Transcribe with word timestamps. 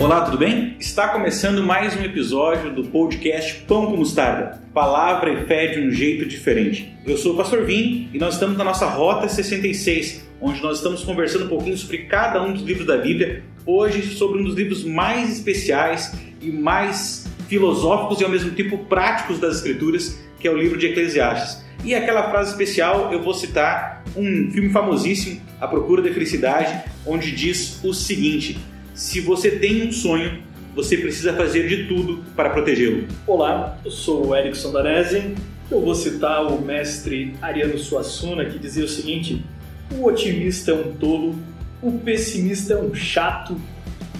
Olá, 0.00 0.22
tudo 0.22 0.38
bem? 0.38 0.76
Está 0.80 1.08
começando 1.08 1.62
mais 1.62 1.94
um 1.94 2.02
episódio 2.02 2.74
do 2.74 2.84
podcast 2.84 3.60
Pão 3.68 3.84
com 3.84 3.98
Mostarda. 3.98 4.58
Palavra 4.72 5.30
e 5.30 5.44
fé 5.44 5.66
de 5.66 5.78
um 5.78 5.90
jeito 5.90 6.24
diferente. 6.24 6.96
Eu 7.06 7.18
sou 7.18 7.34
o 7.34 7.36
Pastor 7.36 7.66
Vim 7.66 8.08
e 8.10 8.18
nós 8.18 8.32
estamos 8.32 8.56
na 8.56 8.64
nossa 8.64 8.86
Rota 8.86 9.28
66, 9.28 10.26
onde 10.40 10.62
nós 10.62 10.78
estamos 10.78 11.04
conversando 11.04 11.44
um 11.44 11.48
pouquinho 11.48 11.76
sobre 11.76 11.98
cada 12.04 12.42
um 12.42 12.54
dos 12.54 12.62
livros 12.62 12.86
da 12.86 12.96
Bíblia. 12.96 13.42
Hoje, 13.66 14.14
sobre 14.14 14.40
um 14.40 14.44
dos 14.44 14.54
livros 14.54 14.84
mais 14.84 15.34
especiais 15.34 16.14
e 16.40 16.50
mais 16.50 17.26
filosóficos 17.46 18.22
e 18.22 18.24
ao 18.24 18.30
mesmo 18.30 18.52
tempo 18.52 18.78
práticos 18.78 19.38
das 19.38 19.56
Escrituras, 19.56 20.18
que 20.38 20.48
é 20.48 20.50
o 20.50 20.56
livro 20.56 20.78
de 20.78 20.86
Eclesiastes. 20.86 21.62
E 21.84 21.94
aquela 21.94 22.30
frase 22.30 22.52
especial 22.52 23.12
eu 23.12 23.22
vou 23.22 23.34
citar 23.34 24.02
um 24.16 24.50
filme 24.50 24.70
famosíssimo, 24.70 25.42
A 25.60 25.68
Procura 25.68 26.00
da 26.00 26.10
Felicidade, 26.10 26.84
onde 27.04 27.30
diz 27.32 27.84
o 27.84 27.92
seguinte: 27.92 28.58
se 28.94 29.20
você 29.20 29.50
tem 29.50 29.88
um 29.88 29.92
sonho, 29.92 30.42
você 30.74 30.96
precisa 30.96 31.32
fazer 31.32 31.68
de 31.68 31.86
tudo 31.86 32.24
para 32.36 32.50
protegê-lo. 32.50 33.06
Olá, 33.26 33.78
eu 33.84 33.90
sou 33.90 34.28
o 34.28 34.36
Erickson 34.36 34.72
Danese. 34.72 35.34
Eu 35.70 35.80
vou 35.80 35.94
citar 35.94 36.46
o 36.46 36.60
mestre 36.60 37.34
Ariano 37.40 37.78
Suassuna 37.78 38.44
que 38.44 38.58
dizia 38.58 38.84
o 38.84 38.88
seguinte: 38.88 39.44
o 39.92 40.06
otimista 40.06 40.72
é 40.72 40.74
um 40.74 40.92
tolo, 40.94 41.38
o 41.82 41.98
pessimista 41.98 42.74
é 42.74 42.76
um 42.76 42.94
chato, 42.94 43.60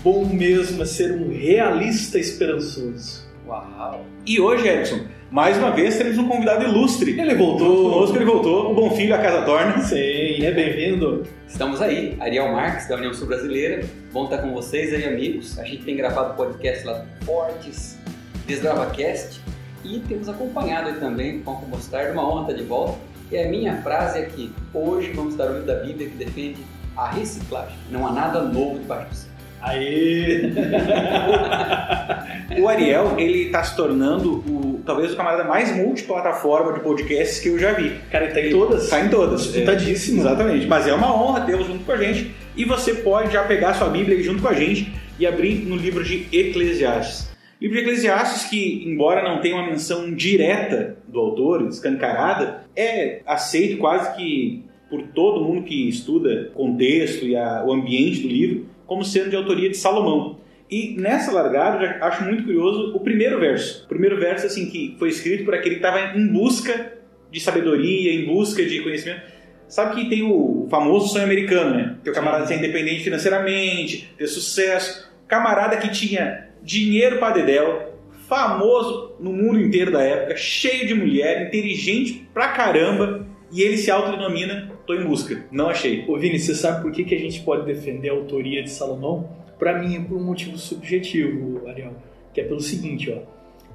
bom 0.03 0.25
mesmo 0.27 0.83
é 0.83 0.87
ser 0.87 1.13
um 1.13 1.29
realista 1.29 2.19
esperançoso. 2.19 3.30
Uau! 3.51 4.07
E 4.25 4.41
hoje, 4.41 4.69
Erickson, 4.69 5.01
mais 5.29 5.59
uma 5.59 5.73
vez 5.73 5.99
temos 5.99 6.17
um 6.17 6.29
convidado 6.29 6.63
ilustre. 6.63 7.19
Ele 7.21 7.35
voltou. 7.35 7.91
Conosco 7.91 8.17
ele 8.17 8.25
voltou, 8.25 8.71
o 8.71 8.75
Bom 8.77 8.93
Filho, 8.93 9.13
a 9.13 9.19
casa 9.19 9.43
torna. 9.45 9.81
Sim, 9.81 10.45
é 10.45 10.53
bem-vindo. 10.53 11.27
Estamos 11.49 11.83
aí, 11.83 12.17
Ariel 12.21 12.53
Marques, 12.53 12.87
da 12.87 12.95
União 12.95 13.13
Sul 13.13 13.27
Brasileira. 13.27 13.85
Bom 14.13 14.23
estar 14.27 14.39
com 14.39 14.53
vocês 14.53 14.95
aí, 14.95 15.05
amigos. 15.05 15.59
A 15.59 15.65
gente 15.65 15.83
tem 15.83 15.97
gravado 15.97 16.35
podcast 16.35 16.87
lá 16.87 17.05
Fortes, 17.25 17.99
DesgravaCast 18.47 19.41
e 19.85 19.99
temos 19.99 20.29
acompanhado 20.29 20.91
aí 20.91 21.01
também 21.01 21.41
com 21.41 21.51
o 21.51 21.69
Mostarda. 21.69 22.13
Uma 22.13 22.31
honra 22.31 22.43
estar 22.43 22.55
de 22.55 22.63
volta. 22.63 23.01
E 23.33 23.37
a 23.37 23.49
minha 23.49 23.83
frase 23.83 24.21
é 24.21 24.27
que 24.27 24.53
hoje 24.73 25.11
vamos 25.11 25.35
dar 25.35 25.51
o 25.51 25.55
livro 25.55 25.67
da 25.67 25.75
Bíblia 25.75 26.09
que 26.09 26.17
defende 26.17 26.59
a 26.97 27.09
reciclagem. 27.11 27.77
Não 27.91 28.07
há 28.07 28.13
nada 28.13 28.43
novo 28.45 28.79
debaixo 28.79 29.09
do 29.09 29.17
céu. 29.17 29.31
Aê! 29.63 30.51
o 32.61 32.69
Ariel, 32.69 33.15
ele 33.19 33.47
está 33.47 33.63
se 33.63 33.77
tornando 33.77 34.39
o, 34.39 34.81
talvez 34.85 35.13
o 35.13 35.17
camarada 35.17 35.45
mais 35.45 35.75
multiplataforma 35.77 36.73
de 36.73 36.81
podcasts 36.81 37.39
que 37.41 37.49
eu 37.49 37.59
já 37.59 37.73
vi. 37.73 37.93
Cara, 38.11 38.25
ele 38.25 38.35
tá 38.35 38.41
em 38.41 38.51
todas? 38.51 38.89
Tá 38.89 39.05
em 39.05 39.09
todas. 39.09 39.43
Disputadíssimo. 39.45 40.19
É, 40.19 40.21
exatamente. 40.21 40.67
Mas 40.67 40.87
é 40.87 40.95
uma 40.95 41.15
honra 41.15 41.43
tê-lo 41.43 41.65
junto 41.65 41.85
com 41.85 41.93
a 41.93 41.97
gente. 41.97 42.31
E 42.57 42.65
você 42.65 42.95
pode 42.95 43.33
já 43.33 43.43
pegar 43.45 43.75
sua 43.75 43.89
Bíblia 43.89 44.17
aí 44.17 44.23
junto 44.23 44.43
com 44.43 44.49
a 44.49 44.55
gente 44.55 44.93
e 45.19 45.27
abrir 45.27 45.67
no 45.67 45.77
livro 45.77 46.03
de 46.03 46.27
Eclesiastes. 46.33 47.31
livro 47.61 47.77
de 47.77 47.83
Eclesiastes, 47.83 48.49
que, 48.49 48.83
embora 48.87 49.23
não 49.23 49.41
tenha 49.41 49.57
uma 49.57 49.67
menção 49.67 50.13
direta 50.15 50.97
do 51.07 51.21
autor, 51.21 51.69
escancarada, 51.69 52.65
é 52.75 53.21
aceito 53.27 53.79
quase 53.79 54.17
que 54.17 54.65
por 54.89 55.03
todo 55.15 55.45
mundo 55.45 55.63
que 55.63 55.89
estuda 55.89 56.51
contexto 56.55 57.25
e 57.25 57.37
a, 57.37 57.65
o 57.65 57.73
ambiente 57.73 58.23
do 58.23 58.29
livro 58.29 58.67
como 58.91 59.05
sendo 59.05 59.31
de 59.31 59.37
autoria 59.37 59.71
de 59.71 59.77
Salomão. 59.77 60.41
E 60.69 60.97
nessa 60.99 61.31
largada, 61.31 61.77
eu 61.77 61.89
já 61.89 62.05
acho 62.05 62.25
muito 62.25 62.43
curioso 62.43 62.93
o 62.93 62.99
primeiro 62.99 63.39
verso. 63.39 63.85
O 63.85 63.89
primeiro 63.89 64.19
verso, 64.19 64.47
assim, 64.47 64.69
que 64.69 64.97
foi 64.99 65.11
escrito 65.11 65.45
por 65.45 65.55
aquele 65.55 65.77
que 65.77 65.81
estava 65.87 66.19
em 66.19 66.27
busca 66.27 66.95
de 67.31 67.39
sabedoria, 67.39 68.13
em 68.13 68.27
busca 68.27 68.65
de 68.65 68.81
conhecimento. 68.81 69.23
Sabe 69.69 69.95
que 69.95 70.11
tem 70.11 70.25
o 70.25 70.67
famoso 70.69 71.07
sonho 71.07 71.23
americano, 71.23 71.77
né? 71.77 71.99
Que 72.03 72.11
o 72.11 72.13
camarada 72.13 72.49
ser 72.49 72.57
independente 72.57 73.05
financeiramente, 73.05 74.13
ter 74.19 74.27
sucesso. 74.27 75.09
Camarada 75.29 75.77
que 75.77 75.89
tinha 75.93 76.49
dinheiro 76.61 77.21
para 77.21 77.35
dedéu, 77.35 77.95
famoso 78.29 79.15
no 79.21 79.33
mundo 79.33 79.61
inteiro 79.61 79.93
da 79.93 80.03
época, 80.03 80.37
cheio 80.37 80.89
de 80.89 80.95
mulher, 80.97 81.47
inteligente 81.47 82.29
pra 82.35 82.49
caramba, 82.49 83.25
e 83.53 83.63
ele 83.63 83.77
se 83.77 83.89
autodenomina 83.89 84.70
Tô 84.91 84.95
em 84.95 85.05
busca. 85.05 85.45
Não 85.53 85.69
achei. 85.69 86.05
Ô 86.09 86.19
Vini, 86.19 86.37
você 86.37 86.53
sabe 86.53 86.83
por 86.83 86.91
que, 86.91 87.05
que 87.05 87.15
a 87.15 87.19
gente 87.19 87.43
pode 87.43 87.65
defender 87.65 88.09
a 88.09 88.13
autoria 88.13 88.61
de 88.61 88.71
Salomão? 88.71 89.31
Para 89.57 89.79
mim 89.79 89.95
é 89.95 90.01
por 90.01 90.17
um 90.17 90.25
motivo 90.25 90.59
subjetivo, 90.59 91.65
Ariel, 91.69 91.93
que 92.35 92.41
é 92.41 92.45
pelo 92.45 92.59
seguinte, 92.59 93.09
ó. 93.09 93.21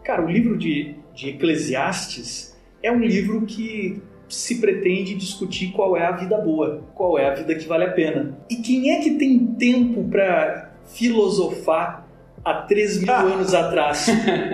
Cara, 0.03 0.25
o 0.25 0.29
livro 0.29 0.57
de, 0.57 0.93
de 1.13 1.29
Eclesiastes 1.29 2.53
é 2.83 2.91
um 2.91 2.99
livro 2.99 3.45
que 3.45 4.01
se 4.27 4.59
pretende 4.59 5.15
discutir 5.15 5.71
qual 5.71 5.95
é 5.95 6.05
a 6.05 6.11
vida 6.11 6.37
boa, 6.37 6.83
qual 6.93 7.17
é 7.17 7.29
a 7.29 7.33
vida 7.33 7.55
que 7.55 7.65
vale 7.65 7.85
a 7.85 7.91
pena. 7.93 8.37
E 8.49 8.57
quem 8.57 8.91
é 8.91 8.99
que 8.99 9.11
tem 9.11 9.39
tempo 9.39 10.03
para 10.09 10.75
filosofar 10.83 12.09
há 12.43 12.55
3 12.55 13.03
mil 13.03 13.13
anos 13.13 13.53
atrás, 13.53 14.07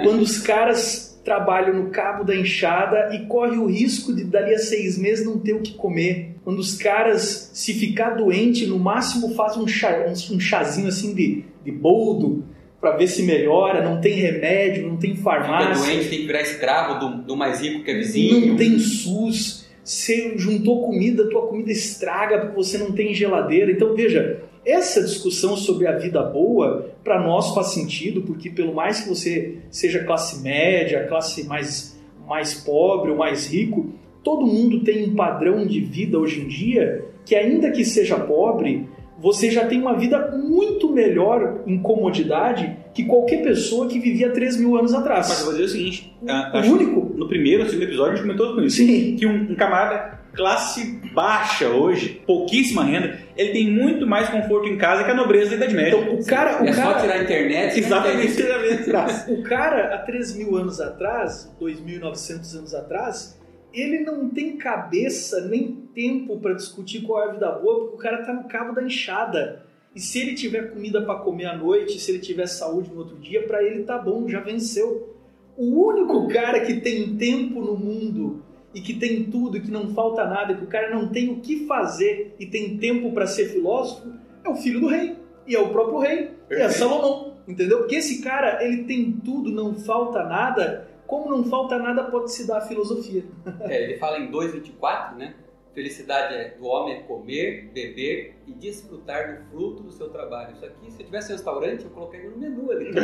quando 0.04 0.22
os 0.22 0.38
caras 0.38 1.11
trabalham 1.24 1.74
no 1.74 1.90
cabo 1.90 2.24
da 2.24 2.36
enxada 2.36 3.14
e 3.14 3.26
corre 3.28 3.58
o 3.58 3.68
risco 3.68 4.14
de 4.14 4.24
dali 4.24 4.54
a 4.54 4.60
seis 4.60 4.98
meses 4.98 5.26
não 5.26 5.40
ter 5.40 5.54
o 5.54 5.62
que 5.62 5.74
comer. 5.74 6.36
Quando 6.44 6.60
os 6.60 6.76
caras, 6.76 7.52
se 7.54 7.74
ficar 7.74 8.12
doente, 8.12 8.66
no 8.66 8.80
máximo 8.80 9.36
faz 9.36 9.56
um, 9.58 9.68
chá, 9.68 10.06
um 10.32 10.40
chazinho 10.40 10.88
assim 10.88 11.14
de, 11.14 11.44
de 11.64 11.72
boldo 11.72 12.44
para 12.80 12.98
ver 12.98 13.08
se 13.08 13.22
melhora, 13.22 13.88
não 13.88 14.02
tem 14.02 14.16
remédio, 14.16 14.88
não 14.88 14.98
tem 14.98 15.16
farmácia. 15.16 15.76
Fica 15.76 15.86
doente, 15.86 16.10
tem 16.10 16.20
que 16.22 16.26
virar 16.26 16.42
escravo 16.42 17.00
do, 17.00 17.22
do 17.24 17.38
mais 17.38 17.62
rico 17.62 17.84
que 17.84 17.92
é 17.92 17.94
vizinho. 17.96 18.48
Não 18.48 18.56
tem 18.56 18.80
SUS. 18.80 19.70
Você 19.84 20.34
juntou 20.38 20.84
comida, 20.86 21.30
tua 21.30 21.48
comida 21.48 21.72
estraga 21.72 22.40
porque 22.40 22.56
você 22.56 22.78
não 22.80 22.92
tem 22.92 23.14
geladeira. 23.14 23.72
Então 23.72 23.96
veja, 23.96 24.42
essa 24.66 25.02
discussão 25.02 25.58
sobre 25.58 25.88
a 25.88 25.98
vida 25.98 26.22
boa, 26.22 26.92
para 27.04 27.20
nós 27.20 27.54
faz 27.54 27.68
sentido, 27.68 28.22
porque 28.22 28.50
pelo 28.50 28.74
mais 28.74 29.02
que 29.02 29.10
você 29.10 29.58
seja 29.70 30.04
classe 30.04 30.42
média, 30.42 31.08
classe 31.08 31.46
mais, 31.46 32.00
mais 32.28 32.54
pobre 32.54 33.12
ou 33.12 33.18
mais 33.18 33.48
rico, 33.52 33.94
todo 34.24 34.46
mundo 34.46 34.84
tem 34.84 35.04
um 35.10 35.16
padrão 35.16 35.66
de 35.66 35.80
vida 35.80 36.20
hoje 36.20 36.42
em 36.42 36.48
dia 36.48 37.06
que, 37.26 37.36
ainda 37.36 37.72
que 37.72 37.84
seja 37.84 38.20
pobre, 38.20 38.88
você 39.20 39.52
já 39.52 39.66
tem 39.66 39.80
uma 39.80 39.96
vida 39.96 40.36
muito 40.36 40.92
melhor 40.92 41.62
em 41.68 41.80
comodidade 41.80 42.76
que 42.94 43.04
qualquer 43.04 43.44
pessoa 43.44 43.88
que 43.88 44.00
vivia 44.00 44.32
3 44.32 44.58
mil 44.58 44.76
anos 44.76 44.94
atrás. 44.94 45.30
Mas 45.30 45.40
eu 45.40 45.46
vou 45.46 45.54
dizer 45.54 45.66
o 45.66 45.70
seguinte: 45.70 46.14
o 46.24 46.74
único. 46.74 47.12
No 47.16 47.28
primeiro 47.28 47.64
ou 47.64 47.70
segundo 47.70 47.84
episódio 47.84 48.14
a 48.14 48.16
gente 48.16 48.26
comentou 48.26 48.56
com 48.56 48.62
isso. 48.62 48.78
Sim. 48.78 49.16
Que 49.16 49.28
um, 49.28 49.52
um 49.52 49.56
camarada 49.56 50.21
classe 50.34 51.00
baixa 51.14 51.70
hoje, 51.70 52.22
pouquíssima 52.26 52.84
renda, 52.84 53.20
ele 53.36 53.52
tem 53.52 53.72
muito 53.72 54.08
mais 54.08 54.30
conforto 54.30 54.68
em 54.68 54.78
casa 54.78 55.04
que 55.04 55.12
a 55.12 55.14
nobreza 55.14 55.52
da 55.52 55.56
Idade 55.58 55.76
Média. 55.76 55.98
Então, 55.98 56.16
o 56.16 56.26
cara, 56.26 56.64
o 56.64 56.68
é 56.68 56.74
cara, 56.74 56.94
só 56.94 57.00
tirar 57.02 57.16
a 57.16 57.24
internet. 57.24 57.80
Exatamente. 57.80 58.42
o 59.32 59.44
cara, 59.44 59.96
há 59.96 59.98
3 60.00 60.36
mil 60.36 60.56
anos 60.56 60.80
atrás, 60.80 61.52
2.900 61.60 62.58
anos 62.58 62.74
atrás, 62.74 63.40
ele 63.74 64.00
não 64.00 64.30
tem 64.30 64.58
cabeça 64.58 65.48
nem 65.48 65.88
tempo 65.94 66.40
para 66.40 66.54
discutir 66.54 67.02
qual 67.02 67.24
é 67.24 67.30
a 67.30 67.32
vida 67.34 67.52
boa, 67.52 67.80
porque 67.82 67.96
o 67.96 67.98
cara 67.98 68.24
tá 68.26 68.34
no 68.34 68.48
cabo 68.48 68.74
da 68.74 68.84
enxada. 68.84 69.66
E 69.94 70.00
se 70.00 70.20
ele 70.20 70.36
tiver 70.36 70.72
comida 70.72 71.02
para 71.02 71.20
comer 71.20 71.46
à 71.46 71.58
noite, 71.58 72.00
se 72.00 72.12
ele 72.12 72.20
tiver 72.20 72.48
saúde 72.48 72.90
no 72.90 73.00
outro 73.00 73.18
dia, 73.18 73.46
para 73.46 73.62
ele 73.64 73.84
tá 73.84 73.98
bom, 73.98 74.28
já 74.28 74.40
venceu. 74.40 75.18
O 75.58 75.86
único 75.88 76.30
cara 76.30 76.62
que 76.62 76.76
tem 76.76 77.18
tempo 77.18 77.62
no 77.62 77.76
mundo 77.76 78.42
e 78.74 78.82
que 78.82 78.94
tem 78.94 79.24
tudo, 79.26 79.58
e 79.58 79.62
que 79.62 79.72
não 79.72 79.94
falta 79.94 80.26
nada, 80.26 80.54
que 80.54 80.64
o 80.64 80.68
cara 80.68 80.90
não 80.90 81.08
tem 81.10 81.30
o 81.30 81.42
que 81.42 81.66
fazer 81.66 82.36
e 82.40 82.46
tem 82.46 82.78
tempo 82.78 83.12
para 83.12 83.28
ser 83.28 83.50
filósofo, 83.50 84.08
é 84.44 84.50
o 84.50 84.56
filho 84.56 84.80
do 84.80 84.88
rei. 84.88 85.18
E 85.48 85.56
é 85.56 85.60
o 85.60 85.70
próprio 85.70 86.00
rei, 86.00 86.32
e 86.50 86.54
é 86.54 86.70
Salomão. 86.70 87.36
Entendeu? 87.48 87.80
Porque 87.80 87.96
esse 87.96 88.22
cara, 88.22 88.64
ele 88.64 88.84
tem 88.84 89.12
tudo, 89.12 89.52
não 89.52 89.74
falta 89.74 90.24
nada. 90.24 90.88
Como 91.08 91.30
não 91.30 91.44
falta 91.44 91.78
nada, 91.78 92.06
pode 92.06 92.32
se 92.32 92.48
dar 92.48 92.60
a 92.60 92.62
filosofia. 92.62 93.26
É, 93.62 93.84
ele 93.84 93.98
fala 93.98 94.20
em 94.20 94.32
2,24, 94.32 95.16
né? 95.16 95.36
Felicidade 95.74 96.36
é, 96.36 96.50
do 96.50 96.66
homem 96.66 96.96
é 96.96 97.00
comer, 97.04 97.70
beber 97.74 98.36
e 98.46 98.52
desfrutar 98.52 99.38
do 99.38 99.50
fruto 99.50 99.84
do 99.84 99.92
seu 99.92 100.10
trabalho. 100.10 100.54
Isso 100.54 100.66
aqui, 100.66 100.92
se 100.92 101.02
eu 101.02 101.06
tivesse 101.06 101.32
um 101.32 101.36
restaurante, 101.36 101.86
eu 101.86 101.90
colocaria 101.92 102.30
no 102.30 102.38
menu 102.38 102.70
ali. 102.72 102.92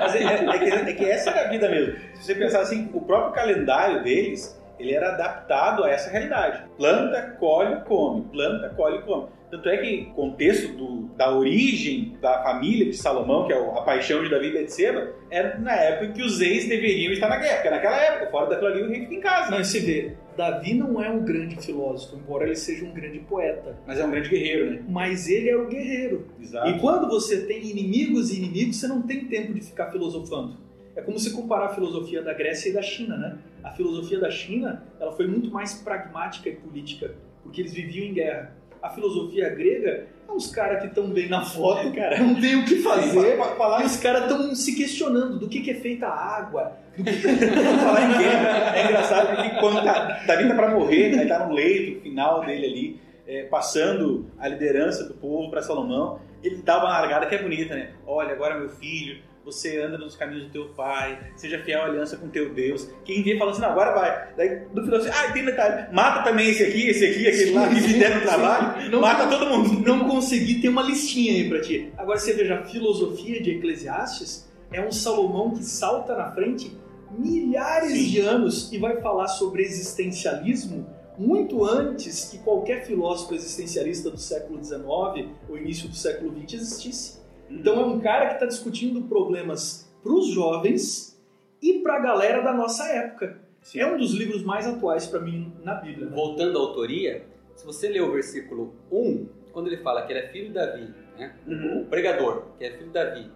Mas 0.00 0.14
é, 0.14 0.22
é, 0.22 0.58
que, 0.58 0.64
é, 0.64 0.92
que, 0.94 1.04
essa 1.04 1.30
era 1.30 1.48
a 1.48 1.50
vida 1.50 1.68
mesmo. 1.68 1.98
Se 2.14 2.24
você 2.24 2.34
pensar 2.34 2.60
assim, 2.60 2.88
o 2.94 3.00
próprio 3.02 3.34
calendário 3.34 4.02
deles, 4.02 4.58
ele 4.78 4.94
era 4.94 5.12
adaptado 5.12 5.84
a 5.84 5.90
essa 5.90 6.08
realidade. 6.10 6.64
Planta, 6.78 7.36
colhe, 7.38 7.82
come. 7.84 8.22
Planta, 8.32 8.70
colhe, 8.70 9.02
come. 9.02 9.28
Tanto 9.50 9.68
é 9.68 9.76
que 9.78 10.08
o 10.12 10.14
contexto 10.14 10.72
do, 10.74 11.08
da 11.16 11.34
origem 11.34 12.16
da 12.22 12.42
família 12.42 12.86
de 12.86 12.96
Salomão, 12.96 13.46
que 13.46 13.52
é 13.52 13.56
a 13.56 13.82
paixão 13.82 14.22
de 14.22 14.30
Davi 14.30 14.46
e 14.46 14.52
Betseba, 14.52 15.12
é 15.28 15.58
na 15.58 15.74
época 15.74 16.12
que 16.12 16.22
os 16.22 16.40
reis 16.40 16.68
deveriam 16.68 17.12
estar 17.12 17.28
na 17.28 17.36
guerra. 17.36 17.56
Porque 17.56 17.70
naquela 17.70 18.00
época, 18.00 18.30
fora 18.30 18.46
daquilo 18.46 18.68
ali, 18.68 18.82
o 18.82 18.88
rei 18.88 19.00
fica 19.00 19.14
em 19.14 19.20
casa. 19.20 19.50
Não, 19.50 19.62
você 19.62 19.80
vê, 19.80 20.16
Davi 20.36 20.74
não 20.74 21.02
é 21.02 21.10
um 21.10 21.24
grande 21.24 21.56
filósofo, 21.56 22.16
embora 22.16 22.44
ele 22.44 22.56
seja 22.56 22.84
um 22.84 22.92
grande 22.92 23.18
poeta. 23.20 23.76
Mas 23.86 23.98
é 23.98 24.04
um 24.04 24.10
grande 24.10 24.28
guerreiro, 24.28 24.70
né? 24.70 24.84
Mas 24.88 25.28
ele 25.28 25.48
é 25.48 25.56
o 25.56 25.68
guerreiro. 25.68 26.26
Exato. 26.40 26.68
E 26.68 26.78
quando 26.78 27.08
você 27.08 27.44
tem 27.46 27.68
inimigos 27.68 28.30
e 28.30 28.36
inimigos, 28.36 28.76
você 28.76 28.88
não 28.88 29.02
tem 29.02 29.26
tempo 29.26 29.52
de 29.52 29.60
ficar 29.60 29.90
filosofando. 29.90 30.56
É 30.96 31.02
como 31.02 31.18
se 31.18 31.32
comparar 31.32 31.66
a 31.66 31.74
filosofia 31.74 32.22
da 32.22 32.34
Grécia 32.34 32.70
e 32.70 32.72
da 32.72 32.82
China, 32.82 33.16
né? 33.16 33.38
A 33.62 33.70
filosofia 33.70 34.18
da 34.18 34.30
China, 34.30 34.82
ela 34.98 35.12
foi 35.12 35.26
muito 35.26 35.50
mais 35.50 35.74
pragmática 35.74 36.48
e 36.48 36.56
política, 36.56 37.14
porque 37.42 37.60
eles 37.60 37.72
viviam 37.72 38.06
em 38.06 38.14
guerra. 38.14 38.56
A 38.82 38.90
filosofia 38.90 39.48
grega 39.50 40.06
é 40.28 40.32
uns 40.32 40.50
caras 40.50 40.80
que 40.80 40.86
estão 40.88 41.08
bem 41.10 41.28
na 41.28 41.42
foto, 41.44 41.92
cara, 41.92 42.18
não 42.20 42.40
tem 42.40 42.56
o 42.56 42.64
que 42.64 42.76
fazer. 42.76 43.36
Fa- 43.36 43.56
falar 43.56 43.82
E 43.82 43.86
os 43.86 43.96
caras 43.96 44.22
estão 44.22 44.54
se 44.54 44.74
questionando 44.76 45.38
do 45.38 45.48
que, 45.48 45.60
que 45.60 45.70
é 45.72 45.74
feita 45.74 46.06
a 46.06 46.36
água. 46.38 46.72
Do 46.96 47.04
que... 47.04 47.12
Falar 47.12 48.02
em 48.10 48.18
guerra 48.18 48.76
é 48.76 48.84
engraçado 48.84 49.34
porque 49.36 49.50
quando 49.60 49.82
tá, 49.84 50.20
Davi 50.26 50.48
tá 50.48 50.54
pra 50.54 50.70
morrer, 50.70 51.18
aí 51.18 51.26
tá 51.28 51.46
no 51.46 51.54
leito 51.54 52.00
final 52.02 52.44
dele 52.44 52.66
ali, 52.66 53.00
é, 53.26 53.42
passando 53.44 54.26
a 54.38 54.48
liderança 54.48 55.04
do 55.08 55.14
povo 55.14 55.50
pra 55.50 55.62
Salomão, 55.62 56.20
ele 56.42 56.62
dá 56.62 56.78
uma 56.78 56.88
largada 56.90 57.26
que 57.26 57.34
é 57.34 57.42
bonita, 57.42 57.74
né? 57.74 57.90
Olha, 58.06 58.32
agora 58.32 58.58
meu 58.58 58.68
filho, 58.70 59.18
você 59.44 59.80
anda 59.80 59.96
nos 59.96 60.14
caminhos 60.16 60.44
do 60.44 60.50
teu 60.50 60.66
pai, 60.70 61.18
seja 61.36 61.58
fiel 61.60 61.82
à 61.82 61.86
aliança 61.86 62.16
com 62.16 62.28
teu 62.28 62.52
Deus. 62.52 62.88
Quem 63.04 63.22
vê 63.22 63.38
fala 63.38 63.50
assim, 63.52 63.62
não, 63.62 63.70
agora 63.70 63.92
vai. 63.92 64.34
Daí 64.36 64.62
no 64.74 64.84
final 64.84 65.00
assim, 65.00 65.08
ah, 65.10 65.32
tem 65.32 65.44
detalhe, 65.44 65.92
mata 65.94 66.22
também 66.22 66.50
esse 66.50 66.62
aqui, 66.62 66.88
esse 66.88 67.04
aqui, 67.04 67.26
aquele 67.26 67.50
lá, 67.52 67.68
que 67.68 67.98
der 67.98 68.16
no 68.16 68.22
trabalho, 68.22 68.90
Não- 68.90 69.00
mata 69.00 69.26
todo 69.28 69.46
mundo. 69.46 69.80
não 69.80 70.08
consegui 70.08 70.60
ter 70.60 70.68
uma 70.68 70.82
listinha 70.82 71.32
aí 71.32 71.48
pra 71.48 71.60
ti. 71.60 71.92
Agora 71.96 72.18
você 72.18 72.32
veja, 72.34 72.56
a 72.60 72.64
filosofia 72.64 73.42
de 73.42 73.50
Eclesiastes 73.52 74.48
é 74.72 74.80
um 74.80 74.92
Salomão 74.92 75.50
que 75.50 75.64
salta 75.64 76.14
na 76.14 76.30
frente 76.32 76.78
milhares 77.18 77.92
Sim. 77.92 78.08
de 78.08 78.20
anos 78.20 78.72
e 78.72 78.78
vai 78.78 79.00
falar 79.00 79.26
sobre 79.28 79.62
existencialismo 79.62 80.86
muito 81.18 81.64
antes 81.64 82.30
que 82.30 82.38
qualquer 82.38 82.86
filósofo 82.86 83.34
existencialista 83.34 84.08
do 84.10 84.16
século 84.18 84.62
XIX 84.64 85.28
ou 85.48 85.58
início 85.58 85.88
do 85.88 85.94
século 85.94 86.32
XX 86.40 86.54
existisse. 86.54 87.19
Então 87.50 87.80
é 87.80 87.84
um 87.84 88.00
cara 88.00 88.28
que 88.28 88.34
está 88.34 88.46
discutindo 88.46 89.02
problemas 89.02 89.92
para 90.02 90.12
os 90.12 90.28
jovens 90.28 91.20
e 91.60 91.80
para 91.80 91.96
a 91.96 92.00
galera 92.00 92.42
da 92.42 92.52
nossa 92.52 92.84
época. 92.88 93.38
Sim. 93.60 93.80
É 93.80 93.86
um 93.86 93.98
dos 93.98 94.14
livros 94.14 94.42
mais 94.42 94.66
atuais 94.66 95.06
para 95.06 95.20
mim 95.20 95.52
na 95.62 95.74
Bíblia. 95.74 96.06
né? 96.06 96.12
Voltando 96.14 96.56
à 96.56 96.60
autoria, 96.60 97.26
se 97.54 97.66
você 97.66 97.88
ler 97.88 98.02
o 98.02 98.12
versículo 98.12 98.74
1, 98.90 99.28
quando 99.52 99.66
ele 99.66 99.78
fala 99.78 100.06
que 100.06 100.12
ele 100.12 100.20
é 100.20 100.28
filho 100.28 100.46
de 100.46 100.54
Davi, 100.54 100.88
né? 101.18 101.34
Uhum. 101.46 101.82
o 101.82 101.84
pregador, 101.86 102.44
que 102.58 102.64
é 102.64 102.70
filho 102.70 102.86
de 102.86 102.92
Davi, 102.92 103.30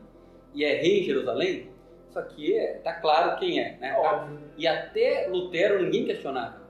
e 0.54 0.64
é 0.64 0.80
rei 0.80 1.00
em 1.00 1.02
Jerusalém, 1.02 1.68
isso 2.08 2.18
aqui 2.18 2.56
é, 2.56 2.74
tá 2.74 2.94
claro 2.94 3.38
quem 3.38 3.60
é. 3.60 3.76
Né? 3.78 3.94
Óbvio. 3.98 4.38
E 4.56 4.66
até 4.66 5.28
Lutero 5.28 5.82
ninguém 5.82 6.06
questionava. 6.06 6.62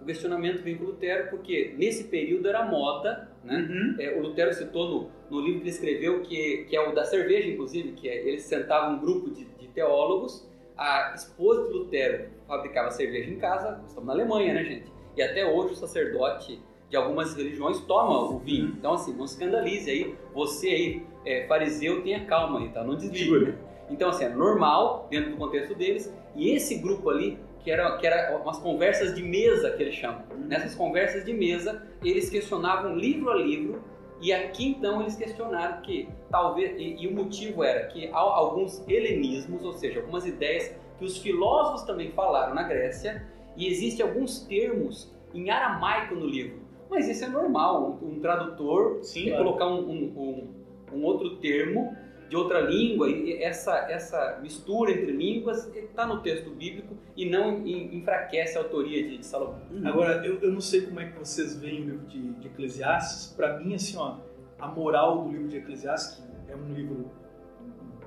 O 0.00 0.04
questionamento 0.04 0.62
vem 0.62 0.76
com 0.76 0.84
Lutero 0.84 1.28
porque 1.28 1.74
nesse 1.76 2.04
período 2.04 2.48
era 2.48 2.64
moda, 2.64 3.28
né? 3.44 3.56
Uhum. 3.68 3.96
É, 3.98 4.16
o 4.16 4.22
Lutero 4.22 4.52
citou 4.54 4.88
no, 4.88 5.10
no 5.32 5.40
livro 5.40 5.60
que 5.60 5.64
ele 5.64 5.70
escreveu, 5.70 6.20
que, 6.20 6.66
que 6.68 6.76
é 6.76 6.88
o 6.88 6.94
da 6.94 7.04
cerveja, 7.04 7.48
inclusive, 7.48 7.92
que 7.92 8.08
é, 8.08 8.28
ele 8.28 8.38
sentava 8.38 8.90
um 8.90 9.00
grupo 9.00 9.30
de, 9.30 9.44
de 9.44 9.66
teólogos, 9.68 10.46
a 10.76 11.12
esposa 11.14 11.68
de 11.68 11.72
Lutero 11.72 12.26
fabricava 12.46 12.90
cerveja 12.90 13.30
em 13.30 13.38
casa, 13.38 13.78
nós 13.78 13.88
estamos 13.88 14.06
na 14.06 14.12
Alemanha, 14.12 14.54
né, 14.54 14.64
gente? 14.64 14.92
E 15.16 15.22
até 15.22 15.46
hoje 15.46 15.72
o 15.72 15.76
sacerdote 15.76 16.60
de 16.90 16.96
algumas 16.96 17.34
religiões 17.34 17.80
toma 17.80 18.30
o 18.30 18.38
vinho. 18.38 18.74
Então, 18.78 18.92
assim, 18.92 19.14
não 19.14 19.24
escandalize 19.24 19.90
aí, 19.90 20.14
você 20.34 20.68
aí, 20.68 21.02
é, 21.24 21.46
fariseu, 21.46 22.02
tenha 22.02 22.26
calma 22.26 22.60
aí, 22.60 22.68
tá? 22.68 22.84
Não 22.84 22.96
desligue. 22.96 23.24
Segura. 23.24 23.58
Então, 23.88 24.10
assim, 24.10 24.24
é 24.24 24.28
normal 24.28 25.06
dentro 25.10 25.30
do 25.30 25.36
contexto 25.36 25.74
deles. 25.74 26.12
E 26.34 26.50
esse 26.50 26.76
grupo 26.76 27.08
ali, 27.08 27.38
que 27.60 27.70
era, 27.70 27.96
que 27.96 28.06
era 28.06 28.36
umas 28.36 28.58
conversas 28.58 29.14
de 29.14 29.22
mesa, 29.22 29.70
que 29.70 29.82
eles 29.82 29.94
chamam. 29.94 30.22
Nessas 30.46 30.74
conversas 30.74 31.24
de 31.24 31.32
mesa, 31.32 31.86
eles 32.04 32.28
questionavam 32.28 32.94
livro 32.96 33.30
a 33.30 33.36
livro. 33.36 33.82
E 34.22 34.32
aqui, 34.32 34.68
então, 34.68 35.00
eles 35.02 35.16
questionaram 35.16 35.82
que 35.82 36.08
talvez... 36.30 36.78
E, 36.78 37.02
e 37.02 37.08
o 37.08 37.12
motivo 37.14 37.62
era 37.64 37.88
que 37.88 38.06
há 38.08 38.16
alguns 38.18 38.82
helenismos, 38.88 39.64
ou 39.64 39.72
seja, 39.72 39.98
algumas 40.00 40.24
ideias 40.24 40.74
que 40.98 41.04
os 41.04 41.18
filósofos 41.18 41.82
também 41.82 42.12
falaram 42.12 42.54
na 42.54 42.62
Grécia. 42.62 43.26
E 43.56 43.66
existem 43.66 44.06
alguns 44.06 44.40
termos 44.46 45.12
em 45.34 45.50
aramaico 45.50 46.14
no 46.14 46.24
livro. 46.24 46.60
Mas 46.88 47.08
isso 47.08 47.24
é 47.24 47.28
normal. 47.28 47.98
Um, 48.00 48.12
um 48.12 48.20
tradutor 48.20 49.02
Sim, 49.02 49.28
claro. 49.30 49.44
colocar 49.44 49.66
um- 49.66 49.90
um- 49.90 50.48
um 50.94 51.04
outro 51.04 51.36
termo 51.38 51.96
de 52.32 52.36
outra 52.36 52.60
língua, 52.60 53.10
e 53.10 53.42
essa, 53.42 53.74
essa 53.90 54.38
mistura 54.40 54.90
entre 54.90 55.12
línguas 55.12 55.70
está 55.76 56.06
no 56.06 56.22
texto 56.22 56.48
bíblico 56.48 56.96
e 57.14 57.28
não 57.28 57.66
en- 57.66 57.94
enfraquece 57.98 58.56
a 58.56 58.62
autoria 58.62 59.02
de, 59.06 59.18
de 59.18 59.26
Salomão. 59.26 59.60
Agora, 59.84 60.24
eu, 60.24 60.38
eu 60.40 60.50
não 60.50 60.60
sei 60.62 60.80
como 60.80 60.98
é 60.98 61.10
que 61.10 61.18
vocês 61.18 61.54
veem 61.60 61.82
o 61.82 61.84
livro 61.90 62.06
de, 62.06 62.32
de 62.40 62.46
Eclesiastes. 62.46 63.34
Para 63.36 63.60
mim, 63.60 63.74
assim, 63.74 63.98
ó, 63.98 64.16
a 64.58 64.66
moral 64.66 65.24
do 65.24 65.30
livro 65.30 65.46
de 65.48 65.58
Eclesiastes, 65.58 66.24
que 66.46 66.50
é 66.50 66.56
um 66.56 66.72
livro 66.72 67.10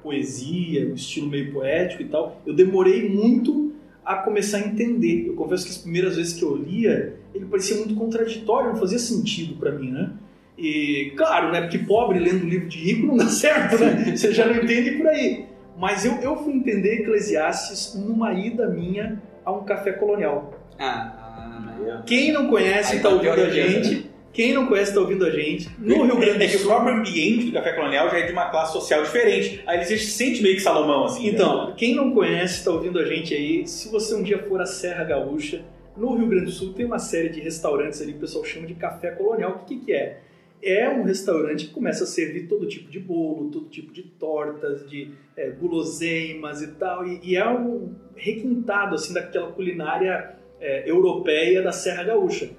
poesia, 0.01 0.87
um 0.89 0.95
estilo 0.95 1.27
meio 1.29 1.53
poético 1.53 2.01
e 2.01 2.07
tal, 2.07 2.41
eu 2.47 2.55
demorei 2.55 3.07
muito 3.07 3.75
a 4.03 4.15
começar 4.17 4.57
a 4.57 4.61
entender. 4.61 5.27
Eu 5.27 5.35
confesso 5.35 5.65
que 5.65 5.69
as 5.71 5.77
primeiras 5.77 6.15
vezes 6.15 6.33
que 6.33 6.43
eu 6.43 6.55
lia, 6.55 7.19
ele 7.31 7.45
parecia 7.45 7.77
muito 7.77 7.93
contraditório, 7.93 8.71
não 8.71 8.79
fazia 8.79 8.97
sentido 8.97 9.55
para 9.59 9.71
mim, 9.71 9.91
né? 9.91 10.13
E, 10.57 11.11
claro, 11.17 11.51
né, 11.51 11.61
porque 11.61 11.79
pobre 11.79 12.17
lendo 12.19 12.45
livro 12.45 12.67
de 12.69 12.77
rico 12.77 13.07
não 13.07 13.17
dá 13.17 13.27
certo, 13.27 13.77
né? 13.77 14.15
Você 14.15 14.31
já 14.33 14.45
não 14.45 14.55
entende 14.63 14.91
por 14.91 15.07
aí. 15.07 15.45
Mas 15.77 16.05
eu, 16.05 16.13
eu 16.21 16.37
fui 16.37 16.53
entender 16.53 17.01
Eclesiastes 17.01 17.93
numa 17.95 18.33
ida 18.33 18.67
minha 18.67 19.21
a 19.43 19.51
um 19.51 19.63
café 19.65 19.91
colonial. 19.91 20.53
Ah, 20.79 21.73
ah, 21.87 22.03
Quem 22.05 22.31
não 22.31 22.47
conhece 22.47 22.95
está 22.97 23.09
bateu 23.09 23.31
ouvindo 23.31 23.45
a 23.45 23.53
riqueza, 23.53 23.83
gente. 23.83 24.11
Quem 24.31 24.53
não 24.53 24.65
conhece 24.67 24.91
está 24.91 25.01
ouvindo 25.01 25.25
a 25.25 25.29
gente. 25.29 25.69
No 25.79 26.03
Rio 26.03 26.17
Grande 26.17 26.43
É 26.43 26.47
do 26.47 26.51
que 26.51 26.55
o 26.57 26.59
Sul. 26.59 26.67
próprio 26.69 26.95
ambiente 26.95 27.45
do 27.45 27.51
café 27.53 27.71
colonial 27.73 28.09
já 28.09 28.17
é 28.19 28.25
de 28.25 28.31
uma 28.33 28.49
classe 28.49 28.73
social 28.73 29.01
diferente. 29.03 29.61
Aí 29.65 29.77
ele 29.77 29.85
se 29.85 29.97
sente 29.97 30.41
meio 30.43 30.55
que 30.55 30.61
Salomão, 30.61 31.05
assim. 31.05 31.23
né? 31.27 31.29
Então, 31.29 31.73
quem 31.77 31.95
não 31.95 32.11
conhece 32.11 32.59
está 32.59 32.71
ouvindo 32.71 32.99
a 32.99 33.05
gente 33.05 33.33
aí. 33.33 33.65
Se 33.67 33.89
você 33.89 34.13
um 34.13 34.23
dia 34.23 34.39
for 34.39 34.59
à 34.61 34.65
Serra 34.65 35.03
Gaúcha, 35.05 35.61
no 35.95 36.15
Rio 36.17 36.27
Grande 36.27 36.45
do 36.45 36.51
Sul 36.51 36.73
tem 36.73 36.85
uma 36.85 36.99
série 36.99 37.29
de 37.29 37.39
restaurantes 37.39 38.01
ali 38.01 38.11
que 38.11 38.17
o 38.17 38.21
pessoal 38.21 38.43
chama 38.43 38.67
de 38.67 38.73
café 38.73 39.11
colonial. 39.11 39.61
O 39.63 39.65
que, 39.65 39.77
que 39.77 39.93
é? 39.93 40.19
É 40.67 40.89
um 40.89 41.03
restaurante 41.03 41.67
que 41.67 41.73
começa 41.73 42.05
a 42.05 42.07
servir 42.07 42.47
todo 42.47 42.67
tipo 42.67 42.89
de 42.89 42.99
bolo, 42.99 43.51
todo 43.51 43.69
tipo 43.69 43.93
de 43.93 44.01
tortas, 44.01 44.89
de 44.89 45.11
é, 45.37 45.51
guloseimas 45.51 46.63
e 46.63 46.71
tal. 46.71 47.07
E, 47.07 47.19
e 47.23 47.35
é 47.35 47.47
um 47.47 47.93
requintado 48.15 48.95
assim 48.95 49.13
daquela 49.13 49.51
culinária 49.51 50.35
é, 50.59 50.89
europeia 50.89 51.61
da 51.61 51.71
Serra 51.71 52.03
Gaúcha. 52.03 52.49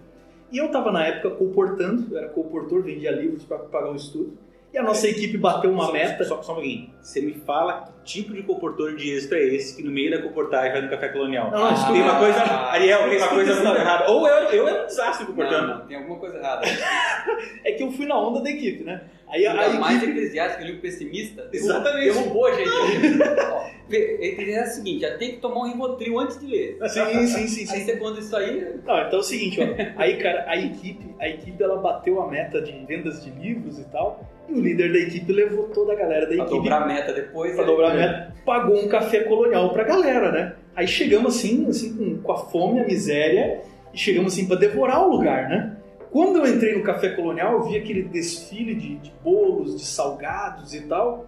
E 0.53 0.59
eu 0.59 0.67
estava 0.67 0.93
na 0.93 1.05
época 1.05 1.35
colportando, 1.35 2.15
eu 2.15 2.19
era 2.19 2.29
colportor, 2.29 2.81
vendia 2.83 3.11
livros 3.11 3.43
para 3.43 3.59
pagar 3.59 3.91
o 3.91 3.97
estudo. 3.97 4.39
E 4.77 4.79
a 4.79 4.83
nossa 4.83 5.09
equipe 5.09 5.39
bateu 5.39 5.71
uma 5.73 5.87
só, 5.87 5.93
meta. 5.93 6.23
Só, 6.23 6.43
só 6.43 6.53
um 6.53 6.57
pouquinho. 6.57 6.91
Você 7.01 7.23
me 7.23 7.33
fala 7.33 7.87
que 8.05 8.13
tipo 8.19 8.35
de 8.35 8.43
comportor 8.43 8.95
de 8.95 9.11
êxito 9.11 9.35
é 9.35 9.43
esse 9.43 9.75
que 9.75 9.83
no 9.83 9.91
meio 9.91 10.11
da 10.11 10.21
comportagem 10.21 10.71
vai 10.71 10.83
no 10.83 10.91
café 10.91 11.09
colonial? 11.09 11.51
Não, 11.51 11.61
não, 11.61 11.67
Ah, 11.69 11.93
tem 11.93 12.03
uma 12.03 12.19
coisa, 12.19 12.39
ah, 12.43 12.73
Ariel, 12.73 13.09
tem 13.09 13.17
uma 13.17 13.29
coisa 13.29 13.55
muito 13.55 13.79
errada. 13.81 14.11
Ou 14.11 14.29
eu, 14.29 14.35
eu 14.51 14.69
era 14.69 14.83
um 14.83 14.87
desastre 14.87 15.25
Não, 15.25 15.31
comportando. 15.33 15.67
não, 15.79 15.87
tem 15.87 15.97
alguma 15.97 16.19
coisa 16.19 16.37
errada. 16.37 16.67
É 17.65 17.73
que 17.73 17.83
eu 17.83 17.91
fui 17.91 18.05
na 18.05 18.19
onda 18.19 18.41
da 18.43 18.51
equipe, 18.51 18.85
né? 18.85 19.01
Aí 19.29 19.45
a, 19.47 19.53
a 19.53 19.61
Ainda 19.67 19.81
mais 19.81 19.97
equipe... 20.03 20.19
eclesiástico, 20.19 20.65
livro 20.65 20.81
pessimista. 20.81 21.49
Exatamente. 21.53 22.05
Derrubou 22.15 22.47
a 22.47 22.53
gente. 22.53 22.71
Ó, 23.53 23.67
Eclesiastes 23.89 24.57
é 24.57 24.63
o 24.81 24.85
seguinte, 24.85 25.01
já 25.03 25.17
tem 25.17 25.31
que 25.33 25.37
tomar 25.37 25.61
um 25.61 25.69
Rivotril 25.71 26.19
antes 26.19 26.41
de 26.41 26.47
ler. 26.47 26.77
Sim, 26.89 27.27
sim, 27.29 27.47
sim, 27.47 27.61
Aí 27.73 27.79
sim. 27.79 27.85
você 27.85 27.97
conta 27.97 28.19
isso 28.21 28.37
aí, 28.37 28.61
Não, 28.85 28.99
então 28.99 29.19
é 29.19 29.19
o 29.19 29.23
seguinte, 29.23 29.61
ó. 29.61 30.01
Aí, 30.01 30.17
cara, 30.17 30.45
a 30.49 30.57
equipe, 30.57 31.07
a 31.21 31.29
equipe 31.29 31.63
ela 31.63 31.77
bateu 31.77 32.21
a 32.21 32.29
meta 32.29 32.61
de 32.61 32.73
vendas 32.85 33.25
de 33.25 33.31
livros 33.31 33.79
e 33.79 33.85
tal. 33.85 34.29
E 34.49 34.53
o 34.55 34.61
líder 34.61 34.93
da 34.93 34.99
equipe 34.99 35.33
levou 35.33 35.69
toda 35.69 35.93
a 35.93 35.97
galera 35.97 36.23
da 36.27 36.35
pra 36.35 36.45
equipe 36.45 36.51
dobrar 36.57 36.83
a 36.83 36.87
meta 36.87 37.13
depois. 37.13 37.53
pra 37.53 37.63
aí- 37.63 37.67
dobrar 37.71 37.91
a 37.93 37.95
meta, 37.95 38.35
pagou 38.45 38.77
um 38.85 38.89
café 38.89 39.21
colonial 39.21 39.73
pra 39.73 39.85
galera, 39.85 40.33
né? 40.33 40.55
Aí 40.75 40.87
chegamos 40.89 41.37
assim, 41.37 41.67
assim 41.69 41.97
com, 41.97 42.19
com 42.23 42.33
a 42.33 42.39
fome, 42.39 42.81
a 42.81 42.85
miséria, 42.85 43.61
e 43.95 43.99
chegamos 43.99 44.33
assim 44.33 44.47
pra 44.49 44.57
devorar 44.57 45.07
o 45.07 45.11
lugar, 45.11 45.49
né? 45.49 45.77
Quando 46.11 46.39
eu 46.39 46.47
entrei 46.47 46.77
no 46.77 46.83
café 46.83 47.11
colonial, 47.11 47.55
eu 47.55 47.63
vi 47.65 47.77
aquele 47.77 48.03
desfile 48.03 48.75
de, 48.75 48.97
de 48.97 49.13
bolos, 49.23 49.77
de 49.77 49.85
salgados 49.85 50.75
e 50.75 50.83
tal, 50.83 51.27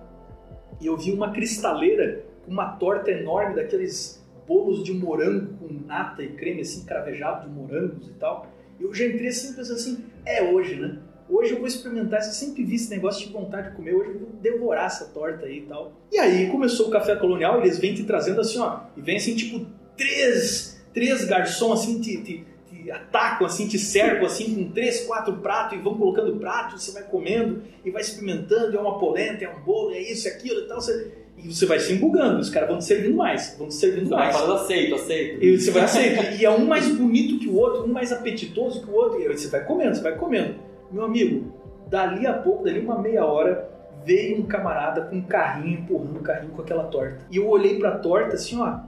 e 0.80 0.86
eu 0.86 0.96
vi 0.96 1.12
uma 1.12 1.32
cristaleira 1.32 2.24
com 2.44 2.52
uma 2.52 2.72
torta 2.76 3.10
enorme 3.10 3.56
daqueles 3.56 4.24
bolos 4.46 4.82
de 4.82 4.94
morango 4.94 5.54
com 5.58 5.72
nata 5.86 6.22
e 6.22 6.32
creme 6.32 6.62
assim 6.62 6.84
cravejado 6.86 7.48
de 7.48 7.54
morangos 7.54 8.08
e 8.08 8.12
tal. 8.12 8.46
E 8.80 8.84
eu 8.84 8.94
já 8.94 9.04
entrei 9.04 9.28
assim 9.28 9.52
pensando 9.54 9.76
assim, 9.76 10.04
é 10.24 10.42
hoje, 10.42 10.76
né? 10.76 10.98
Hoje 11.28 11.52
eu 11.52 11.58
vou 11.58 11.66
experimentar, 11.66 12.20
eu 12.20 12.32
sempre 12.32 12.64
vi 12.64 12.76
esse 12.76 12.88
negócio 12.88 13.26
de 13.26 13.32
vontade 13.32 13.68
de 13.68 13.76
comer, 13.76 13.94
hoje 13.94 14.10
eu 14.12 14.18
vou 14.20 14.30
devorar 14.40 14.86
essa 14.86 15.04
torta 15.06 15.44
aí 15.44 15.58
e 15.58 15.62
tal. 15.62 15.92
E 16.10 16.18
aí 16.18 16.50
começou 16.50 16.88
o 16.88 16.90
café 16.90 17.16
colonial, 17.16 17.60
eles 17.60 17.78
vêm 17.78 17.92
te 17.92 18.04
trazendo 18.04 18.40
assim, 18.40 18.58
ó, 18.58 18.80
e 18.96 19.02
vem 19.02 19.18
assim, 19.18 19.36
tipo, 19.36 19.66
três, 19.94 20.82
três 20.94 21.24
garçons 21.26 21.82
assim, 21.82 22.00
te, 22.00 22.22
te, 22.22 22.46
te 22.68 22.90
atacam 22.90 23.46
assim, 23.46 23.66
te 23.66 23.78
cercam 23.78 24.26
assim, 24.26 24.54
com 24.54 24.70
três, 24.72 25.06
quatro 25.06 25.34
pratos, 25.38 25.78
e 25.78 25.82
vão 25.82 25.94
colocando 25.94 26.36
prato, 26.36 26.78
você 26.78 26.92
vai 26.92 27.02
comendo, 27.02 27.62
e 27.84 27.90
vai 27.90 28.02
experimentando, 28.02 28.76
é 28.76 28.80
uma 28.80 28.98
polenta, 28.98 29.44
é 29.44 29.48
um 29.48 29.60
bolo, 29.60 29.92
é 29.92 30.00
isso, 30.00 30.28
é 30.28 30.32
aquilo 30.32 30.60
e 30.60 30.68
tal, 30.68 30.80
você... 30.80 31.12
e 31.36 31.54
você 31.54 31.66
vai 31.66 31.78
se 31.78 31.92
embugando, 31.92 32.40
os 32.40 32.50
caras 32.50 32.68
vão 32.68 32.78
te 32.78 32.84
servindo 32.84 33.16
mais, 33.16 33.54
vão 33.58 33.68
te 33.68 33.74
servindo 33.74 34.08
Você 34.08 34.14
vai 34.14 34.24
mais. 34.24 34.36
falando 34.36 34.60
aceito, 34.60 34.94
aceito. 34.94 35.44
E 35.44 35.58
você 35.58 35.70
vai 35.70 35.82
aceitando. 35.82 36.36
E 36.36 36.44
é 36.44 36.50
um 36.50 36.66
mais 36.66 36.88
bonito 36.88 37.38
que 37.38 37.48
o 37.48 37.56
outro, 37.56 37.84
um 37.84 37.92
mais 37.92 38.12
apetitoso 38.12 38.82
que 38.82 38.90
o 38.90 38.94
outro. 38.94 39.20
E 39.20 39.26
aí 39.26 39.36
você 39.36 39.48
vai 39.48 39.64
comendo, 39.64 39.94
você 39.94 40.02
vai 40.02 40.16
comendo. 40.16 40.54
Meu 40.90 41.04
amigo, 41.04 41.52
dali 41.88 42.26
a 42.26 42.32
pouco, 42.34 42.64
dali 42.64 42.80
uma 42.80 42.98
meia 43.00 43.24
hora, 43.24 43.68
veio 44.04 44.38
um 44.38 44.42
camarada 44.44 45.02
com 45.02 45.16
um 45.16 45.22
carrinho, 45.22 45.80
empurrando 45.80 46.18
o 46.18 46.22
carrinho 46.22 46.52
com 46.52 46.62
aquela 46.62 46.84
torta. 46.84 47.18
E 47.30 47.36
eu 47.36 47.46
olhei 47.46 47.78
pra 47.78 47.98
torta 47.98 48.34
assim, 48.34 48.58
ó, 48.60 48.78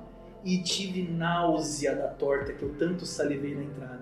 e 0.45 0.59
tive 0.63 1.03
náusea 1.03 1.95
da 1.95 2.09
torta 2.09 2.53
que 2.53 2.63
eu 2.63 2.75
tanto 2.79 3.05
salivei 3.05 3.55
na 3.55 3.63
entrada. 3.63 4.01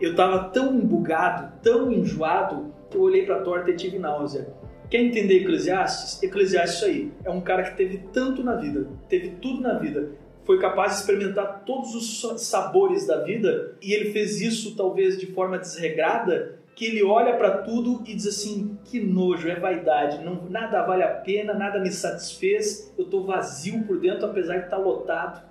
eu 0.00 0.14
tava 0.14 0.50
tão 0.50 0.78
bugado, 0.78 1.52
tão 1.62 1.90
enjoado, 1.92 2.74
que 2.90 2.96
eu 2.96 3.02
olhei 3.02 3.24
pra 3.24 3.40
torta 3.40 3.70
e 3.70 3.76
tive 3.76 3.98
náusea. 3.98 4.48
Quer 4.90 4.98
entender 4.98 5.42
Eclesiastes? 5.42 6.22
Eclesiastes 6.22 6.76
isso 6.76 6.84
aí. 6.84 7.12
É 7.24 7.30
um 7.30 7.40
cara 7.40 7.64
que 7.64 7.76
teve 7.76 7.98
tanto 8.12 8.44
na 8.44 8.54
vida, 8.54 8.86
teve 9.08 9.30
tudo 9.30 9.60
na 9.60 9.78
vida, 9.78 10.10
foi 10.44 10.60
capaz 10.60 10.92
de 10.92 10.98
experimentar 11.00 11.64
todos 11.66 11.94
os 11.94 12.40
sabores 12.40 13.04
da 13.04 13.24
vida 13.24 13.74
e 13.82 13.92
ele 13.92 14.12
fez 14.12 14.40
isso 14.40 14.76
talvez 14.76 15.18
de 15.18 15.26
forma 15.26 15.58
desregrada, 15.58 16.60
que 16.76 16.84
ele 16.84 17.02
olha 17.02 17.34
para 17.36 17.62
tudo 17.62 18.04
e 18.06 18.14
diz 18.14 18.28
assim: 18.28 18.78
que 18.84 19.00
nojo, 19.00 19.48
é 19.48 19.58
vaidade, 19.58 20.24
não, 20.24 20.48
nada 20.48 20.84
vale 20.84 21.02
a 21.02 21.08
pena, 21.08 21.52
nada 21.52 21.80
me 21.80 21.90
satisfez, 21.90 22.94
eu 22.96 23.06
tô 23.06 23.24
vazio 23.24 23.82
por 23.82 23.98
dentro, 23.98 24.26
apesar 24.26 24.58
de 24.58 24.64
estar 24.66 24.76
tá 24.76 24.82
lotado, 24.82 25.42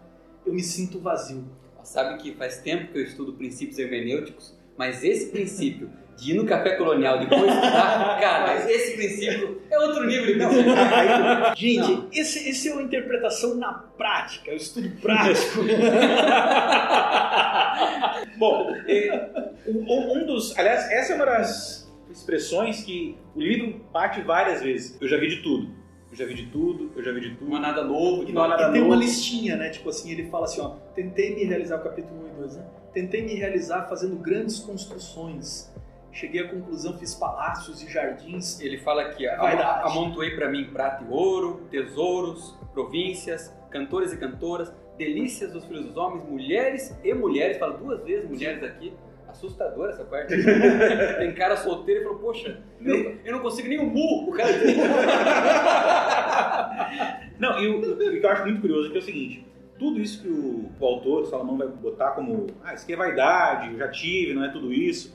eu 0.46 0.54
me 0.54 0.64
sinto 0.64 1.00
vazio. 1.00 1.44
Sabe 1.84 2.22
que 2.22 2.34
faz 2.34 2.60
tempo 2.60 2.92
que 2.92 2.98
eu 2.98 3.04
estudo 3.04 3.34
princípios 3.34 3.78
hermenêuticos, 3.78 4.58
mas 4.78 5.04
esse 5.04 5.28
princípio 5.28 5.90
de 6.18 6.32
ir 6.32 6.36
no 6.36 6.46
café 6.46 6.76
colonial 6.78 7.20
depois 7.20 7.44
estudar, 7.44 8.18
cara, 8.20 8.72
esse 8.72 8.96
princípio 8.96 9.62
é 9.70 9.80
outro 9.80 10.08
de 10.08 10.20
princípio. 10.22 10.64
Gente, 11.56 11.92
Não. 11.92 12.08
esse, 12.12 12.50
esse 12.50 12.70
é 12.70 12.74
uma 12.74 12.82
interpretação 12.82 13.56
na 13.56 13.74
prática, 13.74 14.50
é 14.50 14.54
o 14.54 14.58
estudo 14.58 14.90
prático. 15.02 15.64
Bom, 18.38 18.74
um, 19.68 20.18
um 20.18 20.26
dos. 20.26 20.58
Aliás, 20.58 20.90
essa 20.92 21.14
é 21.14 21.16
uma 21.16 21.26
das 21.26 21.92
expressões 22.10 22.84
que 22.84 23.18
o 23.36 23.40
livro 23.40 23.80
bate 23.92 24.22
várias 24.22 24.62
vezes. 24.62 24.98
Eu 25.00 25.08
já 25.08 25.18
vi 25.18 25.30
de 25.30 25.44
tudo. 25.44 25.70
Eu 26.12 26.18
já 26.18 26.26
vi 26.26 26.34
de 26.34 26.46
tudo, 26.48 26.92
eu 26.96 27.04
já 27.04 27.12
vi 27.12 27.22
de 27.22 27.36
tudo. 27.36 27.50
Não 27.50 27.58
há 27.58 27.60
nada 27.60 27.84
novo, 27.84 28.24
e, 28.24 28.32
não 28.32 28.44
há 28.44 28.48
nada 28.48 28.70
e 28.70 28.72
tem 28.72 28.82
novo. 28.82 28.94
uma 28.94 29.02
listinha, 29.02 29.56
né? 29.56 29.70
Tipo 29.70 29.90
assim, 29.90 30.12
ele 30.12 30.30
fala 30.30 30.46
assim, 30.46 30.62
ó, 30.62 30.76
tentei 30.94 31.36
me 31.36 31.44
realizar 31.44 31.78
o 31.78 31.84
capítulo 31.84 32.26
1 32.26 32.28
e 32.28 32.42
2, 32.42 32.56
né? 32.58 32.66
Tentei 32.94 33.22
me 33.24 33.34
realizar 33.34 33.88
fazendo 33.88 34.16
grandes 34.16 34.60
construções 34.60 35.74
cheguei 36.16 36.42
à 36.42 36.48
conclusão, 36.48 36.98
fiz 36.98 37.14
palácios 37.14 37.84
e 37.84 37.92
jardins. 37.92 38.60
Ele 38.62 38.78
fala 38.78 39.04
aqui, 39.04 39.28
amontoei 39.28 40.32
para 40.32 40.50
mim 40.50 40.66
prata 40.72 41.04
e 41.04 41.08
ouro, 41.10 41.68
tesouros, 41.70 42.56
províncias, 42.74 43.54
cantores 43.70 44.14
e 44.14 44.18
cantoras, 44.18 44.72
delícias 44.98 45.52
dos 45.52 45.66
filhos 45.66 45.86
dos 45.88 45.98
homens, 45.98 46.28
mulheres 46.28 46.98
e 47.04 47.14
mulheres, 47.14 47.58
fala 47.58 47.78
duas 47.78 48.02
vezes 48.04 48.30
mulheres 48.30 48.64
aqui, 48.64 48.94
assustadora 49.36 49.92
essa 49.92 50.04
parte. 50.04 50.34
Tem 51.20 51.34
cara 51.34 51.58
solteiro 51.58 52.02
e 52.02 52.04
falou, 52.04 52.20
poxa, 52.20 52.60
eu, 52.82 53.18
eu 53.24 53.34
não 53.34 53.40
consigo 53.40 53.68
nem 53.68 53.80
o 53.80 53.86
mu, 53.86 54.30
o 54.30 54.32
cara 54.32 54.50
Não, 57.38 57.60
e 57.60 57.68
o, 57.68 57.98
que 57.98 58.26
eu 58.26 58.30
acho 58.30 58.44
muito 58.44 58.62
curioso 58.62 58.88
é 58.88 58.92
que 58.92 58.98
é 58.98 59.00
o 59.00 59.04
seguinte, 59.04 59.46
tudo 59.78 60.00
isso 60.00 60.22
que 60.22 60.30
o, 60.30 60.72
o 60.80 60.86
autor, 60.86 61.24
o 61.24 61.26
Salomão, 61.26 61.58
vai 61.58 61.68
botar 61.68 62.12
como, 62.12 62.48
ah, 62.64 62.74
isso 62.74 62.86
aqui 62.86 62.94
é 62.94 62.98
vaidade, 62.98 63.74
eu 63.74 63.78
já 63.78 63.90
tive, 63.90 64.34
não 64.34 64.46
é 64.46 64.50
tudo 64.50 64.72
isso 64.72 65.14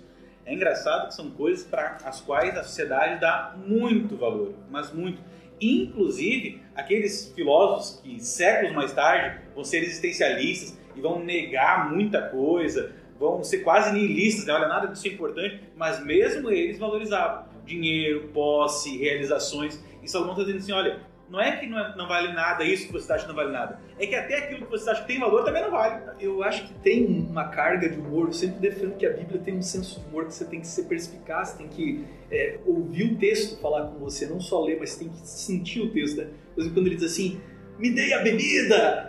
é 0.50 0.54
engraçado 0.54 1.08
que 1.08 1.14
são 1.14 1.30
coisas 1.30 1.64
para 1.64 1.98
as 2.04 2.20
quais 2.20 2.56
a 2.56 2.64
sociedade 2.64 3.20
dá 3.20 3.54
muito 3.56 4.16
valor, 4.16 4.52
mas 4.68 4.92
muito. 4.92 5.22
Inclusive, 5.60 6.60
aqueles 6.74 7.32
filósofos 7.34 8.00
que 8.02 8.18
séculos 8.18 8.74
mais 8.74 8.92
tarde 8.92 9.38
vão 9.54 9.62
ser 9.62 9.78
existencialistas 9.78 10.76
e 10.96 11.00
vão 11.00 11.22
negar 11.22 11.92
muita 11.92 12.22
coisa, 12.22 12.92
vão 13.20 13.44
ser 13.44 13.58
quase 13.58 13.92
nihilistas, 13.92 14.46
né? 14.46 14.54
olha, 14.54 14.66
nada 14.66 14.88
disso 14.88 15.06
é 15.06 15.10
importante, 15.10 15.60
mas 15.76 16.02
mesmo 16.02 16.50
eles 16.50 16.78
valorizavam 16.78 17.44
dinheiro, 17.66 18.28
posse, 18.32 18.96
realizações. 18.96 19.78
E 20.02 20.08
Salomão 20.08 20.32
está 20.32 20.44
dizendo 20.44 20.62
assim: 20.62 20.72
olha, 20.72 21.00
não 21.28 21.40
é 21.40 21.56
que 21.56 21.66
não, 21.66 21.78
é, 21.78 21.96
não, 21.96 22.08
vale 22.08 22.32
nada 22.32 22.64
isso 22.64 22.86
que 22.86 22.92
você 22.92 23.12
acha 23.12 23.22
que 23.22 23.28
não 23.28 23.36
vale 23.36 23.52
nada. 23.52 23.78
É 23.98 24.06
que 24.06 24.16
até 24.16 24.38
aquilo 24.38 24.66
que 24.66 24.70
você 24.70 24.90
acha 24.90 25.02
que 25.02 25.06
tem 25.06 25.20
valor 25.20 25.44
também 25.44 25.62
não 25.62 25.70
vale. 25.70 26.02
Eu 26.18 26.42
acho 26.42 26.66
que 26.66 26.74
tem 26.80 27.06
uma 27.06 27.48
carga 27.48 27.88
de 27.88 28.00
humor. 28.00 28.28
Eu 28.28 28.32
sempre 28.32 28.58
defendo 28.58 28.96
que 28.96 29.06
a 29.06 29.10
Bíblia 29.10 29.40
tem 29.40 29.56
um 29.56 29.62
senso 29.62 30.00
de 30.00 30.06
humor 30.06 30.26
que 30.26 30.34
você 30.34 30.44
tem 30.44 30.60
que 30.60 30.66
ser 30.66 30.84
perspicaz, 30.84 31.52
tem 31.52 31.68
que 31.68 32.04
é, 32.32 32.58
ouvir 32.66 33.12
o 33.12 33.16
texto 33.16 33.60
falar 33.60 33.86
com 33.88 33.98
você, 34.00 34.26
não 34.26 34.40
só 34.40 34.64
ler, 34.64 34.78
mas 34.80 34.96
tem 34.96 35.08
que 35.08 35.18
sentir 35.18 35.80
o 35.80 35.90
texto. 35.90 36.16
Né? 36.16 36.30
Por 36.54 36.62
exemplo, 36.62 36.80
quando 36.80 36.86
ele 36.88 36.96
diz 36.96 37.12
assim, 37.12 37.40
me 37.80 37.90
dei 37.90 38.12
a 38.12 38.18
bebida! 38.18 39.08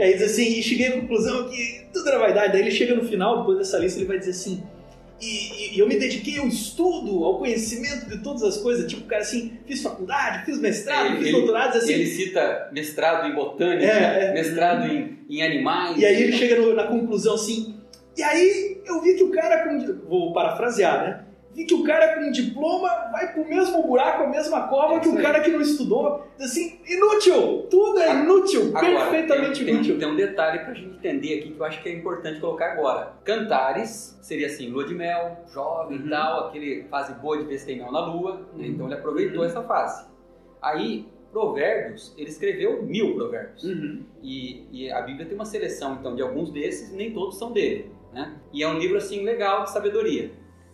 Aí 0.00 0.12
diz 0.14 0.22
assim, 0.22 0.58
e 0.58 0.62
cheguei 0.62 0.88
à 0.88 0.92
conclusão 0.92 1.48
que 1.48 1.86
tudo 1.92 2.08
era 2.08 2.18
vaidade. 2.18 2.52
Daí 2.52 2.62
ele 2.62 2.70
chega 2.70 2.94
no 2.94 3.04
final, 3.04 3.40
depois 3.40 3.58
dessa 3.58 3.78
lista, 3.78 3.98
ele 3.98 4.06
vai 4.06 4.18
dizer 4.18 4.32
assim 4.32 4.62
e, 5.22 5.76
e, 5.76 5.78
eu 5.78 5.86
me 5.86 5.96
dediquei 5.96 6.38
ao 6.38 6.48
estudo, 6.48 7.22
ao 7.24 7.38
conhecimento 7.38 8.06
de 8.10 8.20
todas 8.24 8.42
as 8.42 8.56
coisas. 8.56 8.90
Tipo, 8.90 9.06
cara 9.06 9.22
assim, 9.22 9.52
fiz 9.64 9.80
faculdade, 9.80 10.44
fiz 10.44 10.58
mestrado, 10.58 11.14
ele, 11.14 11.22
fiz 11.22 11.32
doutorado. 11.32 11.76
Assim. 11.76 11.92
Ele 11.92 12.06
cita 12.06 12.68
mestrado 12.72 13.28
em 13.28 13.34
botânica, 13.34 13.86
é, 13.86 14.24
é, 14.24 14.32
mestrado 14.34 14.92
em, 14.92 15.20
em 15.30 15.42
animais. 15.42 15.96
E 15.96 16.04
aí 16.04 16.24
ele 16.24 16.32
chega 16.32 16.56
no, 16.56 16.74
na 16.74 16.88
conclusão 16.88 17.36
assim. 17.36 17.76
E 18.16 18.22
aí 18.22 18.82
eu 18.84 19.00
vi 19.00 19.14
que 19.14 19.22
o 19.22 19.30
cara. 19.30 19.64
Vou 20.08 20.32
parafrasear, 20.32 21.04
né? 21.04 21.24
Vi 21.54 21.64
que 21.64 21.74
o 21.74 21.84
cara 21.84 22.16
com 22.16 22.30
diploma 22.30 22.88
vai 23.10 23.32
pro 23.32 23.44
mesmo 23.44 23.82
buraco, 23.82 24.24
a 24.24 24.26
mesma 24.26 24.68
cova 24.68 24.94
é 24.94 25.00
que 25.00 25.08
o 25.08 25.20
cara 25.20 25.40
que 25.40 25.50
não 25.50 25.60
estudou. 25.60 26.26
Assim, 26.40 26.80
inútil! 26.86 27.66
Tudo 27.70 28.00
é 28.00 28.14
inútil, 28.14 28.72
agora, 28.74 29.10
perfeitamente 29.10 29.64
tem, 29.64 29.74
inútil. 29.74 29.98
Tem, 29.98 30.08
um 30.08 30.16
detalhe 30.16 30.60
pra 30.60 30.74
gente 30.74 30.96
entender 30.96 31.38
aqui 31.38 31.50
que 31.52 31.60
eu 31.60 31.64
acho 31.64 31.82
que 31.82 31.88
é 31.88 31.92
importante 31.92 32.40
colocar 32.40 32.72
agora. 32.72 33.12
Cantares 33.24 34.18
seria 34.22 34.46
assim, 34.46 34.68
lua 34.68 34.86
de 34.86 34.94
mel, 34.94 35.44
jovem 35.52 35.98
e 35.98 36.02
uhum. 36.02 36.08
tal, 36.08 36.48
aquele 36.48 36.84
fase 36.84 37.14
boa 37.14 37.38
de 37.38 37.44
ver 37.44 37.58
se 37.58 37.66
tem 37.66 37.78
mel 37.78 37.92
na 37.92 38.06
lua, 38.06 38.46
né? 38.54 38.66
então 38.66 38.86
ele 38.86 38.94
aproveitou 38.94 39.40
uhum. 39.40 39.46
essa 39.46 39.62
fase. 39.62 40.06
Aí, 40.60 41.06
Provérbios, 41.32 42.14
ele 42.18 42.28
escreveu 42.28 42.82
mil 42.82 43.14
provérbios. 43.14 43.64
Uhum. 43.64 44.02
E, 44.22 44.66
e, 44.70 44.92
a 44.92 45.00
Bíblia 45.00 45.24
tem 45.24 45.34
uma 45.34 45.46
seleção, 45.46 45.96
então, 45.98 46.14
de 46.14 46.20
alguns 46.20 46.50
desses, 46.50 46.92
nem 46.92 47.10
todos 47.10 47.38
são 47.38 47.52
dele. 47.52 47.90
Né? 48.12 48.36
E 48.52 48.62
é 48.62 48.68
um 48.68 48.78
livro, 48.78 48.98
assim, 48.98 49.24
legal 49.24 49.64
de 49.64 49.70
sabedoria. 49.70 50.30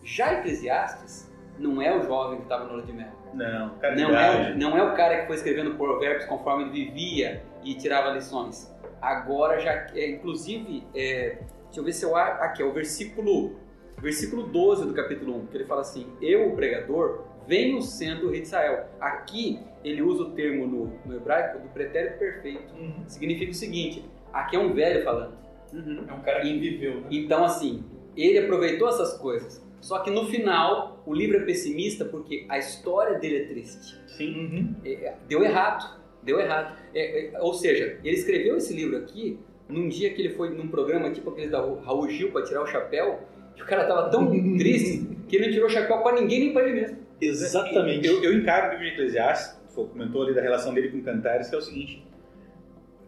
Já 0.08 0.38
Eclesiastes 0.38 1.30
não 1.58 1.82
é 1.82 1.94
o 1.94 2.02
jovem 2.02 2.38
que 2.38 2.44
estava 2.44 2.64
no 2.64 2.74
lua 2.74 2.82
de 2.82 2.92
mel. 2.92 3.12
Não, 3.34 3.76
não 3.94 4.18
é, 4.18 4.54
não 4.54 4.78
é 4.78 4.82
o 4.82 4.94
cara 4.94 5.20
que 5.20 5.26
foi 5.26 5.36
escrevendo 5.36 5.74
provérbios 5.74 6.24
conforme 6.24 6.64
ele 6.64 6.86
vivia 6.86 7.42
e 7.62 7.74
tirava 7.74 8.10
lições. 8.10 8.74
Agora 9.02 9.60
já, 9.60 9.86
é, 9.94 10.08
inclusive, 10.08 10.82
é, 10.94 11.40
deixa 11.64 11.80
eu 11.80 11.84
ver 11.84 11.92
se 11.92 12.04
eu 12.06 12.16
aqui 12.16 12.62
é 12.62 12.64
o 12.64 12.72
versículo, 12.72 13.56
versículo 13.98 14.44
12 14.44 14.86
do 14.86 14.94
capítulo 14.94 15.36
1, 15.42 15.46
que 15.48 15.56
ele 15.58 15.66
fala 15.66 15.82
assim: 15.82 16.06
Eu, 16.22 16.48
o 16.48 16.56
pregador, 16.56 17.24
venho 17.46 17.82
sendo 17.82 18.28
o 18.28 18.30
rei 18.30 18.40
de 18.40 18.46
Israel. 18.46 18.86
Aqui 18.98 19.60
ele 19.84 20.00
usa 20.00 20.22
o 20.22 20.30
termo 20.30 20.66
no, 20.66 20.92
no 21.04 21.16
hebraico 21.16 21.58
do 21.58 21.68
pretérito 21.68 22.18
perfeito. 22.18 22.74
Uhum. 22.74 23.04
Significa 23.06 23.50
o 23.50 23.54
seguinte: 23.54 24.08
aqui 24.32 24.56
é 24.56 24.58
um 24.58 24.72
velho 24.72 25.04
falando. 25.04 25.36
Uhum. 25.70 26.04
É 26.08 26.12
um 26.14 26.20
cara 26.20 26.40
que 26.40 26.58
viveu. 26.58 27.02
Né? 27.02 27.08
Então, 27.10 27.44
assim, 27.44 27.84
ele 28.16 28.38
aproveitou 28.38 28.88
essas 28.88 29.18
coisas. 29.18 29.67
Só 29.80 30.00
que 30.00 30.10
no 30.10 30.26
final, 30.26 31.02
o 31.06 31.14
livro 31.14 31.38
é 31.38 31.40
pessimista 31.44 32.04
porque 32.04 32.44
a 32.48 32.58
história 32.58 33.18
dele 33.18 33.36
é 33.38 33.44
triste. 33.46 33.98
Sim. 34.06 34.34
Uhum. 34.34 34.74
É, 34.84 34.92
é, 34.92 35.14
deu 35.28 35.42
errado. 35.44 35.98
Deu 36.22 36.40
errado. 36.40 36.76
É, 36.94 37.26
é, 37.26 37.40
ou 37.40 37.54
seja, 37.54 37.98
ele 38.02 38.16
escreveu 38.16 38.56
esse 38.56 38.74
livro 38.74 38.96
aqui 38.96 39.38
num 39.68 39.88
dia 39.88 40.12
que 40.12 40.20
ele 40.20 40.34
foi 40.34 40.50
num 40.50 40.68
programa 40.68 41.10
tipo 41.10 41.30
aquele 41.30 41.48
da 41.48 41.60
Raul 41.60 42.08
Gil 42.08 42.32
para 42.32 42.42
tirar 42.42 42.62
o 42.62 42.66
chapéu. 42.66 43.20
E 43.56 43.62
o 43.62 43.66
cara 43.66 43.86
tava 43.86 44.10
tão 44.10 44.30
triste 44.58 45.06
que 45.28 45.36
ele 45.36 45.46
não 45.46 45.52
tirou 45.52 45.68
o 45.68 45.72
chapéu 45.72 45.98
para 45.98 46.20
ninguém 46.20 46.40
nem 46.40 46.52
para 46.52 46.68
ele 46.68 46.80
mesmo. 46.80 46.98
Exatamente. 47.20 48.06
Eu, 48.06 48.22
eu 48.22 48.32
encaro 48.32 48.68
o 48.68 48.70
livro 48.70 48.84
de 48.84 48.92
Eclesiastes, 48.92 49.58
comentou 49.74 50.22
ali 50.24 50.34
da 50.34 50.42
relação 50.42 50.74
dele 50.74 50.88
com 50.88 51.02
Cantares, 51.02 51.48
que 51.48 51.54
é 51.54 51.58
o 51.58 51.62
seguinte. 51.62 52.04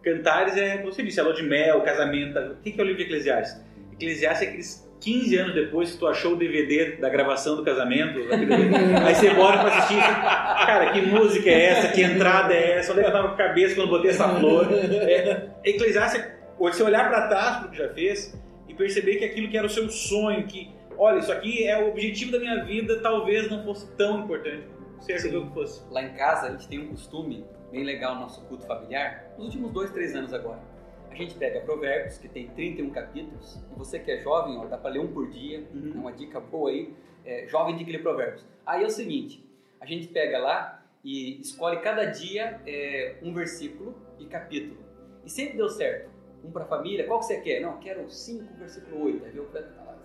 Cantares 0.01 0.57
é, 0.57 0.77
como 0.77 0.91
você 0.91 1.03
disse, 1.03 1.19
é 1.19 1.23
lua 1.23 1.33
de 1.33 1.43
mel, 1.43 1.81
casamento. 1.81 2.39
O 2.39 2.55
que 2.57 2.73
é 2.79 2.83
o 2.83 2.85
livro 2.85 2.97
de 2.97 3.03
Eclesiastes? 3.03 3.61
Eclesiastes 3.93 4.47
é 4.47 4.49
aqueles 4.49 4.90
15 5.01 5.35
anos 5.35 5.55
depois 5.55 5.91
que 5.91 5.97
tu 5.97 6.07
achou 6.07 6.33
o 6.33 6.35
DVD 6.35 6.97
da 6.97 7.09
gravação 7.09 7.55
do 7.55 7.65
casamento, 7.65 8.19
aí 9.03 9.15
você 9.15 9.31
bora 9.31 9.59
pra 9.59 9.77
assistir 9.77 9.97
e 9.97 10.65
cara, 10.65 10.91
que 10.93 11.01
música 11.01 11.49
é 11.49 11.65
essa? 11.65 11.87
Que 11.89 12.03
entrada 12.03 12.53
é 12.53 12.77
essa? 12.77 12.91
Onde 12.91 13.01
é 13.01 13.07
eu 13.07 13.11
tava 13.11 13.29
com 13.29 13.33
a 13.33 13.37
cabeça 13.37 13.75
quando 13.75 13.89
botei 13.89 14.11
essa 14.11 14.29
flor? 14.29 14.67
É, 14.71 15.49
Eclesiastes, 15.65 16.23
você 16.57 16.83
olhar 16.83 17.09
para 17.09 17.27
trás 17.27 17.57
pro 17.57 17.69
que 17.71 17.77
já 17.77 17.89
fez 17.89 18.39
e 18.69 18.75
perceber 18.75 19.15
que 19.15 19.25
aquilo 19.25 19.49
que 19.49 19.57
era 19.57 19.65
o 19.65 19.69
seu 19.69 19.89
sonho, 19.89 20.45
que, 20.45 20.69
olha, 20.95 21.17
isso 21.17 21.31
aqui 21.31 21.67
é 21.67 21.83
o 21.83 21.89
objetivo 21.89 22.31
da 22.31 22.39
minha 22.39 22.63
vida, 22.63 22.99
talvez 23.01 23.49
não 23.49 23.63
fosse 23.63 23.91
tão 23.97 24.19
importante. 24.19 24.63
Você 24.99 25.13
achou 25.13 25.47
que 25.47 25.53
fosse? 25.53 25.81
Lá 25.91 26.03
em 26.03 26.13
casa 26.13 26.47
a 26.47 26.51
gente 26.51 26.67
tem 26.67 26.79
um 26.79 26.89
costume 26.89 27.43
bem 27.71 27.83
legal 27.83 28.13
no 28.13 28.21
nosso 28.21 28.45
culto 28.45 28.67
familiar, 28.67 29.33
nos 29.35 29.47
últimos 29.47 29.71
dois, 29.71 29.89
três 29.89 30.15
anos 30.15 30.31
agora 30.31 30.70
a 31.11 31.15
gente 31.15 31.35
pega 31.35 31.59
Provérbios, 31.61 32.17
que 32.17 32.29
tem 32.29 32.47
31 32.49 32.89
capítulos, 32.89 33.61
e 33.69 33.77
você 33.77 33.99
que 33.99 34.09
é 34.11 34.17
jovem, 34.17 34.57
ó, 34.57 34.65
dá 34.65 34.77
para 34.77 34.91
ler 34.91 34.99
um 34.99 35.11
por 35.11 35.29
dia, 35.29 35.67
uhum. 35.73 35.91
é 35.93 35.97
uma 35.97 36.13
dica 36.13 36.39
boa 36.39 36.69
aí. 36.69 36.93
É, 37.25 37.47
jovem 37.47 37.75
tem 37.75 37.85
que 37.85 37.91
ler 37.91 38.01
Provérbios. 38.01 38.45
Aí 38.65 38.83
é 38.83 38.87
o 38.87 38.89
seguinte: 38.89 39.45
a 39.79 39.85
gente 39.85 40.07
pega 40.07 40.39
lá 40.39 40.83
e 41.03 41.39
escolhe 41.41 41.81
cada 41.81 42.05
dia 42.05 42.61
é, 42.65 43.17
um 43.21 43.33
versículo 43.33 43.95
e 44.17 44.25
capítulo. 44.25 44.79
E 45.25 45.29
sempre 45.29 45.57
deu 45.57 45.69
certo. 45.69 46.09
Um 46.43 46.51
para 46.51 46.63
a 46.63 46.67
família, 46.67 47.05
qual 47.05 47.19
que 47.19 47.25
você 47.25 47.39
quer? 47.41 47.59
Não, 47.59 47.77
quero 47.77 48.09
5, 48.09 48.55
versículo 48.57 49.03
8. 49.03 49.25
Aí 49.25 49.31
viu? 49.31 49.47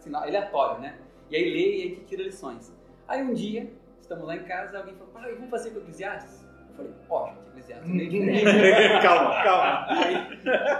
Sinal 0.01 0.25
aleatório, 0.25 0.81
né? 0.83 0.99
E 1.31 1.37
aí 1.37 1.45
lê 1.45 1.77
e 1.77 1.83
a 1.83 1.89
gente 1.95 2.05
tira 2.05 2.23
lições. 2.23 2.75
Aí 3.09 3.23
um 3.23 3.33
dia, 3.33 3.73
estamos 4.01 4.27
lá 4.27 4.37
em 4.37 4.45
casa, 4.45 4.79
alguém 4.79 4.95
falou: 4.97 5.13
pai, 5.13 5.35
vamos 5.35 5.51
fazer 5.51 5.71
com 5.71 5.79
Eclesiastes? 5.79 6.46
Falei, 6.77 6.93
ó, 7.09 7.27
gente, 7.29 7.47
Eclesiastes 7.49 7.91
meio 7.91 8.11
diferente. 8.11 9.03
calma, 9.03 9.43
calma. 9.43 9.87
Aí, 9.89 10.17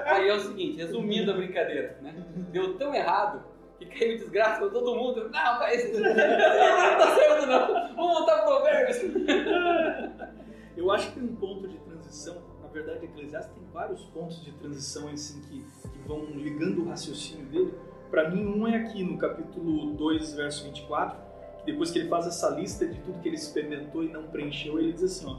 aí, 0.07 0.29
é 0.29 0.35
o 0.35 0.41
seguinte, 0.41 0.77
resumindo 0.79 1.31
a 1.31 1.35
brincadeira, 1.35 1.99
né? 2.03 2.15
Deu 2.53 2.77
tão 2.79 2.95
errado 2.95 3.43
que 3.79 3.87
caiu 3.87 4.17
desgraça 4.17 4.61
pra 4.61 4.69
todo 4.69 4.95
mundo. 4.95 5.31
Não, 5.31 5.59
mas 5.59 5.93
não 5.93 6.03
tá 6.03 7.15
certo 7.15 7.47
não. 7.47 7.95
Vamos 7.95 8.19
voltar 8.19 8.39
pro 8.39 8.57
Provérbios. 8.57 8.99
Eu 10.77 10.91
acho 10.91 11.09
que 11.09 11.21
tem 11.21 11.29
um 11.29 11.37
ponto 11.37 11.67
de 11.67 11.79
transição. 11.79 12.37
Na 12.61 12.69
verdade, 12.69 13.07
Eclesiastes 13.07 13.55
tem 13.55 13.65
vários 13.73 14.05
pontos 14.07 14.45
de 14.45 14.53
transição 14.53 15.09
assim, 15.09 15.41
que, 15.43 15.65
que 15.89 15.99
vão 16.07 16.25
ligando 16.35 16.85
o 16.85 16.89
raciocínio 16.89 17.47
dele. 17.47 17.75
Para 18.11 18.31
mim, 18.31 18.45
um 18.45 18.69
é 18.69 18.77
aqui 18.77 19.03
no 19.03 19.17
capítulo 19.19 19.95
2, 19.95 20.35
verso 20.35 20.65
24, 20.65 21.19
que 21.59 21.73
depois 21.73 21.91
que 21.91 21.99
ele 21.99 22.09
faz 22.09 22.27
essa 22.27 22.51
lista 22.51 22.87
de 22.87 23.01
tudo 23.01 23.21
que 23.21 23.29
ele 23.29 23.37
experimentou 23.37 24.05
e 24.05 24.09
não 24.09 24.25
preencheu, 24.25 24.79
ele 24.79 24.93
diz 24.93 25.05
assim: 25.05 25.27
ó, 25.27 25.39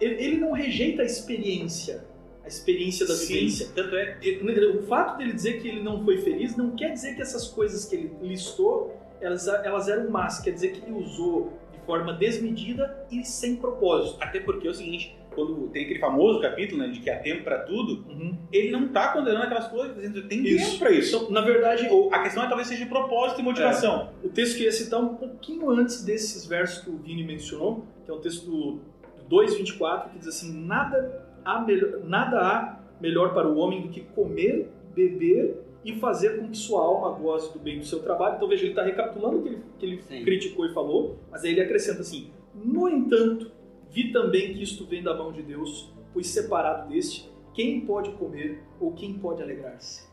ele, 0.00 0.36
não 0.36 0.52
rejeita 0.52 1.02
a 1.02 1.04
experiência, 1.04 2.04
a 2.44 2.48
experiência 2.48 3.06
da 3.06 3.14
Sim, 3.14 3.34
vivência. 3.34 3.68
tanto 3.74 3.94
é. 3.96 4.18
O 4.76 4.82
fato 4.82 5.18
dele 5.18 5.32
dizer 5.32 5.60
que 5.60 5.68
ele 5.68 5.82
não 5.82 6.04
foi 6.04 6.18
feliz 6.18 6.56
não 6.56 6.72
quer 6.76 6.92
dizer 6.92 7.14
que 7.14 7.22
essas 7.22 7.48
coisas 7.48 7.84
que 7.84 7.94
ele 7.96 8.12
listou 8.22 8.96
elas, 9.20 9.46
elas 9.46 9.88
eram 9.88 10.10
más, 10.10 10.40
quer 10.40 10.50
dizer 10.50 10.72
que 10.72 10.82
ele 10.84 10.98
usou 10.98 11.52
de 11.72 11.78
forma 11.86 12.12
desmedida 12.12 13.06
e 13.10 13.24
sem 13.24 13.54
propósito. 13.56 14.16
Até 14.20 14.40
porque 14.40 14.66
é 14.66 14.70
o 14.70 14.74
seguinte, 14.74 15.16
quando 15.32 15.68
tem 15.68 15.84
aquele 15.84 16.00
famoso 16.00 16.40
capítulo, 16.40 16.82
né, 16.82 16.88
de 16.88 16.98
que 16.98 17.08
há 17.08 17.18
tempo 17.20 17.44
pra 17.44 17.60
tudo, 17.60 18.04
ele 18.52 18.72
não 18.72 18.88
tá 18.88 19.12
condenando 19.12 19.44
aquelas 19.44 19.68
coisas, 19.68 19.94
dizendo 19.94 20.22
que 20.22 20.28
tem 20.28 20.44
Isso. 20.44 20.66
tempo 20.72 20.78
pra 20.80 20.90
isso. 20.90 21.16
Então, 21.16 21.30
na 21.30 21.40
verdade, 21.40 21.86
Ou 21.88 22.12
a 22.12 22.20
questão 22.24 22.42
é 22.42 22.48
talvez 22.48 22.66
seja 22.66 22.82
de 22.84 22.90
propósito 22.90 23.40
e 23.40 23.44
motivação. 23.44 24.10
o 24.24 24.28
texto 24.28 24.56
que 24.56 24.62
eu 24.62 24.66
ia 24.66 24.72
citar 24.72 25.00
um 25.00 25.14
pouquinho 25.14 25.70
antes 25.70 26.02
desses 26.04 26.44
versos 26.44 26.82
que 26.84 26.90
o 26.90 26.96
Vini 26.96 27.22
mencionou, 27.24 27.84
que 28.04 28.10
é 28.10 28.14
o 28.14 28.18
texto 28.18 28.44
do 28.50 28.80
2,24, 29.32 30.10
que 30.10 30.18
diz 30.18 30.28
assim: 30.28 30.52
nada 30.66 31.26
há, 31.42 31.60
melhor, 31.62 32.00
nada 32.04 32.38
há 32.38 32.80
melhor 33.00 33.32
para 33.32 33.48
o 33.48 33.56
homem 33.56 33.80
do 33.80 33.88
que 33.88 34.02
comer, 34.02 34.70
beber 34.94 35.56
e 35.82 35.94
fazer 35.96 36.38
com 36.38 36.48
que 36.48 36.56
sua 36.56 36.82
alma 36.82 37.18
goze 37.18 37.50
do 37.52 37.58
bem 37.58 37.78
do 37.78 37.84
seu 37.86 38.02
trabalho. 38.02 38.36
Então 38.36 38.46
veja, 38.46 38.62
ele 38.62 38.72
está 38.72 38.82
recapitulando 38.82 39.38
o 39.38 39.42
que 39.42 39.48
ele, 39.48 39.62
que 39.78 39.86
ele 39.86 40.02
Sim. 40.02 40.22
criticou 40.22 40.66
e 40.66 40.74
falou, 40.74 41.18
mas 41.30 41.42
aí 41.42 41.52
ele 41.52 41.62
acrescenta 41.62 42.02
assim: 42.02 42.30
no 42.54 42.88
entanto, 42.88 43.50
vi 43.90 44.12
também 44.12 44.52
que 44.52 44.62
isto 44.62 44.84
vem 44.84 45.02
da 45.02 45.16
mão 45.16 45.32
de 45.32 45.42
Deus, 45.42 45.90
pois 46.12 46.28
separado 46.28 46.90
deste, 46.90 47.30
quem 47.54 47.80
pode 47.80 48.10
comer 48.12 48.62
ou 48.78 48.92
quem 48.92 49.14
pode 49.14 49.42
alegrar-se? 49.42 50.11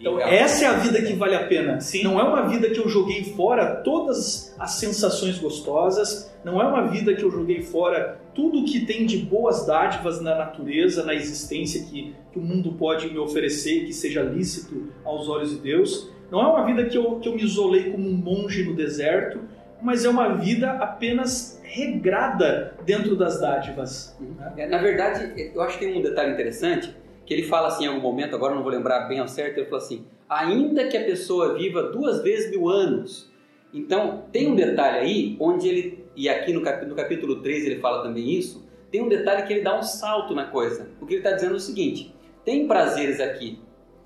Então, 0.00 0.14
Legal. 0.14 0.32
essa 0.32 0.64
é 0.64 0.68
a 0.68 0.72
vida 0.78 1.02
que 1.02 1.12
vale 1.12 1.34
a 1.34 1.46
pena. 1.46 1.78
Sim. 1.78 2.02
Não 2.02 2.18
é 2.18 2.22
uma 2.22 2.48
vida 2.48 2.70
que 2.70 2.80
eu 2.80 2.88
joguei 2.88 3.22
fora 3.22 3.76
todas 3.76 4.56
as 4.58 4.72
sensações 4.72 5.38
gostosas, 5.38 6.34
não 6.42 6.60
é 6.60 6.66
uma 6.66 6.86
vida 6.88 7.14
que 7.14 7.22
eu 7.22 7.30
joguei 7.30 7.60
fora 7.60 8.18
tudo 8.34 8.64
que 8.64 8.86
tem 8.86 9.04
de 9.04 9.18
boas 9.18 9.66
dádivas 9.66 10.22
na 10.22 10.34
natureza, 10.34 11.04
na 11.04 11.14
existência 11.14 11.84
que, 11.84 12.14
que 12.32 12.38
o 12.38 12.42
mundo 12.42 12.72
pode 12.72 13.10
me 13.10 13.18
oferecer, 13.18 13.84
que 13.84 13.92
seja 13.92 14.22
lícito 14.22 14.88
aos 15.04 15.28
olhos 15.28 15.50
de 15.50 15.56
Deus. 15.56 16.10
Não 16.30 16.40
é 16.40 16.46
uma 16.46 16.64
vida 16.64 16.86
que 16.86 16.96
eu, 16.96 17.16
que 17.20 17.28
eu 17.28 17.34
me 17.34 17.42
isolei 17.42 17.90
como 17.90 18.08
um 18.08 18.14
monge 18.16 18.64
no 18.64 18.74
deserto, 18.74 19.40
mas 19.82 20.04
é 20.04 20.08
uma 20.08 20.34
vida 20.36 20.70
apenas 20.72 21.60
regrada 21.62 22.74
dentro 22.84 23.16
das 23.16 23.40
dádivas. 23.40 24.16
É, 24.56 24.66
Na 24.66 24.78
verdade, 24.78 25.50
eu 25.54 25.60
acho 25.60 25.78
que 25.78 25.86
tem 25.86 25.98
um 25.98 26.02
detalhe 26.02 26.32
interessante, 26.32 26.94
que 27.30 27.34
ele 27.34 27.44
fala 27.44 27.68
assim 27.68 27.84
em 27.84 27.86
algum 27.86 28.00
momento, 28.00 28.34
agora 28.34 28.54
eu 28.54 28.56
não 28.56 28.64
vou 28.64 28.72
lembrar 28.72 29.06
bem 29.06 29.20
ao 29.20 29.28
certo, 29.28 29.58
ele 29.58 29.66
fala 29.66 29.80
assim, 29.80 30.04
ainda 30.28 30.88
que 30.88 30.96
a 30.96 31.04
pessoa 31.04 31.54
viva 31.54 31.84
duas 31.84 32.24
vezes 32.24 32.50
mil 32.50 32.68
anos. 32.68 33.30
Então, 33.72 34.24
tem 34.32 34.50
um 34.50 34.56
detalhe 34.56 34.98
aí, 34.98 35.36
onde 35.38 35.68
ele, 35.68 36.04
e 36.16 36.28
aqui 36.28 36.52
no, 36.52 36.60
cap, 36.60 36.84
no 36.84 36.96
capítulo 36.96 37.36
3 37.36 37.66
ele 37.66 37.78
fala 37.78 38.02
também 38.02 38.28
isso, 38.32 38.68
tem 38.90 39.00
um 39.00 39.08
detalhe 39.08 39.46
que 39.46 39.52
ele 39.52 39.62
dá 39.62 39.78
um 39.78 39.82
salto 39.84 40.34
na 40.34 40.46
coisa. 40.46 40.88
O 41.00 41.06
que 41.06 41.14
ele 41.14 41.20
está 41.20 41.30
dizendo 41.30 41.52
é 41.52 41.56
o 41.56 41.60
seguinte, 41.60 42.12
tem 42.44 42.66
prazeres 42.66 43.20
aqui, 43.20 43.60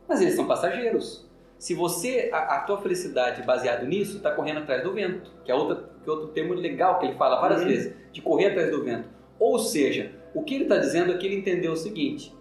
mas 0.06 0.20
eles 0.20 0.34
são 0.34 0.46
passageiros. 0.46 1.26
Se 1.56 1.72
você, 1.72 2.28
a, 2.30 2.56
a 2.56 2.60
tua 2.60 2.76
felicidade 2.82 3.42
baseado 3.42 3.86
nisso, 3.86 4.18
está 4.18 4.32
correndo 4.32 4.58
atrás 4.58 4.82
do 4.82 4.92
vento, 4.92 5.30
que 5.46 5.50
é, 5.50 5.54
outra, 5.54 5.76
que 5.76 6.10
é 6.10 6.12
outro 6.12 6.28
termo 6.28 6.52
legal 6.52 6.98
que 6.98 7.06
ele 7.06 7.14
fala 7.14 7.40
várias 7.40 7.62
Uhum. 7.62 7.68
vezes, 7.68 7.94
de 8.12 8.20
correr 8.20 8.48
atrás 8.48 8.70
do 8.70 8.84
vento. 8.84 9.08
Ou 9.40 9.58
seja, 9.58 10.12
o 10.34 10.42
que 10.42 10.56
ele 10.56 10.64
está 10.64 10.76
dizendo 10.76 11.10
é 11.10 11.16
que 11.16 11.24
ele 11.24 11.36
entendeu 11.36 11.72
o 11.72 11.76
seguinte, 11.76 12.34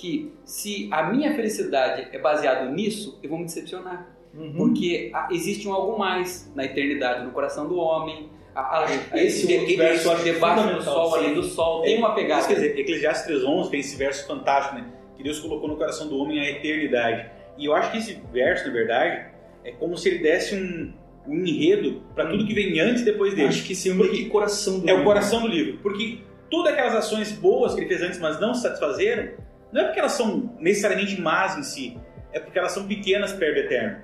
que 0.00 0.32
se 0.44 0.88
a 0.90 1.12
minha 1.12 1.34
felicidade 1.34 2.08
é 2.10 2.18
baseado 2.18 2.70
nisso, 2.72 3.18
eu 3.22 3.28
vou 3.28 3.38
me 3.38 3.44
decepcionar. 3.44 4.08
Uhum. 4.32 4.54
Porque 4.56 5.10
ah, 5.12 5.28
existe 5.30 5.68
um 5.68 5.74
algo 5.74 5.98
mais 5.98 6.50
na 6.54 6.64
eternidade, 6.64 7.24
no 7.24 7.32
coração 7.32 7.68
do 7.68 7.76
homem, 7.76 8.30
a, 8.54 8.60
a, 8.60 8.86
a 9.12 9.22
Esse 9.22 9.52
outro 9.52 9.76
verso 9.76 10.10
acho 10.10 10.24
debaixo 10.24 10.74
do 10.74 10.82
sol, 10.82 11.14
além 11.14 11.34
do 11.34 11.42
sol, 11.42 11.82
tem 11.82 11.98
uma 11.98 12.14
pegada. 12.14 12.46
Quer 12.46 12.54
dizer, 12.54 12.78
Eclesiastes 12.78 13.42
3.11 13.44 13.70
tem 13.70 13.80
esse 13.80 13.96
verso 13.96 14.26
fantástico, 14.26 14.76
né? 14.76 14.86
Que 15.16 15.22
Deus 15.22 15.38
colocou 15.38 15.68
no 15.68 15.76
coração 15.76 16.08
do 16.08 16.16
homem 16.16 16.40
a 16.40 16.50
eternidade. 16.50 17.30
E 17.58 17.66
eu 17.66 17.74
acho 17.74 17.92
que 17.92 17.98
esse 17.98 18.20
verso, 18.32 18.66
na 18.66 18.72
verdade, 18.72 19.26
é 19.64 19.72
como 19.72 19.96
se 19.96 20.08
ele 20.08 20.18
desse 20.20 20.54
um, 20.54 20.92
um 21.28 21.44
enredo 21.44 22.02
para 22.14 22.26
tudo 22.26 22.46
que 22.46 22.54
vem 22.54 22.80
antes 22.80 23.02
e 23.02 23.04
depois 23.04 23.34
dele. 23.34 23.48
Acho 23.48 23.64
que 23.64 23.74
sim, 23.74 23.92
meio 23.94 24.10
que 24.10 24.26
coração 24.30 24.80
do 24.80 24.88
É 24.88 24.92
o 24.92 24.96
livro. 24.96 25.04
coração 25.04 25.42
do 25.42 25.48
livro. 25.48 25.78
Porque 25.82 26.18
todas 26.50 26.72
aquelas 26.72 26.94
ações 26.94 27.32
boas 27.32 27.74
que 27.74 27.80
ele 27.80 27.88
fez 27.88 28.02
antes, 28.02 28.18
mas 28.18 28.40
não 28.40 28.54
satisfazeram, 28.54 29.32
não 29.72 29.80
é 29.82 29.84
porque 29.84 29.98
elas 30.00 30.12
são 30.12 30.56
necessariamente 30.58 31.20
más 31.20 31.56
em 31.58 31.62
si, 31.62 31.98
é 32.32 32.40
porque 32.40 32.58
elas 32.58 32.72
são 32.72 32.86
pequenas 32.86 33.32
perto 33.32 33.54
do 33.54 33.60
eterno. 33.60 34.02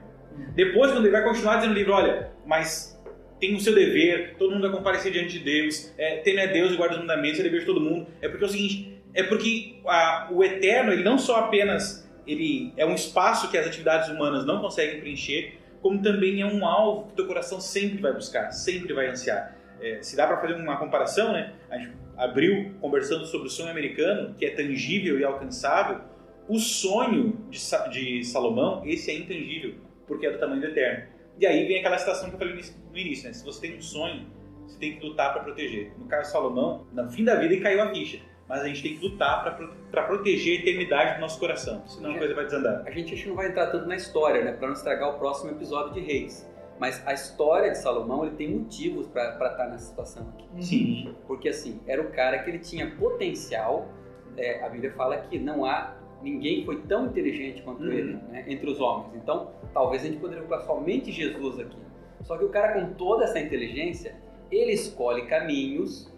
Depois, 0.55 0.93
quando 0.93 1.05
ele 1.05 1.13
vai 1.13 1.25
continuar 1.25 1.57
dizendo 1.57 1.71
no 1.73 1.79
livro, 1.79 1.93
olha, 1.95 2.31
mas 2.45 3.01
tem 3.41 3.55
o 3.55 3.61
seu 3.61 3.75
dever, 3.75 4.35
todo 4.39 4.53
mundo 4.53 4.63
vai 4.69 4.71
comparecer 4.77 5.13
diante 5.13 5.39
de 5.39 5.45
Deus, 5.45 5.93
é, 5.99 6.17
teme 6.19 6.41
a 6.41 6.47
Deus 6.47 6.73
e 6.73 6.77
guarda 6.77 6.95
os 6.95 7.01
mandamentos, 7.01 7.41
é 7.41 7.43
dever 7.43 7.61
de 7.61 7.67
todo 7.67 7.81
mundo. 7.81 8.07
É 8.21 8.29
porque 8.29 8.45
é 8.45 8.47
o 8.47 8.51
seguinte, 8.51 9.03
é 9.15 9.23
porque 9.23 9.81
a- 9.87 10.29
o 10.31 10.43
eterno, 10.45 10.93
ele 10.93 11.03
não 11.03 11.19
só 11.19 11.37
apenas 11.41 12.07
ele 12.27 12.73
é 12.77 12.85
um 12.85 12.95
espaço 12.95 13.51
que 13.51 13.57
as 13.57 13.67
atividades 13.67 14.09
humanas 14.09 14.45
não 14.45 14.61
conseguem 14.61 15.01
preencher, 15.01 15.59
como 15.81 16.03
também 16.03 16.41
é 16.41 16.47
um 16.47 16.67
alvo 16.67 17.09
que 17.09 17.15
teu 17.17 17.27
coração 17.27 17.61
sempre 17.61 17.99
vai 17.99 18.13
buscar, 18.13 18.51
sempre 18.51 18.93
vai 18.93 19.07
ansiar. 19.09 19.57
É, 19.81 19.99
se 20.03 20.17
dá 20.17 20.27
para 20.27 20.39
fazer 20.39 20.55
uma 20.55 20.77
comparação, 20.79 21.33
né? 21.33 21.53
A 21.71 21.79
gente 21.79 21.93
abriu 22.17 22.75
conversando 22.81 23.27
sobre 23.27 23.47
o 23.49 23.51
sonho 23.51 23.71
americano, 23.71 24.35
que 24.35 24.45
é 24.47 24.51
tangível 24.51 25.19
e 25.21 25.25
alcançável. 25.25 26.01
O 26.49 26.59
sonho 26.59 27.39
de, 27.51 27.59
Sa- 27.59 27.87
de 27.89 28.25
Salomão, 28.25 28.83
esse 28.87 29.11
é 29.11 29.15
intangível, 29.15 29.75
porque 30.07 30.27
é 30.27 30.31
do 30.33 30.39
tamanho 30.39 30.61
do 30.61 30.69
eterno. 30.69 31.05
E 31.39 31.47
aí 31.47 31.67
vem 31.67 31.79
aquela 31.81 31.99
situação 31.99 32.29
que 32.29 32.35
eu 32.35 32.39
falei 32.39 32.55
no 32.55 32.99
início- 32.99 33.27
né? 33.29 33.33
Se 33.35 33.45
você 33.45 33.67
tem 33.69 33.77
um 33.77 33.83
sonho, 33.83 34.27
você 34.67 34.79
tem 34.79 34.97
que 34.99 35.05
lutar 35.07 35.33
para 35.33 35.43
proteger. 35.43 35.93
No 35.99 36.07
caso 36.07 36.23
de 36.23 36.29
Salomão, 36.33 36.87
no 36.93 37.11
fim 37.11 37.25
da 37.25 37.35
vida 37.35 37.53
ele 37.53 37.61
caiu 37.61 37.83
a 37.83 37.91
ficha, 37.93 38.19
mas 38.49 38.61
a 38.63 38.69
gente 38.69 38.83
tem 38.83 38.97
que 38.97 39.05
lutar 39.07 39.59
para 39.91 40.03
proteger 40.05 40.59
a 40.59 40.63
eternidade 40.63 41.15
do 41.17 41.21
nosso 41.21 41.39
coração, 41.39 41.87
senão 41.87 42.13
a 42.13 42.19
coisa 42.19 42.35
vai 42.35 42.45
desandar. 42.45 42.83
A 42.87 42.91
gente 42.91 43.13
acho 43.13 43.23
que 43.25 43.29
não 43.29 43.37
vai 43.37 43.49
entrar 43.49 43.67
tanto 43.67 43.87
na 43.87 43.97
história, 43.97 44.45
né, 44.45 44.53
para 44.53 44.69
não 44.69 44.75
estragar 44.75 45.15
o 45.15 45.19
próximo 45.19 45.51
episódio 45.51 45.93
de 45.95 46.01
Reis. 46.01 46.49
Mas 46.79 47.07
a 47.07 47.13
história 47.15 47.71
de 47.71 47.79
Salomão, 47.79 48.25
ele 48.25 48.37
tem 48.37 48.51
motivos 48.55 49.07
para 49.07 49.31
estar 49.33 49.69
nessa 49.69 49.87
situação 49.87 50.29
aqui. 50.35 50.47
Uhum. 50.55 50.63
Sim. 50.63 51.15
Porque 51.27 51.49
assim, 51.49 51.81
era 51.87 52.03
o 52.03 52.11
cara 52.11 52.39
que 52.41 52.51
ele 52.51 52.59
tinha 52.59 52.91
potencial. 52.97 53.89
é, 54.37 54.63
a 54.63 54.69
Bíblia 54.69 54.93
fala 54.93 55.17
que 55.17 55.39
não 55.39 55.65
há 55.65 55.95
ninguém 56.23 56.65
foi 56.65 56.81
tão 56.83 57.07
inteligente 57.07 57.63
quanto 57.63 57.83
Uhum. 57.83 57.93
ele 57.93 58.13
né, 58.31 58.45
entre 58.49 58.69
os 58.69 58.81
homens. 58.81 59.15
Então, 59.15 59.51
talvez 59.73 60.03
a 60.03 60.07
gente 60.07 60.19
poderia 60.19 60.45
colocar 60.45 60.65
somente 60.65 61.11
Jesus 61.13 61.59
aqui. 61.59 61.79
Só 62.23 62.37
que 62.37 62.45
o 62.45 62.49
cara 62.49 62.81
com 62.81 62.93
toda 62.95 63.25
essa 63.25 63.39
inteligência, 63.39 64.17
ele 64.51 64.73
escolhe 64.73 65.27
caminhos 65.27 66.13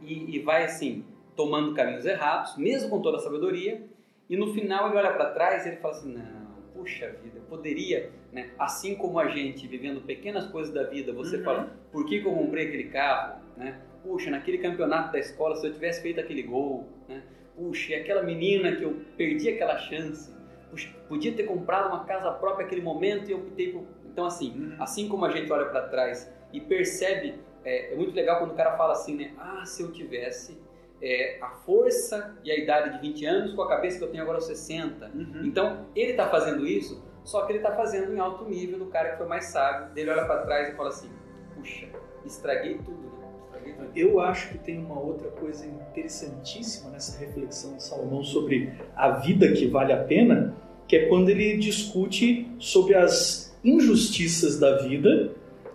e, 0.00 0.36
e 0.36 0.38
vai 0.40 0.64
assim 0.64 1.04
tomando 1.34 1.74
caminhos 1.74 2.04
errados, 2.04 2.56
mesmo 2.56 2.90
com 2.90 3.00
toda 3.00 3.16
a 3.16 3.20
sabedoria. 3.20 3.82
E 4.28 4.36
no 4.36 4.52
final 4.52 4.88
ele 4.88 4.98
olha 4.98 5.12
para 5.12 5.30
trás 5.30 5.64
e 5.66 5.70
ele 5.70 5.76
fala 5.78 5.94
assim, 5.94 6.12
não, 6.14 6.46
puxa 6.74 7.08
vida, 7.22 7.38
eu 7.38 7.42
poderia, 7.42 8.10
né, 8.34 8.50
assim 8.58 8.96
como 8.96 9.18
a 9.18 9.28
gente 9.28 9.66
vivendo 9.66 10.00
pequenas 10.02 10.46
coisas 10.48 10.74
da 10.74 10.82
vida, 10.82 11.12
você 11.12 11.36
Uhum. 11.38 11.44
fala, 11.44 11.70
por 11.92 12.04
que, 12.04 12.20
que 12.20 12.26
eu 12.26 12.32
comprei 12.34 12.66
aquele 12.66 12.84
carro, 12.90 13.40
né? 13.56 13.80
Puxa, 14.02 14.30
naquele 14.30 14.58
campeonato 14.58 15.12
da 15.12 15.18
escola, 15.18 15.56
se 15.56 15.66
eu 15.66 15.72
tivesse 15.72 16.02
feito 16.02 16.20
aquele 16.20 16.42
gol, 16.42 16.86
né? 17.08 17.22
Puxa, 17.56 17.92
e 17.92 17.94
aquela 17.94 18.22
menina 18.22 18.74
que 18.76 18.82
eu 18.82 19.00
perdi 19.16 19.48
aquela 19.48 19.78
chance. 19.78 20.34
Puxa, 20.70 20.90
podia 21.08 21.32
ter 21.32 21.44
comprado 21.44 21.88
uma 21.88 22.04
casa 22.04 22.32
própria 22.32 22.64
naquele 22.64 22.82
momento 22.82 23.28
e 23.28 23.32
eu 23.32 23.38
optei 23.38 23.72
por. 23.72 23.84
Então, 24.12 24.26
assim, 24.26 24.50
Uhum. 24.58 24.76
assim 24.82 25.08
como 25.08 25.24
a 25.24 25.30
gente 25.30 25.50
olha 25.52 25.66
para 25.66 25.82
trás 25.88 26.30
e 26.52 26.60
percebe, 26.60 27.34
é, 27.64 27.92
é 27.92 27.96
muito 27.96 28.12
legal 28.14 28.40
quando 28.40 28.50
o 28.50 28.54
cara 28.54 28.76
fala 28.76 28.92
assim, 28.92 29.14
né? 29.16 29.32
Ah, 29.38 29.64
se 29.64 29.82
eu 29.82 29.92
tivesse 29.92 30.58
é, 31.00 31.38
a 31.40 31.48
força 31.50 32.36
e 32.44 32.50
a 32.50 32.58
idade 32.58 32.94
de 32.94 33.00
20 33.08 33.24
anos 33.26 33.52
com 33.54 33.62
a 33.62 33.68
cabeça 33.68 33.98
que 33.98 34.04
eu 34.04 34.08
tenho 34.10 34.22
agora 34.22 34.38
aos 34.38 34.46
60. 34.46 35.06
Uhum. 35.14 35.42
Então, 35.44 35.86
ele 35.94 36.10
está 36.12 36.28
fazendo 36.28 36.66
isso, 36.66 37.02
só 37.24 37.46
que 37.46 37.52
ele 37.52 37.58
está 37.58 37.72
fazendo 37.72 38.14
em 38.14 38.18
alto 38.18 38.44
nível 38.44 38.78
do 38.78 38.86
cara 38.86 39.10
que 39.10 39.18
foi 39.18 39.26
mais 39.26 39.46
sábio. 39.46 39.88
Ele 39.96 40.10
olha 40.10 40.26
para 40.26 40.42
trás 40.42 40.68
e 40.68 40.76
fala 40.76 40.90
assim: 40.90 41.08
puxa, 41.56 41.86
estraguei 42.24 42.78
tudo, 42.78 43.00
né? 43.18 43.26
Estraguei 43.46 43.72
tudo. 43.72 43.90
Eu 43.96 44.20
acho 44.20 44.50
que 44.50 44.58
tem 44.58 44.78
uma 44.78 45.00
outra 45.00 45.30
coisa 45.30 45.66
interessantíssima 45.66 46.90
nessa 46.90 47.18
reflexão 47.18 47.74
de 47.76 47.82
Salomão 47.82 48.22
sobre 48.22 48.72
a 48.94 49.10
vida 49.10 49.50
que 49.52 49.66
vale 49.66 49.92
a 49.92 50.04
pena, 50.04 50.54
que 50.86 50.96
é 50.96 51.06
quando 51.06 51.30
ele 51.30 51.56
discute 51.56 52.46
sobre 52.58 52.94
as 52.94 53.56
injustiças 53.64 54.58
da 54.58 54.78
vida 54.82 55.32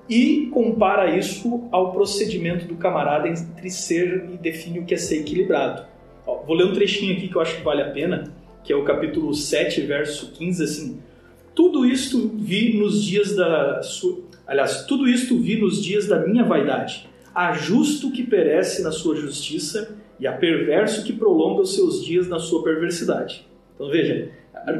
e 0.07 0.47
compara 0.51 1.15
isso 1.15 1.67
ao 1.71 1.91
procedimento 1.91 2.65
do 2.65 2.75
camarada 2.75 3.27
entre 3.27 3.69
ser 3.69 4.29
e 4.31 4.37
define 4.37 4.79
o 4.79 4.85
que 4.85 4.93
é 4.93 4.97
ser 4.97 5.21
equilibrado. 5.21 5.85
Ó, 6.25 6.43
vou 6.43 6.55
ler 6.55 6.65
um 6.65 6.73
trechinho 6.73 7.15
aqui 7.15 7.27
que 7.27 7.35
eu 7.35 7.41
acho 7.41 7.57
que 7.57 7.63
vale 7.63 7.81
a 7.81 7.91
pena, 7.91 8.31
que 8.63 8.71
é 8.71 8.75
o 8.75 8.83
capítulo 8.83 9.33
7, 9.33 9.81
verso 9.81 10.31
15, 10.31 10.63
assim. 10.63 11.08
Tudo 11.59 11.85
isto 11.85 12.31
vi 12.37 12.79
nos 12.79 13.03
dias 13.03 13.35
da 13.35 13.83
sua. 13.83 14.19
Aliás, 14.47 14.85
tudo 14.85 15.09
isto 15.09 15.37
vi 15.37 15.59
nos 15.59 15.83
dias 15.83 16.07
da 16.07 16.25
minha 16.25 16.45
vaidade. 16.45 17.05
Há 17.35 17.51
justo 17.51 18.09
que 18.11 18.23
perece 18.23 18.81
na 18.81 18.93
sua 18.93 19.17
justiça 19.17 19.93
e 20.17 20.25
há 20.25 20.31
perverso 20.31 21.03
que 21.03 21.11
prolonga 21.11 21.63
os 21.63 21.75
seus 21.75 22.01
dias 22.05 22.29
na 22.29 22.39
sua 22.39 22.63
perversidade. 22.63 23.45
Então 23.75 23.89
veja, 23.89 24.31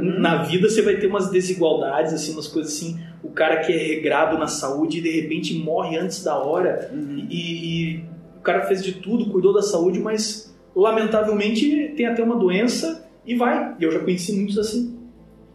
na 0.01 0.43
vida 0.43 0.69
você 0.69 0.81
vai 0.81 0.95
ter 0.95 1.07
umas 1.07 1.29
desigualdades, 1.29 2.13
assim, 2.13 2.31
umas 2.31 2.47
coisas 2.47 2.73
assim. 2.73 2.97
O 3.21 3.29
cara 3.29 3.57
que 3.57 3.73
é 3.73 3.77
regrado 3.77 4.37
na 4.37 4.47
saúde 4.47 4.99
e 4.99 5.01
de 5.01 5.11
repente 5.19 5.53
morre 5.55 5.97
antes 5.97 6.23
da 6.23 6.37
hora 6.37 6.89
Uhum. 6.93 7.27
e, 7.29 7.97
e 7.97 8.03
o 8.37 8.41
cara 8.41 8.61
fez 8.67 8.81
de 8.81 8.93
tudo, 8.93 9.25
cuidou 9.25 9.53
da 9.53 9.61
saúde, 9.61 9.99
mas 9.99 10.55
lamentavelmente 10.73 11.93
tem 11.97 12.05
até 12.05 12.23
uma 12.23 12.37
doença 12.37 13.05
e 13.25 13.35
vai. 13.35 13.75
E 13.77 13.83
eu 13.83 13.91
já 13.91 13.99
conheci 13.99 14.31
muitos 14.31 14.57
assim, 14.57 14.97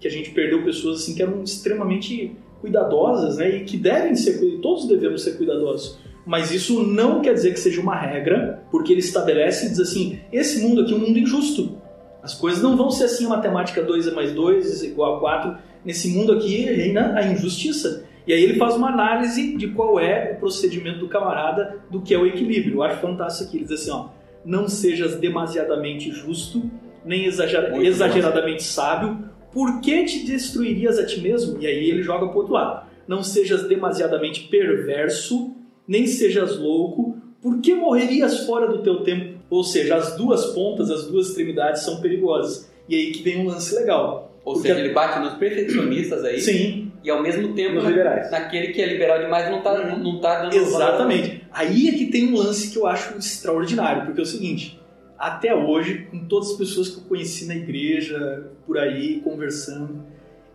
que 0.04 0.08
a 0.08 0.10
gente 0.10 0.32
perdeu 0.32 0.62
pessoas 0.62 1.00
assim 1.00 1.14
que 1.14 1.22
eram 1.22 1.42
extremamente 1.42 2.36
cuidadosas, 2.60 3.38
né? 3.38 3.56
E 3.56 3.64
que 3.64 3.78
devem 3.78 4.14
ser, 4.14 4.38
todos 4.60 4.86
devemos 4.86 5.24
ser 5.24 5.38
cuidadosos. 5.38 5.98
Mas 6.26 6.50
isso 6.50 6.82
não 6.82 7.22
quer 7.22 7.32
dizer 7.32 7.54
que 7.54 7.58
seja 7.58 7.80
uma 7.80 7.96
regra, 7.96 8.62
porque 8.70 8.92
ele 8.92 9.00
estabelece 9.00 9.64
e 9.64 9.68
diz 9.70 9.80
assim: 9.80 10.18
esse 10.30 10.60
mundo 10.60 10.82
aqui 10.82 10.92
é 10.92 10.96
um 10.96 10.98
mundo 10.98 11.18
injusto. 11.18 11.78
As 12.22 12.34
coisas 12.34 12.62
não 12.62 12.76
vão 12.76 12.90
ser 12.90 13.04
assim, 13.04 13.24
a 13.24 13.30
matemática 13.30 13.82
2 13.82 14.08
é 14.08 14.10
mais 14.10 14.32
2 14.32 14.82
é 14.82 14.86
igual 14.88 15.16
a 15.16 15.20
4. 15.20 15.56
Nesse 15.82 16.08
mundo 16.08 16.32
aqui 16.32 16.64
reina 16.64 17.14
a 17.18 17.26
injustiça. 17.26 18.04
E 18.26 18.32
aí 18.34 18.42
ele 18.42 18.58
faz 18.58 18.74
uma 18.74 18.90
análise 18.90 19.56
de 19.56 19.68
qual 19.68 19.98
é 19.98 20.34
o 20.36 20.40
procedimento 20.40 20.98
do 20.98 21.08
camarada, 21.08 21.78
do 21.90 22.02
que 22.02 22.12
é 22.12 22.18
o 22.18 22.26
equilíbrio. 22.26 22.74
Eu 22.74 22.82
acho 22.82 23.00
fantástico 23.00 23.48
aqui. 23.48 23.56
Ele 23.56 23.64
diz 23.64 23.80
assim, 23.80 23.90
ó, 23.90 24.08
não 24.44 24.68
sejas 24.68 25.16
demasiadamente 25.16 26.10
justo, 26.10 26.70
nem 27.06 27.24
exageradamente 27.24 28.62
sábio, 28.62 29.32
por 29.54 29.80
que 29.80 30.04
te 30.04 30.26
destruirias 30.26 30.98
a 30.98 31.06
ti 31.06 31.20
mesmo? 31.20 31.58
E 31.62 31.66
aí 31.66 31.88
ele 31.88 32.02
joga 32.02 32.26
pro 32.28 32.38
outro 32.38 32.52
lado. 32.52 32.86
Não 33.08 33.22
sejas 33.22 33.66
demasiadamente 33.68 34.48
perverso, 34.48 35.54
nem 35.86 36.06
sejas 36.06 36.58
louco, 36.58 37.16
por 37.40 37.60
que 37.60 37.74
morrerias 37.74 38.40
fora 38.46 38.66
do 38.66 38.82
teu 38.82 39.02
tempo? 39.04 39.38
Ou 39.50 39.62
seja, 39.62 39.96
as 39.96 40.16
duas 40.16 40.46
pontas, 40.46 40.90
as 40.90 41.06
duas 41.06 41.28
extremidades 41.28 41.82
são 41.82 42.00
perigosas. 42.00 42.70
E 42.88 42.94
aí 42.94 43.12
que 43.12 43.22
vem 43.22 43.38
um 43.40 43.46
lance 43.46 43.74
legal. 43.74 44.32
Ou 44.44 44.54
Porque- 44.54 44.68
seja, 44.68 44.80
ele 44.80 44.92
bate 44.92 45.20
nos 45.20 45.34
perfeccionistas 45.34 46.24
aí 46.24 46.40
Sim, 46.40 46.92
e 47.02 47.08
ao 47.10 47.22
mesmo 47.22 47.54
tempo 47.54 47.76
Nos 47.76 47.84
liberais. 47.84 48.30
naquele 48.30 48.68
que 48.68 48.80
é 48.82 48.86
liberal 48.86 49.18
demais 49.18 49.50
não 49.50 49.62
tá, 49.62 49.86
não, 49.86 49.98
não 49.98 50.20
tá 50.20 50.42
dando 50.42 50.52
valor. 50.52 50.66
Exatamente. 50.66 51.42
Aí 51.52 51.88
é 51.88 51.92
que 51.92 52.06
tem 52.06 52.30
um 52.32 52.36
lance 52.36 52.70
que 52.70 52.76
eu 52.78 52.86
acho 52.86 53.16
extraordinário, 53.16 54.04
porque 54.06 54.20
é 54.20 54.22
o 54.22 54.26
seguinte, 54.26 54.78
até 55.24 55.54
hoje, 55.54 56.06
com 56.10 56.26
todas 56.26 56.50
as 56.50 56.56
pessoas 56.58 56.90
que 56.90 56.98
eu 56.98 57.04
conheci 57.04 57.46
na 57.46 57.56
igreja, 57.56 58.50
por 58.66 58.76
aí, 58.76 59.20
conversando, 59.20 60.04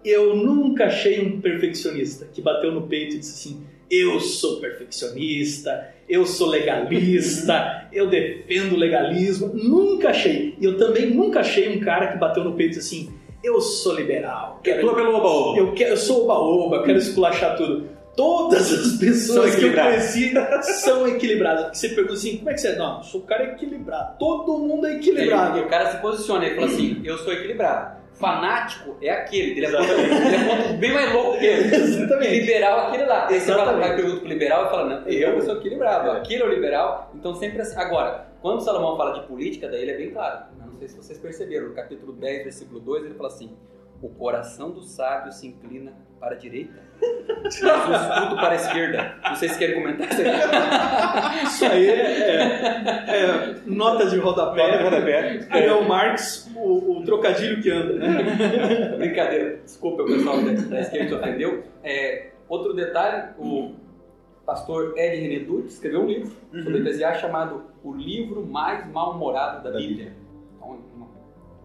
eu 0.05 0.35
nunca 0.35 0.85
achei 0.85 1.25
um 1.25 1.41
perfeccionista 1.41 2.27
que 2.31 2.39
bateu 2.39 2.71
no 2.71 2.83
peito 2.83 3.15
e 3.15 3.17
disse 3.17 3.49
assim, 3.49 3.63
eu 3.89 4.19
sou 4.19 4.59
perfeccionista, 4.59 5.89
eu 6.07 6.23
sou 6.23 6.47
legalista, 6.47 7.87
eu 7.91 8.07
defendo 8.07 8.73
o 8.73 8.77
legalismo. 8.77 9.47
Nunca 9.55 10.09
achei. 10.09 10.55
E 10.59 10.65
eu 10.65 10.77
também 10.77 11.09
nunca 11.09 11.39
achei 11.39 11.75
um 11.75 11.79
cara 11.79 12.11
que 12.11 12.19
bateu 12.19 12.43
no 12.43 12.53
peito 12.53 12.75
e 12.75 12.77
disse 12.77 12.95
assim, 12.95 13.13
eu 13.43 13.59
sou 13.59 13.95
liberal. 13.95 14.59
Que 14.63 14.69
atua 14.69 14.93
pelo 14.93 15.15
oba-oba. 15.15 15.57
Eu, 15.57 15.73
quero, 15.73 15.93
eu 15.93 15.97
sou 15.97 16.25
oba-oba, 16.25 16.83
quero 16.83 16.99
esculachar 16.99 17.57
tudo. 17.57 17.89
Todas 18.15 18.71
as 18.73 18.97
pessoas 18.97 19.55
que 19.55 19.65
eu 19.65 19.73
conheci 19.73 20.33
são 20.81 21.07
equilibradas. 21.07 21.63
Porque 21.65 21.77
você 21.77 21.89
pergunta 21.89 22.13
assim, 22.13 22.37
como 22.37 22.49
é 22.49 22.53
que 22.53 22.61
você 22.61 22.67
é? 22.69 22.75
Não, 22.75 22.97
eu 22.97 23.03
sou 23.03 23.21
o 23.21 23.23
cara 23.23 23.43
equilibrado. 23.43 24.17
Todo 24.17 24.57
mundo 24.57 24.87
é 24.87 24.91
Ele, 24.91 24.99
equilibrado. 24.99 25.59
o 25.59 25.67
cara 25.69 25.91
se 25.91 25.97
posiciona 26.01 26.47
e 26.47 26.55
fala 26.55 26.67
assim: 26.67 27.01
eu 27.03 27.17
sou 27.19 27.31
equilibrado. 27.33 27.99
Fanático 28.13 28.97
é 29.01 29.11
aquele, 29.11 29.51
ele 29.51 29.65
é 29.65 29.71
ponto, 29.71 29.89
ele 29.91 30.35
é 30.35 30.43
ponto 30.43 30.73
bem 30.77 30.93
mais 30.93 31.13
louco 31.13 31.39
que 31.39 31.45
ele. 31.45 31.69
E 31.73 31.75
Exatamente. 31.75 32.39
liberal 32.41 32.79
é 32.79 32.87
aquele 32.87 33.05
lá. 33.05 33.27
Aí 33.29 33.39
você 33.39 33.53
vai 33.53 33.95
pergunta 33.95 34.19
pro 34.19 34.27
liberal 34.27 34.65
e 34.65 34.69
fala: 34.69 34.89
não, 34.89 35.07
eu 35.07 35.41
sou 35.41 35.55
equilibrado, 35.55 36.11
aquele 36.11 36.43
é 36.43 36.45
o 36.45 36.49
liberal. 36.49 37.11
Então 37.15 37.33
sempre 37.35 37.61
assim. 37.61 37.79
Agora, 37.79 38.27
quando 38.41 38.61
Salomão 38.61 38.97
fala 38.97 39.13
de 39.21 39.25
política, 39.25 39.69
daí 39.69 39.83
ele 39.83 39.91
é 39.91 39.97
bem 39.97 40.11
claro. 40.11 40.47
Eu 40.59 40.67
não 40.67 40.77
sei 40.77 40.89
se 40.89 40.97
vocês 40.97 41.17
perceberam, 41.17 41.69
no 41.69 41.73
capítulo 41.73 42.11
10, 42.11 42.43
versículo 42.43 42.81
2, 42.81 43.05
ele 43.05 43.13
fala 43.13 43.29
assim: 43.29 43.55
o 44.01 44.09
coração 44.09 44.71
do 44.71 44.81
sábio 44.81 45.31
se 45.31 45.47
inclina 45.47 45.93
para 46.19 46.35
a 46.35 46.37
direita, 46.37 46.81
o 47.01 47.47
escudo 47.47 48.35
para 48.35 48.49
a 48.51 48.55
esquerda. 48.55 49.15
Não 49.23 49.35
sei 49.35 49.49
se 49.49 49.57
querem 49.59 49.75
comentar 49.75 50.07
isso 50.11 50.21
aí. 50.21 51.43
Isso 51.43 51.65
aí 51.65 51.87
é, 51.89 52.01
é- 52.01 53.25
é 53.25 53.55
nota 53.65 54.05
de 54.07 54.17
rodapé. 54.17 54.61
Nota 54.63 54.77
de 54.77 54.83
rodapé. 54.83 55.47
Ariel 55.49 55.83
Marx, 55.83 56.49
o, 56.55 56.97
o 56.99 57.03
trocadilho 57.05 57.61
que 57.61 57.69
anda. 57.71 57.93
Né? 57.93 58.95
Brincadeira, 58.97 59.57
desculpa 59.63 60.03
o 60.03 60.05
pessoal 60.05 60.41
da, 60.41 60.51
da 60.51 60.79
esquerda 60.81 61.07
que 61.07 61.13
ofendeu. 61.15 61.63
É, 61.83 62.29
outro 62.47 62.73
detalhe, 62.73 63.29
o 63.37 63.73
pastor 64.45 64.93
Ed 64.97 65.15
René 65.15 65.45
Dutti 65.45 65.67
escreveu 65.69 66.01
um 66.01 66.07
livro 66.07 66.31
sobre 66.51 66.73
Uhum. 66.73 66.79
Eclesiastes 66.79 67.21
chamado 67.21 67.63
O 67.83 67.93
Livro 67.93 68.45
Mais 68.45 68.85
Mal-Humorado 68.91 69.63
da 69.63 69.69
Da 69.71 69.77
Bíblia. 69.77 70.11
Então, 70.55 70.79
uma, 70.95 71.07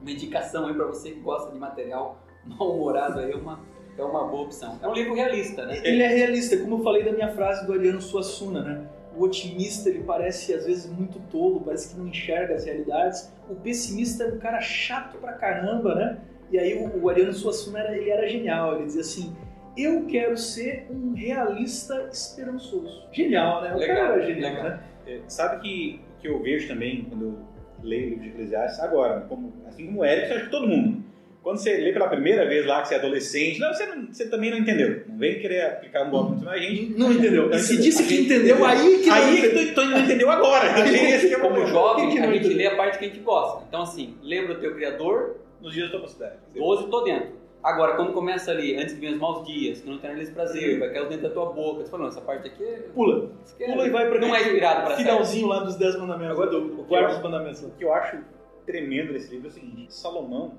uma 0.02 0.10
indicação 0.10 0.66
aí 0.66 0.74
para 0.74 0.84
você 0.86 1.10
que 1.12 1.20
gosta 1.20 1.50
de 1.50 1.58
material 1.58 2.18
mal-humorado 2.44 3.20
aí, 3.20 3.32
é 3.32 3.36
uma, 3.36 3.58
é 3.96 4.02
uma 4.04 4.24
boa 4.26 4.42
opção. 4.44 4.78
É 4.82 4.88
um 4.88 4.92
livro 4.92 5.14
realista, 5.14 5.64
né? 5.66 5.80
Ele 5.84 6.02
é 6.02 6.08
realista, 6.08 6.56
como 6.58 6.76
eu 6.76 6.82
falei 6.82 7.04
da 7.04 7.12
minha 7.12 7.28
frase 7.28 7.66
do 7.66 7.72
Ariano 7.72 8.00
Suassuna, 8.00 8.62
né? 8.62 8.86
O 9.16 9.22
otimista, 9.22 9.88
ele 9.88 10.02
parece 10.04 10.52
às 10.54 10.66
vezes 10.66 10.90
muito 10.90 11.20
tolo, 11.30 11.60
parece 11.60 11.94
que 11.94 12.00
não 12.00 12.08
enxerga 12.08 12.54
as 12.54 12.64
realidades. 12.64 13.32
O 13.48 13.54
pessimista 13.54 14.24
é 14.24 14.28
um 14.28 14.38
cara 14.38 14.60
chato 14.60 15.18
pra 15.18 15.32
caramba, 15.34 15.94
né? 15.94 16.18
E 16.50 16.58
aí 16.58 16.74
o, 16.74 17.02
o 17.04 17.08
Ariano 17.08 17.32
Suassuna, 17.32 17.78
era, 17.80 17.96
ele 17.96 18.10
era 18.10 18.28
genial, 18.28 18.76
ele 18.76 18.86
dizia 18.86 19.02
assim, 19.02 19.36
eu 19.76 20.04
quero 20.06 20.36
ser 20.36 20.86
um 20.90 21.12
realista 21.14 22.08
esperançoso. 22.12 23.04
Genial, 23.12 23.62
né? 23.62 23.74
O 23.74 23.78
Legal, 23.78 23.96
cara 23.96 24.14
era 24.14 24.26
genial, 24.26 24.50
legal. 24.54 24.64
né? 24.70 24.80
É, 25.06 25.20
Sabe 25.28 25.60
que 25.62 26.00
que 26.24 26.28
eu 26.28 26.42
vejo 26.42 26.66
também 26.66 27.04
quando 27.04 27.22
eu 27.22 27.38
leio 27.82 28.06
o 28.06 28.08
livro 28.10 28.22
de 28.24 28.28
Eclesiastes 28.30 28.80
agora, 28.80 29.20
como, 29.28 29.52
assim 29.66 29.84
como 29.84 30.00
o 30.00 30.04
Eric, 30.06 30.32
acho 30.32 30.44
que 30.46 30.50
todo 30.50 30.66
mundo. 30.66 31.04
Quando 31.44 31.58
você 31.58 31.76
lê 31.76 31.92
pela 31.92 32.08
primeira 32.08 32.44
vez 32.48 32.66
lá 32.66 32.80
que 32.82 32.88
você 32.88 32.94
é 32.94 32.96
adolescente, 32.98 33.60
não, 33.60 33.72
você, 33.72 33.86
não- 33.86 34.06
você 34.12 34.28
também 34.28 34.50
não 34.50 34.58
entendeu. 34.58 35.02
Não 35.06 35.16
vem 35.18 35.38
querer 35.38 35.60
aplicar 35.66 36.04
um 36.06 36.10
golpe 36.10 36.42
na 36.44 36.56
gente. 36.58 36.98
Não 36.98 37.12
entendeu. 37.12 37.48
Não 37.50 37.56
E 37.56 37.60
se 37.60 37.74
entendeu. 37.74 37.84
disse 37.84 38.04
que 38.08 38.20
entendeu, 38.22 38.64
aí 38.64 38.98
que 38.98 39.06
não 39.06 39.14
Aí 39.14 39.38
entendeu. 39.38 39.50
que 39.60 39.66
tu, 39.66 39.74
tu 39.74 39.84
não 39.84 39.98
entendeu 40.00 40.30
agora. 40.30 40.80
Esse 40.88 41.28
que 41.28 41.34
é 41.34 41.36
o 41.36 41.40
Como 41.42 41.54
problema. 41.54 41.78
jovem, 41.78 42.10
que 42.10 42.18
a 42.18 42.22
não 42.26 42.32
gente 42.32 42.46
entendeu? 42.46 42.56
lê 42.56 42.66
a 42.66 42.76
parte 42.76 42.98
que 42.98 43.04
a 43.04 43.08
gente 43.08 43.20
gosta. 43.20 43.62
Então, 43.68 43.82
assim, 43.82 44.16
lembra 44.22 44.54
o 44.54 44.58
teu 44.60 44.74
Criador, 44.74 45.36
Nos 45.60 45.72
dias 45.72 45.86
da 45.86 45.92
tua 45.92 46.00
mocidade. 46.00 46.34
12 46.56 46.88
tô 46.88 47.02
dentro. 47.02 47.28
Agora, 47.62 47.94
quando 47.96 48.12
começa 48.12 48.50
ali, 48.50 48.76
antes 48.76 48.92
que 48.94 49.00
venham 49.00 49.14
os 49.14 49.20
maus 49.20 49.46
dias, 49.46 49.80
que 49.80 49.88
não 49.88 49.96
tem 49.98 50.18
esse 50.20 50.32
prazer, 50.32 50.78
vai 50.78 50.90
cair 50.92 51.02
os 51.02 51.08
dentes 51.08 51.22
da 51.22 51.30
tua 51.30 51.46
boca, 51.52 51.82
você 51.84 51.90
fala, 51.90 52.02
não, 52.04 52.08
essa 52.10 52.20
parte 52.20 52.48
aqui 52.48 52.62
é... 52.62 52.76
Pula. 52.94 53.30
é- 53.60 53.66
Pula 53.66 53.86
e 53.86 53.90
vai 53.90 54.06
pra 54.08 54.18
Não 54.20 54.34
é 54.36 54.42
inspirado 54.42 54.86
para 54.86 54.96
finalzinho 54.96 55.46
lá 55.46 55.60
dos 55.60 55.76
10 55.76 55.96
mandamentos. 55.98 56.32
Agora, 56.32 56.50
do, 56.50 56.80
o 56.80 56.84
quarto 56.84 57.14
dos 57.14 57.22
mandamentos. 57.22 57.62
O 57.62 57.70
que 57.70 57.84
eu 57.84 57.92
acho 57.94 58.18
tremendo 58.66 59.12
nesse 59.14 59.30
livro 59.30 59.48
é 59.48 59.50
o 59.50 59.52
seguinte: 59.54 59.86
Salomão, 59.94 60.58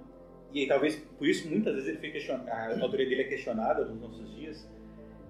e 0.56 0.66
talvez 0.68 0.96
por 1.18 1.28
isso 1.28 1.50
muitas 1.50 1.74
vezes 1.76 1.90
ele 1.90 1.98
foi 2.00 2.12
questionado, 2.12 2.80
a 2.80 2.82
autoria 2.84 3.08
dele 3.08 3.22
é 3.24 3.26
questionada 3.26 3.84
nos 3.86 4.00
nossos 4.02 4.34
dias, 4.36 4.68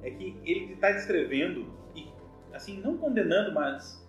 é 0.03 0.11
que 0.11 0.35
ele 0.45 0.73
está 0.73 0.91
descrevendo 0.91 1.73
e, 1.95 2.05
assim, 2.53 2.79
não 2.79 2.95
condenando, 2.95 3.51
mas 3.51 4.05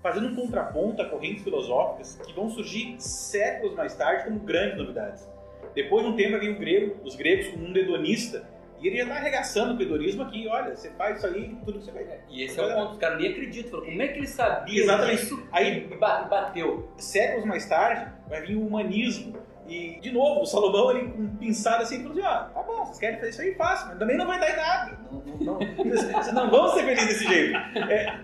fazendo 0.00 0.28
um 0.28 0.34
contraponto 0.36 1.02
a 1.02 1.06
correntes 1.06 1.42
filosóficas 1.42 2.18
que 2.24 2.32
vão 2.32 2.48
surgir 2.48 2.94
séculos 3.00 3.74
mais 3.74 3.94
tarde 3.96 4.24
como 4.24 4.38
grandes 4.40 4.78
novidades. 4.78 5.28
Depois 5.74 6.04
de 6.04 6.10
um 6.12 6.16
tempo 6.16 6.38
vem 6.38 6.52
o 6.52 6.58
grego, 6.58 6.96
os 7.04 7.16
gregos 7.16 7.48
com 7.48 7.56
o 7.56 7.58
mundo 7.58 7.76
hedonista, 7.76 8.48
e 8.80 8.86
ele 8.86 8.96
já 8.96 9.02
está 9.02 9.16
arregaçando 9.16 9.78
o 9.78 9.82
hedonismo 9.82 10.22
aqui, 10.22 10.46
olha, 10.48 10.74
você 10.74 10.88
faz 10.90 11.18
isso 11.18 11.26
aí, 11.26 11.54
tudo 11.64 11.80
que 11.80 11.84
você 11.84 11.90
vai 11.92 12.06
E 12.30 12.44
esse 12.44 12.58
é 12.58 12.62
o 12.64 12.74
ponto, 12.74 12.92
os 12.92 12.98
caras 12.98 13.18
nem 13.20 13.30
acreditam. 13.30 13.80
Como 13.80 14.00
é 14.02 14.08
que 14.08 14.18
ele 14.20 14.26
sabia 14.26 14.82
Exatamente. 14.82 15.20
disso 15.20 15.48
Aí 15.52 15.80
ba- 15.98 16.22
bateu? 16.22 16.88
séculos 16.96 17.44
mais 17.44 17.66
tarde, 17.66 18.10
vai 18.28 18.40
vir 18.46 18.56
o 18.56 18.66
humanismo. 18.66 19.36
E, 19.70 20.00
de 20.00 20.10
novo, 20.10 20.40
o 20.40 20.46
Salomão, 20.46 20.90
ele 20.90 21.10
com 21.10 21.36
pinçada 21.36 21.84
assim, 21.84 22.02
falou 22.02 22.12
assim, 22.12 22.22
ó, 22.22 22.44
tá 22.52 22.62
bom, 22.62 22.84
vocês 22.84 22.98
querem 22.98 23.16
fazer 23.18 23.30
isso 23.30 23.40
aí, 23.42 23.54
façam, 23.54 23.88
mas 23.88 23.98
também 24.00 24.16
não 24.16 24.26
vai 24.26 24.40
dar 24.40 24.50
em 24.50 24.56
nada. 24.56 24.98
Não, 25.12 25.22
não, 25.22 25.58
não, 25.58 25.84
vocês 25.94 26.32
não 26.34 26.50
vão 26.50 26.68
ser 26.74 26.84
felizes 26.84 27.06
desse 27.06 27.24
jeito. 27.24 27.56
É, 27.88 28.20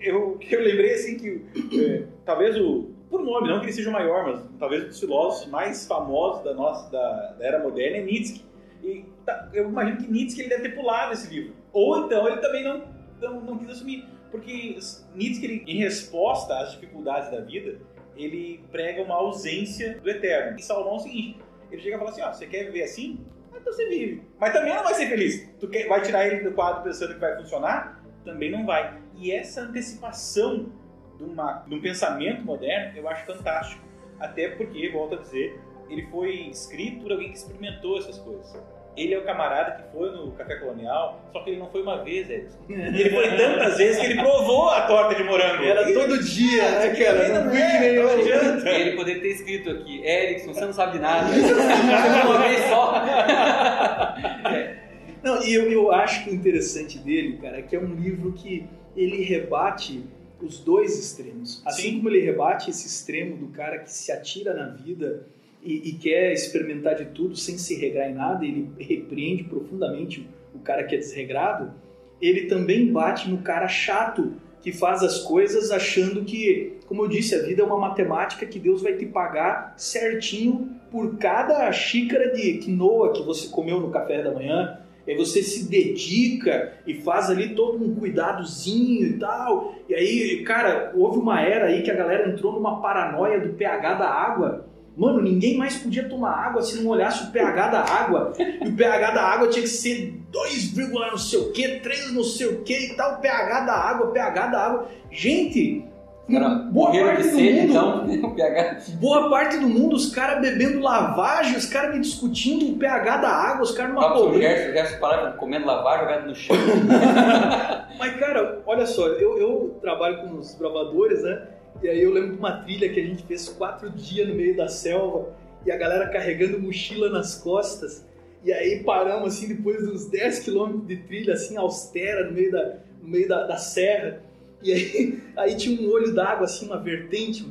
eu, 0.00 0.36
eu 0.40 0.60
lembrei, 0.60 0.94
assim, 0.94 1.16
que 1.16 1.80
é, 1.80 2.06
talvez 2.24 2.56
o, 2.56 2.90
por 3.08 3.22
nome, 3.24 3.48
não 3.48 3.60
que 3.60 3.66
ele 3.66 3.72
seja 3.72 3.88
o 3.88 3.92
maior, 3.92 4.24
mas 4.24 4.44
talvez 4.58 4.84
um 4.84 4.86
dos 4.88 4.98
filósofos 4.98 5.48
mais 5.48 5.86
famosos 5.86 6.42
da 6.42 6.54
nossa, 6.54 6.90
da, 6.90 7.34
da 7.38 7.46
era 7.46 7.62
moderna 7.62 7.98
é 7.98 8.02
Nietzsche. 8.02 8.44
E 8.82 9.04
tá, 9.24 9.48
eu 9.52 9.68
imagino 9.68 9.98
que 9.98 10.10
Nietzsche 10.10 10.40
ele 10.40 10.48
deve 10.48 10.68
ter 10.68 10.74
pulado 10.74 11.12
esse 11.12 11.32
livro. 11.32 11.54
Ou 11.72 12.06
então 12.06 12.26
ele 12.26 12.38
também 12.38 12.64
não, 12.64 12.84
não, 13.20 13.40
não 13.40 13.58
quis 13.58 13.70
assumir. 13.70 14.08
Porque 14.30 14.78
Nietzsche, 15.14 15.44
ele, 15.44 15.64
em 15.66 15.78
resposta 15.78 16.56
às 16.58 16.72
dificuldades 16.72 17.30
da 17.30 17.40
vida, 17.40 17.80
ele 18.24 18.64
prega 18.70 19.02
uma 19.02 19.14
ausência 19.14 19.98
do 20.00 20.08
eterno. 20.10 20.58
E 20.58 20.62
Salomão 20.62 20.94
é 20.94 20.96
o 20.96 21.00
seguinte: 21.00 21.38
ele 21.70 21.80
chega 21.82 21.96
e 21.96 21.98
fala 21.98 22.10
assim: 22.10 22.22
ó, 22.22 22.32
você 22.32 22.46
quer 22.46 22.64
viver 22.64 22.82
assim? 22.82 23.24
Ah, 23.52 23.58
Então 23.60 23.72
você 23.72 23.88
vive. 23.88 24.22
Mas 24.38 24.52
também 24.52 24.74
não 24.74 24.82
vai 24.84 24.94
ser 24.94 25.08
feliz. 25.08 25.48
Tu 25.58 25.68
quer, 25.68 25.88
vai 25.88 26.02
tirar 26.02 26.26
ele 26.26 26.42
do 26.42 26.52
quadro 26.52 26.82
pensando 26.82 27.14
que 27.14 27.20
vai 27.20 27.36
funcionar? 27.36 28.02
Também 28.24 28.50
não 28.50 28.66
vai. 28.66 28.98
E 29.16 29.30
essa 29.32 29.62
antecipação 29.62 30.72
de, 31.16 31.24
uma, 31.24 31.64
de 31.66 31.74
um 31.74 31.80
pensamento 31.80 32.42
moderno 32.44 32.96
eu 32.96 33.08
acho 33.08 33.24
fantástico. 33.26 33.82
Até 34.18 34.50
porque, 34.50 34.90
volto 34.90 35.14
a 35.14 35.18
dizer, 35.18 35.58
ele 35.88 36.06
foi 36.10 36.48
escrito 36.48 37.02
por 37.02 37.12
alguém 37.12 37.30
que 37.30 37.38
experimentou 37.38 37.98
essas 37.98 38.18
coisas. 38.18 38.56
Ele 39.04 39.14
é 39.14 39.18
o 39.18 39.24
camarada 39.24 39.72
que 39.82 39.92
foi 39.96 40.10
no 40.10 40.30
Café 40.32 40.56
Colonial, 40.56 41.20
só 41.32 41.40
que 41.42 41.50
ele 41.50 41.58
não 41.58 41.70
foi 41.70 41.82
uma 41.82 42.02
vez, 42.04 42.28
Edson. 42.28 42.58
Ele 42.68 43.10
foi 43.10 43.36
tantas 43.36 43.76
vezes 43.78 43.98
que 44.00 44.06
ele 44.06 44.20
provou 44.20 44.68
a 44.70 44.82
torta 44.82 45.14
de 45.14 45.22
morango. 45.24 45.62
Era 45.62 45.90
E- 45.90 45.94
todo 45.94 46.22
dia, 46.22 46.70
né, 46.70 46.94
cara? 46.94 47.28
Não 47.28 47.44
Não 47.44 47.50
que 47.50 47.56
nem 47.58 47.62
é, 47.88 48.02
não 48.02 48.10
adianta. 48.10 48.68
Ele 48.70 48.96
poderia 48.96 49.22
ter 49.22 49.28
escrito 49.28 49.70
aqui, 49.70 50.04
Erickson, 50.04 50.52
você 50.54 50.64
não 50.66 50.72
sabe 50.72 50.92
de 50.92 50.98
nada. 50.98 51.28
Uma 52.26 52.38
vez 52.38 52.60
só. 52.68 52.94
Não, 55.22 55.42
e 55.42 55.52
eu, 55.52 55.70
eu 55.70 55.92
acho 55.92 56.24
que 56.24 56.30
o 56.30 56.34
interessante 56.34 56.98
dele, 56.98 57.36
cara, 57.42 57.58
é 57.58 57.62
que 57.62 57.76
é 57.76 57.78
um 57.78 57.94
livro 57.94 58.32
que 58.32 58.66
ele 58.96 59.22
rebate 59.22 60.02
os 60.40 60.58
dois 60.58 60.98
extremos. 60.98 61.62
Assim 61.66 61.82
Sim. 61.82 61.96
como 61.98 62.08
ele 62.08 62.20
rebate 62.20 62.70
esse 62.70 62.86
extremo 62.86 63.36
do 63.36 63.48
cara 63.48 63.80
que 63.80 63.92
se 63.92 64.10
atira 64.10 64.54
na 64.54 64.68
vida 64.68 65.26
e, 65.62 65.90
e 65.90 65.92
quer 65.92 66.32
experimentar 66.32 66.96
de 66.96 67.06
tudo 67.06 67.36
sem 67.36 67.58
se 67.58 67.74
regrar 67.76 68.10
em 68.10 68.14
nada, 68.14 68.44
ele 68.44 68.70
repreende 68.78 69.44
profundamente 69.44 70.28
o 70.54 70.58
cara 70.58 70.84
que 70.84 70.94
é 70.94 70.98
desregrado, 70.98 71.72
ele 72.20 72.46
também 72.46 72.92
bate 72.92 73.30
no 73.30 73.38
cara 73.38 73.68
chato 73.68 74.34
que 74.62 74.72
faz 74.72 75.02
as 75.02 75.20
coisas 75.20 75.70
achando 75.70 76.24
que, 76.24 76.78
como 76.86 77.04
eu 77.04 77.08
disse, 77.08 77.34
a 77.34 77.42
vida 77.42 77.62
é 77.62 77.64
uma 77.64 77.78
matemática 77.78 78.44
que 78.44 78.58
Deus 78.58 78.82
vai 78.82 78.94
te 78.94 79.06
pagar 79.06 79.74
certinho 79.76 80.68
por 80.90 81.16
cada 81.16 81.70
xícara 81.72 82.32
de 82.32 82.58
quinoa 82.58 83.12
que 83.12 83.22
você 83.22 83.48
comeu 83.48 83.80
no 83.80 83.90
café 83.90 84.22
da 84.22 84.32
manhã. 84.32 84.78
Aí 85.08 85.16
você 85.16 85.42
se 85.42 85.68
dedica 85.68 86.74
e 86.86 86.94
faz 86.94 87.30
ali 87.30 87.54
todo 87.54 87.82
um 87.82 87.94
cuidadozinho 87.94 89.06
e 89.06 89.18
tal. 89.18 89.74
E 89.88 89.94
aí, 89.94 90.42
cara, 90.44 90.92
houve 90.94 91.18
uma 91.18 91.40
era 91.40 91.66
aí 91.66 91.82
que 91.82 91.90
a 91.90 91.96
galera 91.96 92.30
entrou 92.30 92.52
numa 92.52 92.80
paranoia 92.82 93.40
do 93.40 93.54
pH 93.54 93.94
da 93.94 94.08
água. 94.08 94.66
Mano, 95.00 95.22
ninguém 95.22 95.56
mais 95.56 95.78
podia 95.78 96.06
tomar 96.06 96.30
água 96.30 96.60
se 96.60 96.82
não 96.82 96.90
olhasse 96.90 97.24
o 97.24 97.30
pH 97.32 97.68
da 97.68 97.80
água. 97.80 98.34
E 98.38 98.68
o 98.68 98.76
pH 98.76 99.10
da 99.12 99.22
água 99.22 99.48
tinha 99.48 99.62
que 99.62 99.68
ser 99.70 100.12
2, 100.30 100.76
não 100.76 101.16
sei 101.16 101.38
o 101.38 101.52
que, 101.52 101.80
3 101.80 102.12
não 102.12 102.22
sei 102.22 102.48
o 102.48 102.62
que 102.62 102.92
e 102.92 102.96
tal. 102.96 103.14
O 103.14 103.16
pH 103.16 103.60
da 103.60 103.72
água, 103.72 104.08
o 104.08 104.12
pH 104.12 104.46
da 104.48 104.60
água. 104.60 104.88
Gente, 105.10 105.86
Cara, 106.30 106.48
boa 106.70 106.92
parte 106.92 107.22
do 107.22 107.34
sede, 107.34 107.60
mundo, 107.66 108.12
então 108.12 108.28
o 108.30 108.34
pH. 108.34 108.76
boa 109.00 109.30
parte 109.30 109.56
do 109.56 109.68
mundo, 109.68 109.96
os 109.96 110.14
caras 110.14 110.40
bebendo 110.42 110.80
lavagem, 110.80 111.56
os 111.56 111.64
caras 111.64 111.94
me 111.94 112.00
discutindo 112.02 112.70
o 112.70 112.78
pH 112.78 113.16
da 113.16 113.28
água, 113.30 113.62
os 113.62 113.72
caras 113.72 113.94
numa 113.94 114.04
Próprio 114.04 114.24
pobreza. 114.26 114.54
Gerson, 114.54 114.72
Gerson 114.72 114.98
parava 115.00 115.32
comendo 115.38 115.66
lavar 115.66 115.98
jogado 116.00 116.26
no 116.26 116.34
chão. 116.34 116.54
Mas, 117.98 118.16
cara, 118.16 118.60
olha 118.66 118.86
só, 118.86 119.08
eu, 119.08 119.38
eu 119.38 119.78
trabalho 119.80 120.18
com 120.18 120.36
os 120.36 120.54
bravadores, 120.54 121.22
né? 121.22 121.42
E 121.82 121.88
aí 121.88 122.02
eu 122.02 122.12
lembro 122.12 122.32
de 122.32 122.38
uma 122.38 122.58
trilha 122.58 122.88
que 122.92 123.00
a 123.00 123.04
gente 123.04 123.22
fez 123.22 123.48
quatro 123.48 123.90
dias 123.90 124.28
no 124.28 124.34
meio 124.34 124.56
da 124.56 124.68
selva 124.68 125.34
e 125.64 125.70
a 125.70 125.76
galera 125.76 126.08
carregando 126.08 126.60
mochila 126.60 127.08
nas 127.08 127.36
costas. 127.36 128.06
E 128.44 128.52
aí 128.52 128.82
paramos, 128.84 129.34
assim, 129.34 129.48
depois 129.48 129.78
de 129.78 129.92
uns 129.92 130.06
10 130.06 130.40
quilômetros 130.40 130.86
de 130.86 130.96
trilha, 130.96 131.34
assim, 131.34 131.56
austera, 131.56 132.26
no 132.26 132.32
meio 132.32 132.50
da, 132.50 132.78
no 133.02 133.08
meio 133.08 133.28
da, 133.28 133.46
da 133.46 133.56
serra. 133.56 134.22
E 134.62 134.72
aí, 134.72 135.22
aí 135.36 135.56
tinha 135.56 135.80
um 135.80 135.90
olho 135.90 136.14
d'água, 136.14 136.44
assim, 136.44 136.66
uma 136.66 136.78
vertente, 136.78 137.46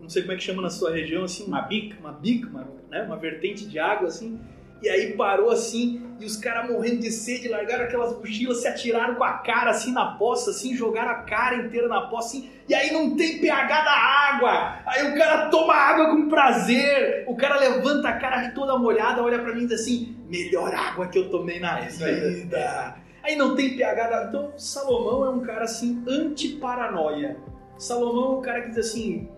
não 0.00 0.08
sei 0.08 0.22
como 0.22 0.32
é 0.32 0.36
que 0.36 0.42
chama 0.42 0.62
na 0.62 0.70
sua 0.70 0.90
região, 0.90 1.24
assim, 1.24 1.44
uma 1.44 1.62
bica, 1.62 1.98
uma 2.00 2.12
bica, 2.12 2.48
uma, 2.48 2.68
né? 2.90 3.02
uma 3.02 3.16
vertente 3.16 3.66
de 3.66 3.78
água, 3.78 4.08
assim. 4.08 4.38
E 4.82 4.88
aí 4.88 5.12
parou 5.12 5.50
assim, 5.50 6.02
e 6.18 6.24
os 6.24 6.36
caras 6.36 6.70
morrendo 6.70 7.00
de 7.00 7.10
sede, 7.10 7.48
largaram 7.48 7.84
aquelas 7.84 8.16
mochilas, 8.16 8.62
se 8.62 8.68
atiraram 8.68 9.14
com 9.14 9.24
a 9.24 9.38
cara 9.38 9.70
assim 9.70 9.92
na 9.92 10.12
poça, 10.12 10.50
assim, 10.50 10.74
jogaram 10.74 11.10
a 11.10 11.22
cara 11.22 11.56
inteira 11.56 11.88
na 11.88 12.02
poça, 12.02 12.28
assim, 12.28 12.50
e 12.68 12.74
aí 12.74 12.92
não 12.92 13.16
tem 13.16 13.40
pH 13.40 13.82
da 13.82 13.92
água. 13.92 14.78
Aí 14.86 15.10
o 15.10 15.18
cara 15.18 15.48
toma 15.48 15.74
água 15.74 16.10
com 16.10 16.28
prazer, 16.28 17.24
o 17.26 17.36
cara 17.36 17.58
levanta 17.58 18.08
a 18.08 18.18
cara 18.18 18.50
toda 18.50 18.78
molhada, 18.78 19.22
olha 19.22 19.38
pra 19.38 19.54
mim 19.54 19.62
e 19.62 19.66
diz 19.66 19.80
assim: 19.80 20.16
melhor 20.28 20.74
água 20.74 21.08
que 21.08 21.18
eu 21.18 21.30
tomei 21.30 21.58
na 21.58 21.74
aí. 21.74 21.88
vida. 21.88 22.96
Aí 23.22 23.36
não 23.36 23.54
tem 23.54 23.76
pH 23.76 24.08
da. 24.08 24.24
Então, 24.24 24.52
Salomão 24.56 25.24
é 25.24 25.30
um 25.30 25.40
cara 25.40 25.64
assim, 25.64 26.02
anti-paranoia. 26.06 27.36
Salomão 27.76 28.34
é 28.34 28.38
um 28.38 28.42
cara 28.42 28.62
que 28.62 28.68
diz 28.70 28.78
assim: 28.78 29.28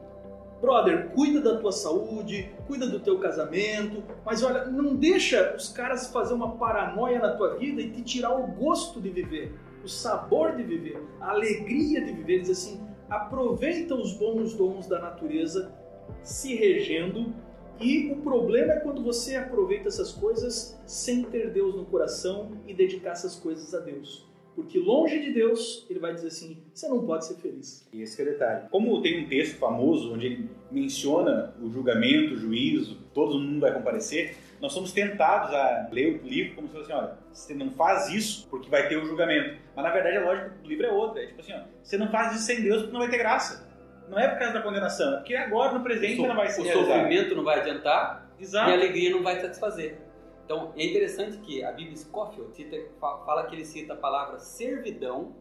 brother, 0.62 1.08
cuida 1.08 1.40
da 1.40 1.58
tua 1.58 1.72
saúde, 1.72 2.48
cuida 2.68 2.86
do 2.86 3.00
teu 3.00 3.18
casamento, 3.18 4.04
mas 4.24 4.44
olha, 4.44 4.64
não 4.66 4.94
deixa 4.94 5.54
os 5.56 5.68
caras 5.68 6.06
fazer 6.06 6.32
uma 6.32 6.56
paranoia 6.56 7.18
na 7.18 7.34
tua 7.34 7.56
vida 7.56 7.82
e 7.82 7.90
te 7.90 8.00
tirar 8.02 8.32
o 8.38 8.46
gosto 8.46 9.00
de 9.00 9.10
viver, 9.10 9.52
o 9.84 9.88
sabor 9.88 10.54
de 10.54 10.62
viver, 10.62 11.02
a 11.20 11.30
alegria 11.30 12.00
de 12.04 12.12
viver. 12.12 12.42
Diz 12.42 12.50
assim: 12.50 12.80
aproveita 13.10 13.96
os 13.96 14.12
bons 14.14 14.54
dons 14.54 14.86
da 14.86 15.00
natureza 15.00 15.74
se 16.22 16.54
regendo. 16.54 17.34
E 17.80 18.12
o 18.12 18.16
problema 18.18 18.74
é 18.74 18.80
quando 18.80 19.02
você 19.02 19.34
aproveita 19.34 19.88
essas 19.88 20.12
coisas 20.12 20.80
sem 20.86 21.24
ter 21.24 21.50
Deus 21.50 21.74
no 21.74 21.84
coração 21.84 22.52
e 22.68 22.72
dedicar 22.72 23.10
essas 23.10 23.34
coisas 23.34 23.74
a 23.74 23.80
Deus. 23.80 24.31
Porque 24.54 24.78
longe 24.78 25.18
de 25.18 25.32
Deus, 25.32 25.86
ele 25.88 25.98
vai 25.98 26.12
dizer 26.14 26.28
assim: 26.28 26.58
você 26.74 26.86
não 26.88 27.06
pode 27.06 27.24
ser 27.24 27.34
feliz. 27.36 27.88
E 27.92 28.02
esse 28.02 28.20
é 28.20 28.24
o 28.24 28.28
detalhe. 28.28 28.68
Como 28.70 29.00
tem 29.00 29.24
um 29.24 29.28
texto 29.28 29.56
famoso 29.58 30.12
onde 30.12 30.26
ele 30.26 30.50
menciona 30.70 31.54
o 31.62 31.70
julgamento, 31.70 32.34
o 32.34 32.36
juízo, 32.36 32.98
todo 33.14 33.38
mundo 33.38 33.60
vai 33.60 33.72
comparecer, 33.72 34.36
nós 34.60 34.72
somos 34.72 34.92
tentados 34.92 35.54
a 35.54 35.88
ler 35.90 36.20
o 36.22 36.26
livro 36.26 36.54
como 36.56 36.68
se 36.68 36.74
fosse 36.74 36.92
assim, 36.92 37.02
olha, 37.02 37.18
você 37.32 37.54
não 37.54 37.70
faz 37.70 38.10
isso 38.10 38.46
porque 38.50 38.68
vai 38.68 38.88
ter 38.88 38.96
o 38.96 39.04
julgamento. 39.06 39.56
Mas 39.74 39.84
na 39.84 39.90
verdade 39.90 40.16
a 40.18 40.24
lógica 40.24 40.50
do 40.62 40.68
livro 40.68 40.86
é 40.86 40.90
outra. 40.92 41.22
É 41.22 41.26
tipo 41.26 41.40
assim, 41.40 41.52
ó, 41.54 41.60
você 41.82 41.96
não 41.96 42.10
faz 42.10 42.34
isso 42.36 42.44
sem 42.44 42.60
Deus 42.62 42.82
porque 42.82 42.92
não 42.92 43.00
vai 43.00 43.10
ter 43.10 43.18
graça. 43.18 43.70
Não 44.08 44.18
é 44.18 44.28
por 44.28 44.38
causa 44.38 44.52
da 44.54 44.60
condenação, 44.62 45.14
é 45.14 45.16
porque 45.18 45.34
agora 45.34 45.72
no 45.72 45.82
presente 45.82 46.20
O, 46.20 46.26
não 46.26 46.36
vai 46.36 46.48
se 46.50 46.60
o 46.60 46.64
realizar. 46.64 46.86
sofrimento 46.94 47.34
não 47.34 47.44
vai 47.44 47.60
adiantar 47.60 48.30
e 48.38 48.42
a 48.42 48.44
Exato. 48.44 48.70
alegria 48.70 49.10
não 49.10 49.22
vai 49.22 49.40
satisfazer. 49.40 49.96
Então 50.44 50.72
é 50.76 50.84
interessante 50.84 51.38
que 51.38 51.62
a 51.64 51.72
Bíblia 51.72 51.96
Scofield 51.96 52.54
cita, 52.54 52.76
fala 53.00 53.46
que 53.46 53.54
ele 53.54 53.64
cita 53.64 53.94
a 53.94 53.96
palavra 53.96 54.38
servidão 54.38 55.34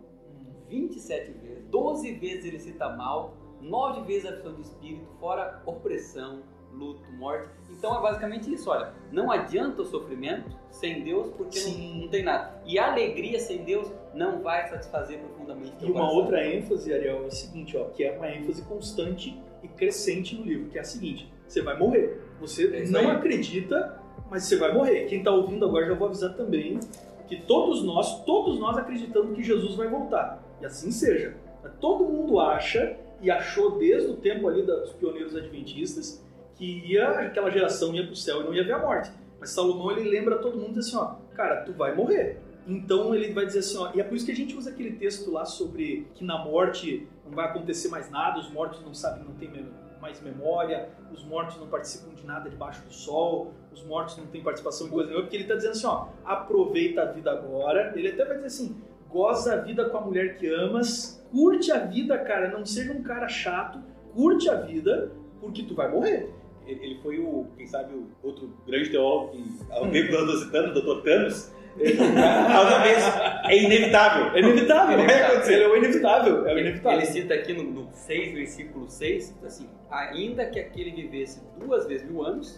27 0.69 1.31
vezes, 1.33 1.65
12 1.69 2.13
vezes 2.13 2.45
ele 2.45 2.59
cita 2.59 2.89
mal, 2.89 3.35
9 3.61 4.01
vezes 4.03 4.25
a 4.25 4.33
questão 4.33 4.53
de 4.55 4.61
espírito, 4.61 5.05
fora 5.19 5.61
opressão, 5.65 6.43
luto, 6.71 7.03
morte. 7.13 7.49
Então 7.69 7.97
é 7.97 8.01
basicamente 8.01 8.51
isso, 8.53 8.69
olha, 8.69 8.93
não 9.11 9.29
adianta 9.29 9.81
o 9.81 9.85
sofrimento 9.85 10.49
sem 10.69 11.03
Deus 11.03 11.29
porque 11.35 11.59
não, 11.59 12.01
não 12.01 12.07
tem 12.07 12.23
nada. 12.23 12.61
E 12.65 12.79
a 12.79 12.91
alegria 12.91 13.39
sem 13.39 13.63
Deus 13.63 13.91
não 14.13 14.41
vai 14.41 14.67
satisfazer 14.69 15.19
profundamente 15.19 15.73
E 15.81 15.85
uma 15.85 15.93
coração. 15.93 16.15
outra 16.15 16.47
ênfase, 16.47 16.93
Ariel, 16.93 17.23
é 17.23 17.27
o 17.27 17.31
seguinte, 17.31 17.75
ó, 17.75 17.85
que 17.85 18.03
é 18.03 18.15
uma 18.15 18.29
ênfase 18.31 18.61
constante 18.63 19.37
e 19.61 19.67
crescente 19.67 20.35
no 20.35 20.45
livro, 20.45 20.69
que 20.69 20.77
é 20.77 20.81
a 20.81 20.85
seguinte: 20.85 21.31
você 21.45 21.61
vai 21.61 21.77
morrer. 21.77 22.21
Você 22.39 22.73
É 22.75 22.85
não 22.85 23.11
acredita, 23.11 23.99
mas 24.31 24.45
você 24.45 24.55
vai 24.57 24.73
morrer. 24.73 25.05
Quem 25.05 25.19
está 25.19 25.29
ouvindo 25.29 25.65
agora 25.65 25.85
já 25.85 25.93
vou 25.93 26.07
avisar 26.07 26.33
também 26.33 26.79
que 27.27 27.35
todos 27.41 27.83
nós, 27.83 28.23
todos 28.23 28.57
nós 28.59 28.77
acreditamos 28.77 29.35
que 29.35 29.43
Jesus 29.43 29.75
vai 29.75 29.87
voltar. 29.87 30.41
E 30.61 30.65
assim 30.65 30.89
seja. 30.89 31.35
Todo 31.79 32.03
mundo 32.05 32.39
acha 32.39 32.97
e 33.21 33.29
achou 33.29 33.77
desde 33.77 34.09
o 34.09 34.15
tempo 34.15 34.47
ali 34.47 34.63
dos 34.63 34.91
pioneiros 34.93 35.35
adventistas 35.35 36.25
que 36.55 36.79
ia 36.91 37.09
aquela 37.09 37.49
geração 37.51 37.93
ia 37.93 38.03
para 38.03 38.13
o 38.13 38.15
céu 38.15 38.41
e 38.41 38.43
não 38.45 38.53
ia 38.53 38.63
ver 38.63 38.73
a 38.73 38.79
morte. 38.79 39.11
Mas 39.39 39.51
Salomão 39.51 39.91
ele 39.91 40.09
lembra 40.09 40.37
todo 40.37 40.57
mundo 40.57 40.79
assim, 40.79 40.95
ó, 40.95 41.15
cara, 41.35 41.61
tu 41.63 41.73
vai 41.73 41.95
morrer. 41.95 42.39
Então 42.67 43.13
ele 43.15 43.33
vai 43.33 43.45
dizer 43.45 43.59
assim, 43.59 43.77
ó, 43.77 43.91
e 43.93 43.99
é 43.99 44.03
por 44.03 44.15
isso 44.15 44.25
que 44.25 44.31
a 44.31 44.35
gente 44.35 44.55
usa 44.55 44.69
aquele 44.69 44.91
texto 44.93 45.31
lá 45.31 45.45
sobre 45.45 46.07
que 46.15 46.23
na 46.23 46.37
morte 46.43 47.07
não 47.25 47.33
vai 47.33 47.45
acontecer 47.47 47.89
mais 47.89 48.09
nada, 48.09 48.39
os 48.39 48.51
mortos 48.51 48.83
não 48.85 48.93
sabem, 48.93 49.23
não 49.23 49.33
têm 49.33 49.49
me- 49.49 49.65
mais 50.01 50.19
memória, 50.21 50.89
os 51.13 51.23
mortos 51.23 51.57
não 51.57 51.67
participam 51.67 52.13
de 52.13 52.25
nada 52.25 52.49
debaixo 52.49 52.83
do 52.83 52.91
sol, 52.91 53.53
os 53.71 53.83
mortos 53.83 54.17
não 54.17 54.25
têm 54.25 54.41
participação 54.41 54.87
em 54.87 54.89
coisa 54.89 55.09
nenhuma, 55.09 55.23
porque 55.23 55.37
ele 55.37 55.43
está 55.43 55.55
dizendo 55.55 55.71
assim, 55.71 55.85
ó, 55.85 56.07
aproveita 56.25 57.03
a 57.03 57.05
vida 57.05 57.31
agora. 57.31 57.93
Ele 57.95 58.09
até 58.09 58.25
vai 58.25 58.35
dizer 58.35 58.47
assim, 58.47 58.75
goza 59.09 59.53
a 59.53 59.57
vida 59.57 59.89
com 59.89 59.97
a 59.97 60.01
mulher 60.01 60.37
que 60.37 60.47
amas, 60.47 61.23
curte 61.31 61.71
a 61.71 61.79
vida, 61.79 62.17
cara, 62.17 62.49
não 62.49 62.65
seja 62.65 62.91
um 62.91 63.03
cara 63.03 63.29
chato, 63.29 63.79
curte 64.13 64.49
a 64.49 64.55
vida, 64.55 65.11
porque 65.39 65.63
tu 65.63 65.75
vai 65.75 65.89
morrer. 65.89 66.33
Ele 66.65 66.99
foi 67.01 67.19
o, 67.19 67.47
quem 67.57 67.67
sabe, 67.67 67.93
o 67.93 68.07
outro 68.23 68.53
grande 68.65 68.89
teólogo 68.89 69.31
que, 69.31 69.43
ao 69.71 69.89
tempo 69.89 70.11
do 70.11 70.37
citando, 70.37 70.79
o 70.79 70.81
Dr. 70.81 71.03
Thanos, 71.03 71.51
talvez 71.77 73.03
é 73.45 73.57
inevitável. 73.57 74.35
É 74.35 74.39
inevitável, 74.39 74.97
Vai 74.97 75.21
acontecer. 75.23 75.53
Ele 75.53 75.63
é 75.63 75.67
o 75.67 75.77
inevitável, 75.77 76.37
é 76.37 76.41
o 76.41 76.47
Ele, 76.49 76.61
inevitável. 76.61 76.99
ele 76.99 77.05
cita 77.07 77.33
aqui 77.33 77.53
no, 77.53 77.63
no 77.63 77.89
6, 77.91 78.33
versículo 78.33 78.89
6, 78.89 79.37
assim, 79.45 79.69
ainda 79.89 80.45
que 80.45 80.59
aquele 80.59 80.91
vivesse 80.91 81.41
duas 81.59 81.85
vezes 81.87 82.09
mil 82.09 82.23
anos, 82.23 82.57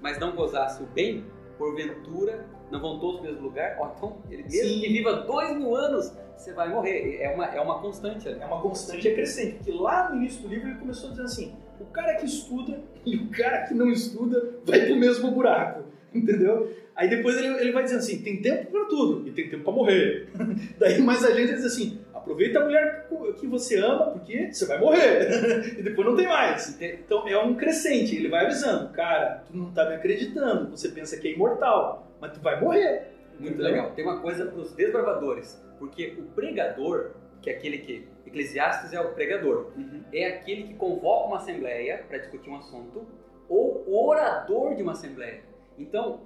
mas 0.00 0.18
não 0.18 0.32
gozasse 0.32 0.82
o 0.82 0.86
bem, 0.86 1.24
porventura 1.58 2.44
não 2.70 2.80
vão 2.80 2.98
todos 2.98 3.20
no 3.20 3.26
mesmo 3.26 3.42
lugar. 3.42 3.76
Ó, 3.78 3.90
então, 3.96 4.16
ele 4.30 4.42
mesmo 4.42 4.68
Sim. 4.68 4.80
que 4.80 4.88
viva 4.88 5.12
dois 5.22 5.56
mil 5.56 5.74
anos, 5.74 6.12
você 6.36 6.52
vai 6.52 6.68
morrer. 6.68 7.18
É 7.20 7.30
uma, 7.34 7.46
é 7.46 7.60
uma 7.60 7.78
constante. 7.80 8.28
né? 8.28 8.38
É 8.40 8.46
uma 8.46 8.60
constante 8.60 9.10
crescente, 9.10 9.56
porque 9.56 9.72
lá 9.72 10.10
no 10.10 10.16
início 10.16 10.42
do 10.42 10.48
livro 10.48 10.68
ele 10.68 10.78
começou 10.78 11.10
dizendo 11.10 11.26
assim: 11.26 11.54
o 11.80 11.84
cara 11.86 12.14
que 12.16 12.26
estuda 12.26 12.80
e 13.04 13.16
o 13.16 13.28
cara 13.30 13.62
que 13.66 13.74
não 13.74 13.88
estuda 13.90 14.54
vai 14.64 14.80
pro 14.86 14.96
mesmo 14.96 15.30
buraco, 15.30 15.84
entendeu? 16.12 16.70
Aí 16.96 17.10
depois 17.10 17.36
ele, 17.36 17.48
ele 17.60 17.72
vai 17.72 17.82
dizendo 17.84 17.98
assim: 17.98 18.22
tem 18.22 18.40
tempo 18.40 18.70
pra 18.70 18.84
tudo 18.86 19.28
e 19.28 19.32
tem 19.32 19.48
tempo 19.50 19.64
pra 19.64 19.72
morrer. 19.72 20.28
Daí 20.78 21.00
mais 21.02 21.24
a 21.24 21.32
gente 21.32 21.52
diz 21.54 21.64
assim: 21.64 22.00
aproveita 22.14 22.58
a 22.60 22.64
mulher 22.64 23.06
que 23.38 23.46
você 23.46 23.76
ama 23.78 24.12
porque 24.12 24.50
você 24.52 24.64
vai 24.66 24.78
morrer 24.78 25.76
e 25.78 25.82
depois 25.82 26.06
não 26.06 26.16
tem 26.16 26.26
mais. 26.26 26.80
Então 26.80 27.28
é 27.28 27.38
um 27.38 27.54
crescente, 27.54 28.16
ele 28.16 28.28
vai 28.28 28.46
avisando: 28.46 28.88
cara, 28.92 29.44
tu 29.46 29.56
não 29.56 29.70
tá 29.72 29.86
me 29.88 29.94
acreditando, 29.96 30.70
você 30.70 30.88
pensa 30.88 31.18
que 31.18 31.28
é 31.28 31.32
imortal. 31.32 32.10
mas 32.20 32.32
tu 32.32 32.40
vai 32.40 32.58
morrer. 32.60 33.08
Muito 33.38 33.60
legal. 33.60 33.90
Tem 33.90 34.02
uma 34.02 34.20
coisa 34.22 34.46
para 34.46 34.58
os 34.58 34.72
desbravadores, 34.74 35.62
porque 35.78 36.14
o 36.18 36.22
pregador, 36.34 37.10
que 37.42 37.50
é 37.50 37.52
aquele 37.52 37.78
que 37.78 38.08
Eclesiastes 38.26 38.94
é 38.94 39.00
o 39.00 39.12
pregador, 39.12 39.72
Uhum. 39.76 40.00
é 40.12 40.26
aquele 40.28 40.64
que 40.64 40.74
convoca 40.74 41.26
uma 41.28 41.36
assembleia 41.36 42.02
para 42.08 42.16
discutir 42.16 42.48
um 42.48 42.56
assunto, 42.56 43.06
ou 43.48 43.84
orador 44.08 44.74
de 44.74 44.82
uma 44.82 44.92
assembleia. 44.92 45.42
Então, 45.78 46.20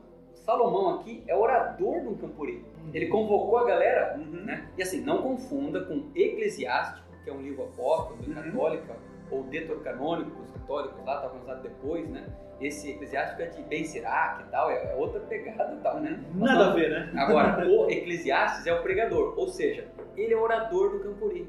Salomão 0.55 0.97
aqui 0.97 1.23
é 1.29 1.35
orador 1.37 2.01
de 2.01 2.09
um 2.09 2.15
campuri. 2.17 2.65
Ele 2.93 3.07
convocou 3.07 3.59
a 3.59 3.65
galera, 3.65 4.17
Uhum. 4.19 4.45
né? 4.45 4.69
E 4.77 4.83
assim, 4.83 5.01
não 5.01 5.23
confunda 5.23 5.85
com 5.85 6.11
Eclesiástico, 6.13 7.07
que 7.23 7.31
é 7.31 7.33
um 7.33 7.41
livro 7.41 7.63
apócrifo, 7.65 8.29
Uhum. 8.29 8.35
católica, 8.35 8.97
ou 9.31 9.45
deuterocanônico, 9.45 10.43
os 10.43 10.51
católicos 10.51 11.05
lá 11.07 11.17
estavam 11.17 11.41
usados 11.41 11.63
depois, 11.63 12.09
né? 12.09 12.27
Esse 12.61 12.91
Eclesiástico 12.91 13.41
é 13.43 13.47
de 13.47 13.63
Ben 13.63 13.85
Sirac 13.85 14.43
e 14.43 14.51
tal, 14.51 14.69
é 14.73 14.93
outra 14.97 15.21
pegada 15.21 15.73
e 15.73 15.77
tal, 15.83 16.01
né? 16.01 16.21
Nós 16.35 16.51
Nada 16.51 16.71
a 16.71 16.75
ver, 16.75 16.91
né? 16.91 17.13
Agora, 17.17 17.65
o 17.71 17.89
Eclesiastes 17.89 18.67
é 18.67 18.75
o 18.75 18.83
pregador, 18.83 19.39
ou 19.39 19.47
seja, 19.47 19.87
ele 20.17 20.35
é 20.35 20.37
orador 20.37 20.91
do 20.91 20.99
Campuri. 20.99 21.49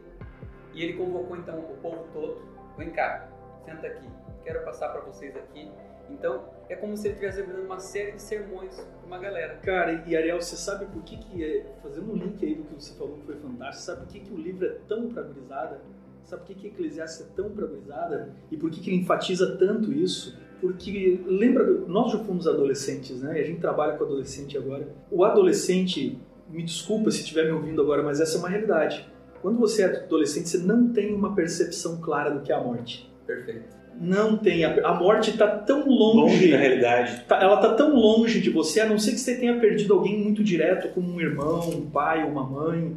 E 0.76 0.84
ele 0.84 0.94
convocou 0.94 1.36
então 1.38 1.58
o 1.58 1.78
povo 1.82 2.06
todo: 2.14 2.40
vem 2.78 2.92
cá, 2.92 3.28
senta 3.66 3.88
aqui, 3.88 4.08
quero 4.44 4.64
passar 4.64 4.90
para 4.90 5.02
vocês 5.02 5.36
aqui. 5.36 5.72
Então, 6.10 6.44
é 6.72 6.76
como 6.76 6.96
se 6.96 7.08
ele 7.08 7.16
estivesse 7.16 7.44
dando 7.44 7.66
uma 7.66 7.80
série 7.80 8.14
de 8.14 8.22
sermões 8.22 8.76
para 8.76 9.06
uma 9.06 9.18
galera. 9.18 9.56
Cara, 9.58 10.04
e 10.08 10.16
Ariel, 10.16 10.42
você 10.42 10.56
sabe 10.56 10.86
por 10.86 11.04
que 11.04 11.18
que, 11.18 11.44
é, 11.44 11.66
fazendo 11.84 12.14
um 12.14 12.16
link 12.16 12.44
aí 12.46 12.56
do 12.56 12.64
que 12.64 12.74
você 12.76 12.94
falou 12.94 13.18
que 13.18 13.26
foi 13.26 13.36
fantástico, 13.36 13.84
sabe 13.84 14.02
por 14.02 14.08
que 14.08 14.20
que 14.22 14.34
o 14.34 14.38
livro 14.38 14.66
é 14.66 14.78
tão 14.88 15.10
pra 15.10 15.22
gurizada? 15.24 15.82
Sabe 16.24 16.44
por 16.44 16.48
que 16.48 16.56
que 16.56 16.68
Eclesiastes 16.68 17.28
é 17.28 17.30
tão 17.36 17.50
pra 17.50 17.66
gurizada? 17.66 18.34
E 18.50 18.56
por 18.56 18.72
que 18.72 18.80
que 18.80 18.90
ele 18.90 19.02
enfatiza 19.02 19.58
tanto 19.58 19.92
isso? 19.92 20.38
Porque, 20.62 21.20
lembra, 21.26 21.66
nós 21.66 22.14
já 22.14 22.20
fomos 22.20 22.48
adolescentes, 22.48 23.22
né? 23.22 23.38
E 23.38 23.42
a 23.42 23.46
gente 23.46 23.60
trabalha 23.60 23.98
com 23.98 24.06
adolescente 24.06 24.58
agora. 24.58 24.88
O 25.10 25.26
adolescente, 25.26 26.18
me 26.48 26.64
desculpa 26.64 27.12
se 27.12 27.22
estiver 27.22 27.46
me 27.46 27.52
ouvindo 27.52 27.82
agora, 27.82 28.02
mas 28.02 28.22
essa 28.22 28.38
é 28.38 28.40
uma 28.40 28.48
realidade. 28.48 29.12
Quando 29.42 29.60
você 29.60 29.82
é 29.82 30.04
adolescente, 30.04 30.48
você 30.48 30.60
não 30.60 30.94
tem 30.94 31.14
uma 31.14 31.36
percepção 31.36 32.00
clara 32.00 32.30
do 32.30 32.42
que 32.42 32.52
é 32.52 32.56
a 32.56 32.62
morte. 32.62 33.12
Perfeito. 33.26 33.81
Não 34.04 34.36
tem. 34.36 34.66
A, 34.66 34.94
morte 34.96 35.30
está 35.30 35.48
tão 35.48 35.88
longe 35.88 36.18
Longe 36.34 36.52
da 36.52 36.58
realidade. 36.58 37.22
tá- 37.28 37.40
ela 37.40 37.58
tá 37.58 37.74
tão 37.76 37.94
longe 37.96 38.40
de 38.42 38.50
você, 38.50 38.82
a 38.82 38.86
não 38.88 38.98
ser 38.98 39.12
que 39.12 39.20
você 39.20 39.36
tenha 39.36 39.60
perdido 39.60 39.94
alguém 39.94 40.18
muito 40.18 40.44
direto, 40.44 40.88
como 40.94 41.14
um 41.14 41.22
irmão, 41.22 41.70
um 41.70 41.82
pai, 41.90 42.24
uma 42.24 42.44
mãe. 42.44 42.96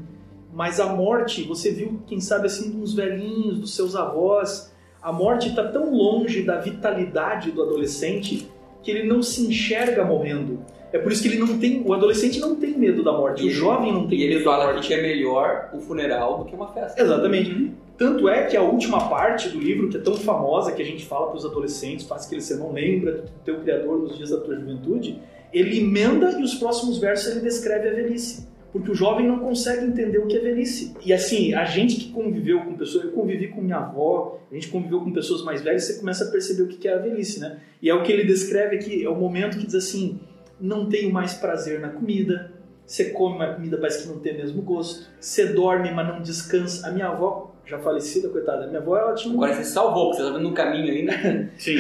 Mas 0.53 0.81
a 0.81 0.87
morte, 0.87 1.43
você 1.43 1.71
viu, 1.73 2.01
quem 2.07 2.21
sabe, 2.21 2.47
assim, 2.47 2.81
uns 2.81 2.95
velhinhos, 2.95 3.59
dos 3.59 3.75
seus 3.75 3.95
avós. 3.95 4.73
A 5.03 5.13
morte 5.13 5.49
está 5.51 5.65
tão 5.69 5.93
longe 5.95 6.43
da 6.43 6.59
vitalidade 6.59 7.51
do 7.51 7.63
adolescente 7.63 8.49
que 8.83 8.91
ele 8.91 9.07
não 9.07 9.23
se 9.23 9.43
enxerga 9.47 10.05
morrendo. 10.05 10.61
É 10.93 10.99
por 10.99 11.11
isso 11.13 11.21
que 11.23 11.29
ele 11.29 11.39
não 11.39 11.59
tem. 11.59 11.83
O 11.85 11.93
adolescente 11.93 12.39
não 12.39 12.55
tem 12.55 12.79
medo 12.79 13.03
da 13.03 13.13
morte. 13.13 13.43
E 13.43 13.47
o 13.47 13.49
ele- 13.49 13.55
jovem 13.55 13.93
não 13.93 14.07
tem 14.07 14.19
E 14.19 14.23
ele 14.23 14.35
medo 14.37 14.45
da 14.45 14.51
fala 14.53 14.65
morte. 14.67 14.79
aqui 14.79 14.89
que 14.89 14.95
é 14.95 15.03
melhor 15.03 15.71
um 15.75 15.81
funeral 15.81 16.39
do 16.39 16.45
que 16.45 16.55
uma 16.55 16.69
festa. 16.73 17.03
Exatamente. 17.03 17.73
Tanto 17.97 18.29
é 18.29 18.47
que 18.47 18.57
a 18.57 18.63
última 18.63 19.09
parte 19.09 19.49
do 19.49 19.59
livro, 19.59 19.89
que 19.89 19.97
é 19.97 20.01
tão 20.01 20.17
famosa, 20.17 20.73
que 20.73 20.83
a 20.83 20.85
gente 20.85 21.07
fala 21.07 21.29
para 21.29 21.37
os 21.37 21.45
adolescentes, 21.45 22.07
faz 22.07 22.27
que 22.27 22.41
você 22.41 22.57
não 22.57 22.73
lembra 22.73 23.13
do 23.13 23.31
teu 23.45 23.61
criador 23.61 23.99
nos 23.99 24.17
dias 24.17 24.31
da 24.31 24.39
tua 24.39 24.57
juventude, 24.57 25.21
ele 25.53 25.79
emenda 25.79 26.33
e 26.39 26.43
os 26.43 26.55
próximos 26.55 26.99
versos 26.99 27.31
ele 27.31 27.41
descreve 27.41 27.89
a 27.89 27.93
velhice. 27.93 28.49
Porque 28.73 28.91
o 28.91 28.95
jovem 28.95 29.29
não 29.29 29.39
consegue 29.39 29.87
entender 29.87 30.19
o 30.19 30.27
que 30.27 30.37
é 30.37 30.41
velhice. 30.41 30.97
E 31.05 31.13
assim, 31.13 31.55
a 31.55 31.65
gente 31.65 31.95
que 31.95 32.13
conviveu 32.13 32.61
com 32.65 32.75
pessoas, 32.75 33.05
eu 33.05 33.13
convivi 33.13 33.47
com 33.47 33.61
minha 33.61 33.77
avó, 33.77 34.41
a 34.51 34.55
gente 34.55 34.67
conviveu 34.67 35.01
com 35.01 35.13
pessoas 35.13 35.45
mais 35.45 35.63
velhas, 35.63 35.85
você 35.85 36.01
começa 36.01 36.25
a 36.25 36.31
perceber 36.33 36.65
o 36.65 36.67
que 36.67 36.89
é 36.89 36.95
a 36.95 36.99
velhice, 36.99 37.39
né? 37.39 37.61
E 37.81 37.89
é 37.89 37.95
o 37.95 38.03
que 38.03 38.11
ele 38.11 38.25
descreve 38.25 38.75
aqui, 38.75 39.05
é 39.05 39.09
o 39.09 39.15
momento 39.15 39.59
que 39.59 39.67
diz 39.67 39.77
assim, 39.77 40.19
não 40.61 40.89
tenho 40.89 41.13
mais 41.13 41.35
prazer 41.35 41.79
na 41.79 41.91
comida, 41.91 42.53
você 42.87 43.11
come 43.11 43.37
uma 43.37 43.55
comida, 43.55 43.79
parece 43.79 44.03
que 44.03 44.09
não 44.09 44.19
tem 44.19 44.35
o 44.35 44.39
mesmo 44.39 44.63
gosto. 44.63 45.07
Você 45.19 45.47
dorme, 45.47 45.91
mas 45.91 46.07
não 46.07 46.21
descansa. 46.21 46.87
A 46.87 46.91
minha 46.91 47.09
avó, 47.09 47.54
já 47.67 47.79
falecida, 47.79 48.29
coitada, 48.29 48.67
minha 48.67 48.81
avó, 48.81 48.97
ela 48.97 49.15
tinha 49.15 49.33
um... 49.33 49.37
Agora 49.37 49.55
você 49.55 49.65
salvou, 49.65 50.07
porque 50.07 50.17
você 50.17 50.29
estava 50.29 50.43
no 50.43 50.53
caminho 50.53 50.93
aí, 50.93 51.03
né? 51.03 51.51
Sim. 51.57 51.77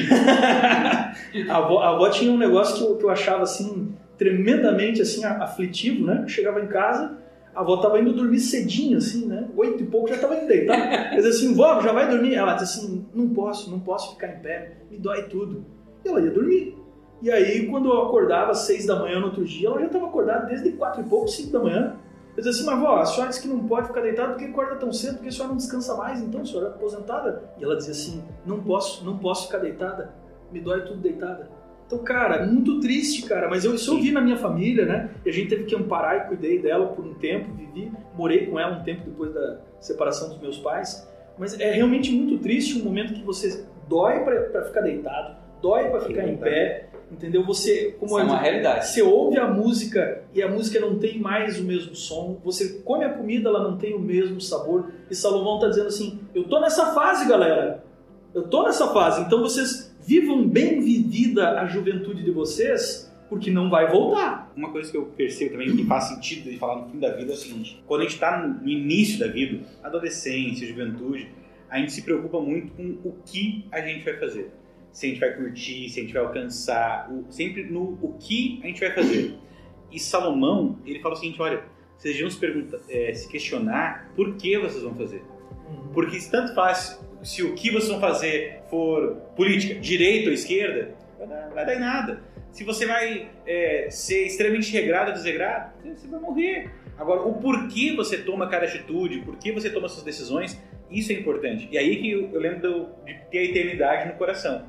a, 1.49 1.57
avó, 1.57 1.81
a 1.81 1.91
avó 1.91 2.09
tinha 2.09 2.33
um 2.33 2.39
negócio 2.39 2.77
que 2.77 2.83
eu, 2.83 2.97
que 2.97 3.05
eu 3.05 3.11
achava, 3.11 3.43
assim, 3.43 3.95
tremendamente, 4.17 5.03
assim, 5.03 5.25
aflitivo, 5.25 6.07
né? 6.07 6.21
Eu 6.23 6.29
chegava 6.29 6.61
em 6.61 6.67
casa, 6.67 7.19
a 7.55 7.61
avó 7.61 7.77
tava 7.77 8.01
indo 8.01 8.13
dormir 8.13 8.41
cedinho, 8.41 8.99
assim, 8.99 9.27
né? 9.27 9.47
Oito 9.57 9.83
e 9.83 9.87
pouco 9.87 10.09
já 10.09 10.19
tava 10.19 10.37
indo 10.37 10.47
deitar. 10.47 11.13
Eu 11.15 11.23
dizia 11.23 11.31
assim, 11.31 11.55
vó, 11.55 11.81
já 11.81 11.93
vai 11.93 12.09
dormir? 12.09 12.35
Ela 12.35 12.55
disse 12.55 12.81
assim, 12.81 13.07
não 13.15 13.29
posso, 13.29 13.71
não 13.71 13.79
posso 13.79 14.15
ficar 14.15 14.29
em 14.29 14.41
pé, 14.41 14.79
me 14.91 14.97
dói 14.97 15.25
tudo. 15.25 15.65
E 16.05 16.09
ela 16.09 16.21
ia 16.21 16.31
dormir. 16.31 16.77
E 17.23 17.31
aí, 17.31 17.67
quando 17.69 17.89
eu 17.89 18.03
acordava 18.03 18.51
às 18.51 18.59
seis 18.59 18.85
da 18.87 18.97
manhã 18.97 19.19
no 19.19 19.27
outro 19.27 19.45
dia, 19.45 19.69
ela 19.69 19.81
já 19.81 19.87
estava 19.87 20.07
acordada 20.07 20.47
desde 20.47 20.73
quatro 20.73 21.01
e 21.01 21.05
pouco, 21.05 21.29
cinco 21.29 21.53
da 21.53 21.61
manhã. 21.61 21.97
Eu 22.37 22.43
dizia 22.43 22.51
assim, 22.51 22.65
mas 22.65 22.81
vó, 22.81 22.97
a 22.97 23.05
senhora 23.05 23.31
disse 23.31 23.43
que 23.43 23.49
não 23.49 23.67
pode 23.67 23.87
ficar 23.87 24.01
deitada 24.01 24.33
porque 24.33 24.47
acorda 24.47 24.75
tão 24.77 24.93
cedo, 24.93 25.15
porque 25.15 25.29
a 25.29 25.33
senhora 25.33 25.51
não 25.51 25.57
descansa 25.57 25.97
mais, 25.97 26.21
então 26.21 26.41
a 26.41 26.45
senhora 26.45 26.67
é 26.67 26.71
aposentada. 26.71 27.45
E 27.59 27.65
ela 27.65 27.77
dizia 27.77 27.93
assim, 27.93 28.25
não 28.45 28.61
posso, 28.61 29.05
não 29.05 29.19
posso 29.19 29.47
ficar 29.47 29.59
deitada, 29.59 30.13
me 30.51 30.61
dói 30.61 30.81
tudo 30.83 31.01
deitada. 31.01 31.49
Então, 31.87 31.99
cara, 31.99 32.47
muito 32.47 32.81
triste, 32.81 33.23
cara, 33.23 33.49
mas 33.49 33.65
eu, 33.65 33.75
isso 33.75 33.93
eu 33.93 34.01
vi 34.01 34.11
na 34.11 34.21
minha 34.21 34.37
família, 34.37 34.85
né? 34.85 35.11
E 35.25 35.29
a 35.29 35.33
gente 35.33 35.49
teve 35.49 35.65
que 35.65 35.77
amparar 35.77 36.17
e 36.17 36.29
cuidei 36.29 36.61
dela 36.61 36.87
por 36.89 37.05
um 37.05 37.15
tempo, 37.15 37.53
vivi, 37.53 37.93
morei 38.17 38.47
com 38.47 38.59
ela 38.59 38.79
um 38.79 38.83
tempo 38.83 39.05
depois 39.05 39.33
da 39.33 39.61
separação 39.81 40.29
dos 40.29 40.41
meus 40.41 40.59
pais. 40.59 41.09
Mas 41.39 41.59
é 41.61 41.73
realmente 41.73 42.11
muito 42.11 42.39
triste 42.43 42.81
um 42.81 42.85
momento 42.85 43.13
que 43.13 43.23
você 43.23 43.65
dói 43.89 44.21
pra 44.21 44.65
ficar 44.65 44.81
deitado, 44.81 45.37
dói 45.61 45.91
pra 45.91 46.01
ficar 46.01 46.27
em 46.27 46.37
pé, 46.37 46.89
entendeu? 47.15 47.45
Você, 47.45 47.97
como 47.99 48.13
Isso 48.13 48.21
é 48.21 48.25
uma 48.25 48.39
realidade. 48.39 48.89
você 48.89 49.03
ouve 49.03 49.39
a 49.39 49.47
música 49.47 50.23
e 50.35 50.43
a 50.43 50.49
música 50.49 50.79
não 50.79 50.99
tem 50.99 51.19
mais 51.19 51.59
o 51.59 51.65
mesmo 51.65 51.95
som. 51.95 52.39
Você 52.45 52.81
come 52.85 53.05
a 53.05 53.11
comida, 53.11 53.49
ela 53.49 53.63
não 53.63 53.77
tem 53.77 53.95
o 53.95 53.99
mesmo 53.99 54.41
sabor. 54.41 54.93
E 55.11 55.15
Salomão 55.15 55.57
está 55.57 55.69
dizendo 55.69 55.89
assim: 55.89 56.21
Eu 56.35 56.45
tô 56.45 56.61
nessa 56.61 56.93
fase, 56.95 57.27
galera. 57.29 57.83
Eu 58.35 58.49
tô 58.49 58.65
nessa 58.65 58.89
fase. 58.89 59.23
Então 59.23 59.41
vocês 59.41 59.95
vivam 60.07 60.47
bem 60.47 60.81
vivida 60.81 61.61
a 61.61 61.67
juventude 61.67 62.23
de 62.23 62.31
vocês, 62.31 63.11
porque 63.29 63.51
não 63.51 63.71
vai 63.71 63.91
voltar. 63.91 64.53
Uma 64.57 64.71
coisa 64.71 64.91
que 64.91 64.97
eu 64.97 65.07
percebo 65.07 65.53
também 65.53 65.75
que 65.75 65.85
faz 65.87 66.05
sentido 66.05 66.51
de 66.51 66.59
falar 66.59 66.83
no 66.83 66.91
fim 66.91 66.99
da 66.99 67.11
vida 67.11 67.33
é 67.33 67.35
o 67.35 67.39
seguinte: 67.39 67.83
quando 67.87 68.01
a 68.01 68.05
gente 68.05 68.15
está 68.15 68.47
no 68.47 68.69
início 68.69 69.19
da 69.19 69.29
vida, 69.29 69.65
adolescência, 69.83 70.67
juventude, 70.67 71.29
a 71.71 71.79
gente 71.79 71.93
se 71.93 72.03
preocupa 72.03 72.41
muito 72.41 72.73
com 72.73 73.09
o 73.09 73.15
que 73.25 73.65
a 73.73 73.81
gente 73.81 74.05
vai 74.05 74.19
fazer. 74.19 74.51
Se 74.95 75.07
a 75.07 75.09
gente 75.11 75.21
vai 75.21 75.35
curtir, 75.35 75.91
se 75.91 75.99
a 76.01 76.03
gente 76.03 76.15
vai 76.15 76.23
alcançar, 76.23 77.11
o- 77.13 77.27
sempre 77.31 77.65
no 77.65 77.99
o 78.01 78.17
que 78.19 78.61
a 78.63 78.67
gente 78.69 78.81
vai 78.81 78.93
fazer. 78.93 79.35
E 79.93 79.99
Salomão, 80.01 80.79
ele 80.87 81.01
fala 81.01 81.15
o 81.15 81.19
seguinte: 81.19 81.43
olha, 81.43 81.63
vocês 81.99 82.15
deviam 82.15 82.31
se, 82.31 82.39
perguntar, 82.39 82.79
eh, 82.89 83.13
se 83.13 83.29
questionar 83.29 84.11
por 84.17 84.37
que 84.37 84.57
vocês 84.59 84.83
vão 84.83 84.95
fazer. 84.95 85.23
Porque 85.93 86.19
se 86.19 86.31
tanto 86.31 86.55
faz, 86.55 86.99
se 87.23 87.43
o 87.43 87.55
que 87.55 87.71
vocês 87.71 87.89
vão 87.89 88.01
fazer 88.01 88.61
for 88.71 89.17
política, 89.37 89.79
direita 89.81 90.29
ou 90.29 90.35
esquerda, 90.35 90.95
vai 91.19 91.27
dar, 91.29 91.49
vai 91.51 91.67
dar 91.67 91.75
em 91.77 91.81
nada. 91.81 92.23
Se 92.53 92.63
você 92.63 92.87
vai 92.87 93.31
é, 93.47 93.89
ser 93.91 94.27
extremamente 94.27 94.71
regrado 94.73 95.09
ou 95.11 95.15
desregrado, 95.15 95.73
você 95.85 96.07
vai 96.07 96.21
morrer. 96.21 96.71
Agora, 96.97 97.23
o 97.23 97.35
porquê 97.35 97.93
você 97.97 98.19
toma 98.19 98.49
cada 98.49 98.67
atitude, 98.67 99.19
por 99.23 99.37
que 99.37 99.51
você 99.51 99.69
toma 99.71 99.89
suas 99.89 100.05
decisões, 100.05 100.61
isso 100.99 101.13
é 101.13 101.15
importante. 101.17 101.69
E 101.71 101.77
aí 101.79 101.97
que 101.97 102.11
eu, 102.11 102.31
eu 102.33 102.41
lembro 102.41 102.61
do- 102.61 102.89
de 103.05 103.15
ter 103.31 103.39
a 103.39 103.45
eternidade 103.45 104.09
no 104.09 104.15
coração. 104.15 104.65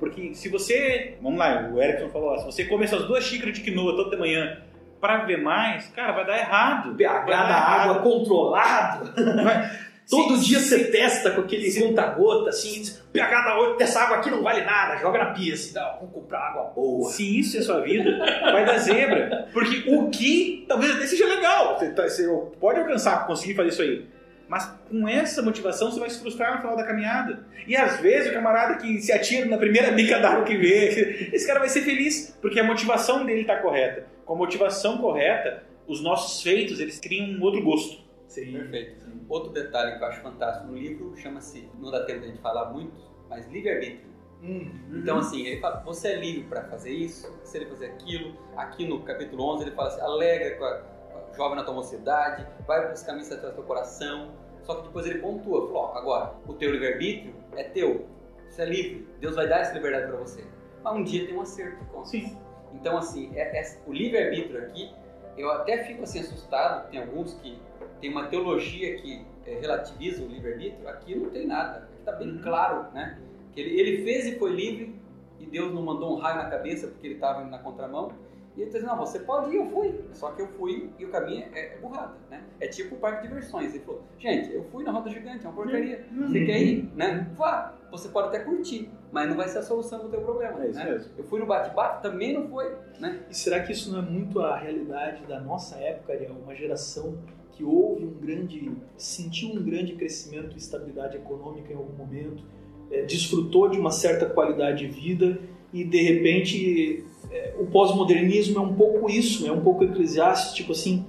Porque 0.00 0.34
se 0.34 0.48
você, 0.48 1.16
vamos 1.22 1.38
lá, 1.38 1.70
o 1.72 1.80
Erickson 1.80 2.08
falou 2.10 2.30
lá, 2.30 2.38
se 2.38 2.44
você 2.46 2.64
comer 2.64 2.88
suas 2.88 3.04
duas 3.06 3.24
xícaras 3.24 3.54
de 3.54 3.60
quinoa 3.62 3.94
toda 3.96 4.16
manhã 4.18 4.58
para 5.00 5.24
ver 5.24 5.38
mais, 5.38 5.86
cara, 5.88 6.12
vai 6.12 6.26
dar 6.26 6.38
errado. 6.38 6.94
PH 6.94 7.24
da 7.26 7.38
água 7.38 7.92
errado. 7.94 8.02
controlado. 8.02 9.12
Todo 10.10 10.36
Se- 10.36 10.44
dia 10.44 10.58
você 10.60 10.84
testa 10.90 11.30
com 11.30 11.40
aquele 11.40 11.72
conta-gota, 11.80 12.50
assim, 12.50 12.82
diz, 12.82 13.02
pH 13.10 13.40
da 13.42 13.56
outra, 13.58 13.76
dessa 13.78 14.02
água 14.02 14.18
aqui 14.18 14.30
não 14.30 14.42
vale 14.42 14.62
nada, 14.62 14.98
joga 15.00 15.18
na 15.18 15.26
pia, 15.30 15.54
assim, 15.54 15.72
não, 15.74 15.94
vamos 16.00 16.12
comprar 16.12 16.40
água 16.50 16.64
boa. 16.76 17.10
Se 17.10 17.38
isso 17.40 17.56
é 17.56 17.62
sua 17.62 17.80
vida, 17.80 18.18
vai 18.42 18.66
dar 18.66 18.76
zebra. 18.76 19.48
Porque 19.50 19.84
o 19.90 20.10
que 20.10 20.66
talvez 20.68 20.94
até 20.94 21.06
seja 21.06 21.26
legal. 21.26 21.78
Você, 21.78 21.90
tá- 21.92 22.02
você 22.06 22.28
pode 22.60 22.80
alcançar, 22.80 23.26
conseguir 23.26 23.54
fazer 23.54 23.68
isso 23.70 23.80
aí. 23.80 24.04
Mas 24.48 24.66
com 24.88 25.08
essa 25.08 25.42
motivação 25.42 25.90
você 25.90 25.98
vai 25.98 26.10
se 26.10 26.20
frustrar 26.20 26.54
no 26.54 26.60
final 26.60 26.76
da 26.76 26.84
caminhada. 26.84 27.46
E 27.66 27.76
às 27.76 27.98
vezes 28.00 28.30
o 28.30 28.34
camarada 28.34 28.76
que 28.76 29.00
se 29.00 29.12
atira 29.12 29.46
na 29.46 29.56
primeira 29.56 29.90
bica 29.90 30.18
d'água 30.18 30.44
que 30.44 30.56
vê, 30.56 31.30
esse 31.32 31.46
cara 31.46 31.60
vai 31.60 31.68
ser 31.68 31.82
feliz, 31.82 32.36
porque 32.40 32.60
a 32.60 32.64
motivação 32.64 33.24
dele 33.24 33.42
está 33.42 33.56
correta. 33.56 34.06
Com 34.24 34.34
a 34.34 34.36
motivação 34.36 34.98
correta, 34.98 35.64
os 35.86 36.02
nossos 36.02 36.42
feitos 36.42 36.80
eles 36.80 36.98
criam 37.00 37.26
um 37.26 37.42
outro 37.42 37.62
gosto. 37.62 38.02
Sim. 38.26 38.52
Perfeito. 38.52 39.04
Outro 39.28 39.52
detalhe 39.52 39.96
que 39.96 40.02
eu 40.02 40.08
acho 40.08 40.20
fantástico 40.20 40.66
no 40.66 40.76
livro 40.76 41.14
chama-se, 41.16 41.68
não 41.78 41.90
dá 41.90 42.04
tempo 42.04 42.20
de 42.20 42.26
a 42.26 42.28
gente 42.28 42.40
falar 42.40 42.70
muito, 42.70 42.92
mas 43.28 43.48
livre-arbítrio. 43.48 44.12
Hum. 44.42 44.70
Então, 44.92 45.18
assim, 45.18 45.46
ele 45.46 45.60
fala, 45.60 45.82
você 45.84 46.08
é 46.08 46.16
livre 46.16 46.44
para 46.44 46.64
fazer 46.64 46.92
isso, 46.92 47.32
você 47.42 47.56
é 47.56 47.60
livre 47.60 47.76
para 47.76 47.86
fazer 47.86 47.92
aquilo. 47.94 48.36
Aqui 48.56 48.86
no 48.86 49.00
capítulo 49.02 49.54
11 49.54 49.64
ele 49.64 49.70
fala 49.70 49.88
assim, 49.88 50.00
alegra 50.02 50.56
com 50.56 50.64
a, 50.64 50.82
com 51.14 51.32
a 51.32 51.36
jovem 51.36 51.56
na 51.56 51.64
tua 51.64 51.74
mocidade, 51.74 52.46
vai 52.66 52.82
para 52.82 52.92
os 52.92 53.02
caminhos 53.02 53.28
que 53.28 53.36
traz 53.36 53.54
teu 53.54 53.64
coração. 53.64 54.32
Só 54.62 54.76
que 54.76 54.82
depois 54.88 55.06
ele 55.06 55.18
pontua, 55.18 55.66
falou, 55.66 55.76
ó, 55.76 55.98
agora, 55.98 56.34
o 56.46 56.54
teu 56.54 56.70
livre-arbítrio 56.72 57.34
é 57.54 57.64
teu, 57.64 58.06
você 58.48 58.62
é 58.62 58.64
livre, 58.66 59.08
Deus 59.20 59.34
vai 59.34 59.48
dar 59.48 59.60
essa 59.60 59.74
liberdade 59.74 60.06
para 60.06 60.16
você. 60.16 60.44
Mas 60.82 60.94
um 60.94 61.02
dia 61.02 61.26
tem 61.26 61.36
um 61.36 61.40
acerto 61.40 61.84
contas. 61.86 62.10
Sim. 62.10 62.38
Então, 62.72 62.96
assim, 62.96 63.30
é, 63.34 63.60
é, 63.60 63.78
o 63.86 63.92
livre-arbítrio 63.92 64.62
aqui, 64.62 64.92
eu 65.36 65.50
até 65.50 65.84
fico 65.84 66.02
assim 66.02 66.20
assustado, 66.20 66.88
tem 66.90 67.00
alguns 67.00 67.34
que 67.34 67.58
tem 68.00 68.10
uma 68.10 68.26
teologia 68.28 68.96
que 68.96 69.26
é, 69.46 69.58
relativiza 69.58 70.22
o 70.22 70.26
livre-arbítrio, 70.26 70.88
aqui 70.88 71.14
não 71.14 71.30
tem 71.30 71.46
nada, 71.46 71.78
aqui 71.78 71.98
está 71.98 72.12
bem 72.12 72.38
claro, 72.38 72.92
né? 72.92 73.18
Que 73.52 73.60
ele, 73.60 73.80
ele 73.80 74.04
fez 74.04 74.26
e 74.26 74.38
foi 74.38 74.52
livre, 74.52 74.94
e 75.38 75.46
Deus 75.46 75.72
não 75.72 75.82
mandou 75.82 76.16
um 76.16 76.20
raio 76.20 76.36
na 76.36 76.48
cabeça 76.48 76.88
porque 76.88 77.06
ele 77.06 77.14
estava 77.14 77.44
na 77.44 77.58
contramão, 77.58 78.12
e 78.56 78.62
ele 78.62 78.70
disse, 78.70 78.84
não, 78.84 78.96
você 78.96 79.18
pode 79.18 79.50
ir, 79.50 79.56
eu 79.56 79.66
fui. 79.66 80.00
Só 80.12 80.30
que 80.30 80.42
eu 80.42 80.46
fui 80.46 80.90
e 80.98 81.04
o 81.04 81.10
caminho 81.10 81.46
é, 81.52 81.74
é 81.74 81.78
burrada, 81.78 82.14
né? 82.30 82.44
É 82.60 82.68
tipo 82.68 82.94
o 82.94 82.98
parque 82.98 83.22
de 83.22 83.28
diversões. 83.28 83.74
Ele 83.74 83.84
falou, 83.84 84.02
gente, 84.18 84.52
eu 84.52 84.62
fui 84.64 84.84
na 84.84 84.92
roda 84.92 85.10
gigante, 85.10 85.44
é 85.44 85.48
uma 85.48 85.56
porcaria. 85.56 86.06
Uhum. 86.12 86.28
Você 86.28 86.44
quer 86.44 86.62
ir, 86.62 86.92
né? 86.94 87.30
Vá. 87.36 87.74
Você 87.90 88.08
pode 88.08 88.28
até 88.28 88.40
curtir, 88.40 88.90
mas 89.10 89.28
não 89.28 89.36
vai 89.36 89.48
ser 89.48 89.58
a 89.58 89.62
solução 89.62 90.00
do 90.00 90.08
teu 90.08 90.20
problema, 90.20 90.64
é 90.64 90.70
isso 90.70 90.78
né? 90.78 90.84
Mesmo. 90.84 91.12
Eu 91.16 91.24
fui 91.24 91.40
no 91.40 91.46
bate-bate, 91.46 92.02
também 92.02 92.32
não 92.32 92.48
foi, 92.48 92.76
né? 93.00 93.24
E 93.28 93.34
será 93.34 93.60
que 93.60 93.72
isso 93.72 93.90
não 93.92 94.00
é 94.00 94.02
muito 94.02 94.40
a 94.40 94.56
realidade 94.56 95.26
da 95.26 95.40
nossa 95.40 95.76
época, 95.76 96.12
Ariel? 96.12 96.34
Uma 96.42 96.54
geração 96.54 97.18
que 97.52 97.64
houve 97.64 98.04
um 98.04 98.14
grande, 98.14 98.70
sentiu 98.96 99.50
um 99.50 99.62
grande 99.62 99.94
crescimento 99.94 100.54
e 100.54 100.58
estabilidade 100.58 101.16
econômica 101.16 101.72
em 101.72 101.76
algum 101.76 101.96
momento, 101.96 102.44
é, 102.90 103.02
desfrutou 103.02 103.68
de 103.68 103.78
uma 103.78 103.90
certa 103.90 104.26
qualidade 104.26 104.86
de 104.86 104.88
vida 104.88 105.38
e 105.74 105.82
de 105.82 106.00
repente 106.00 107.04
é, 107.32 107.54
o 107.58 107.66
pós-modernismo 107.66 108.58
é 108.58 108.62
um 108.62 108.72
pouco 108.72 109.10
isso, 109.10 109.46
é 109.46 109.50
um 109.50 109.60
pouco 109.60 109.82
eclesiástico, 109.82 110.54
tipo 110.54 110.72
assim, 110.72 111.04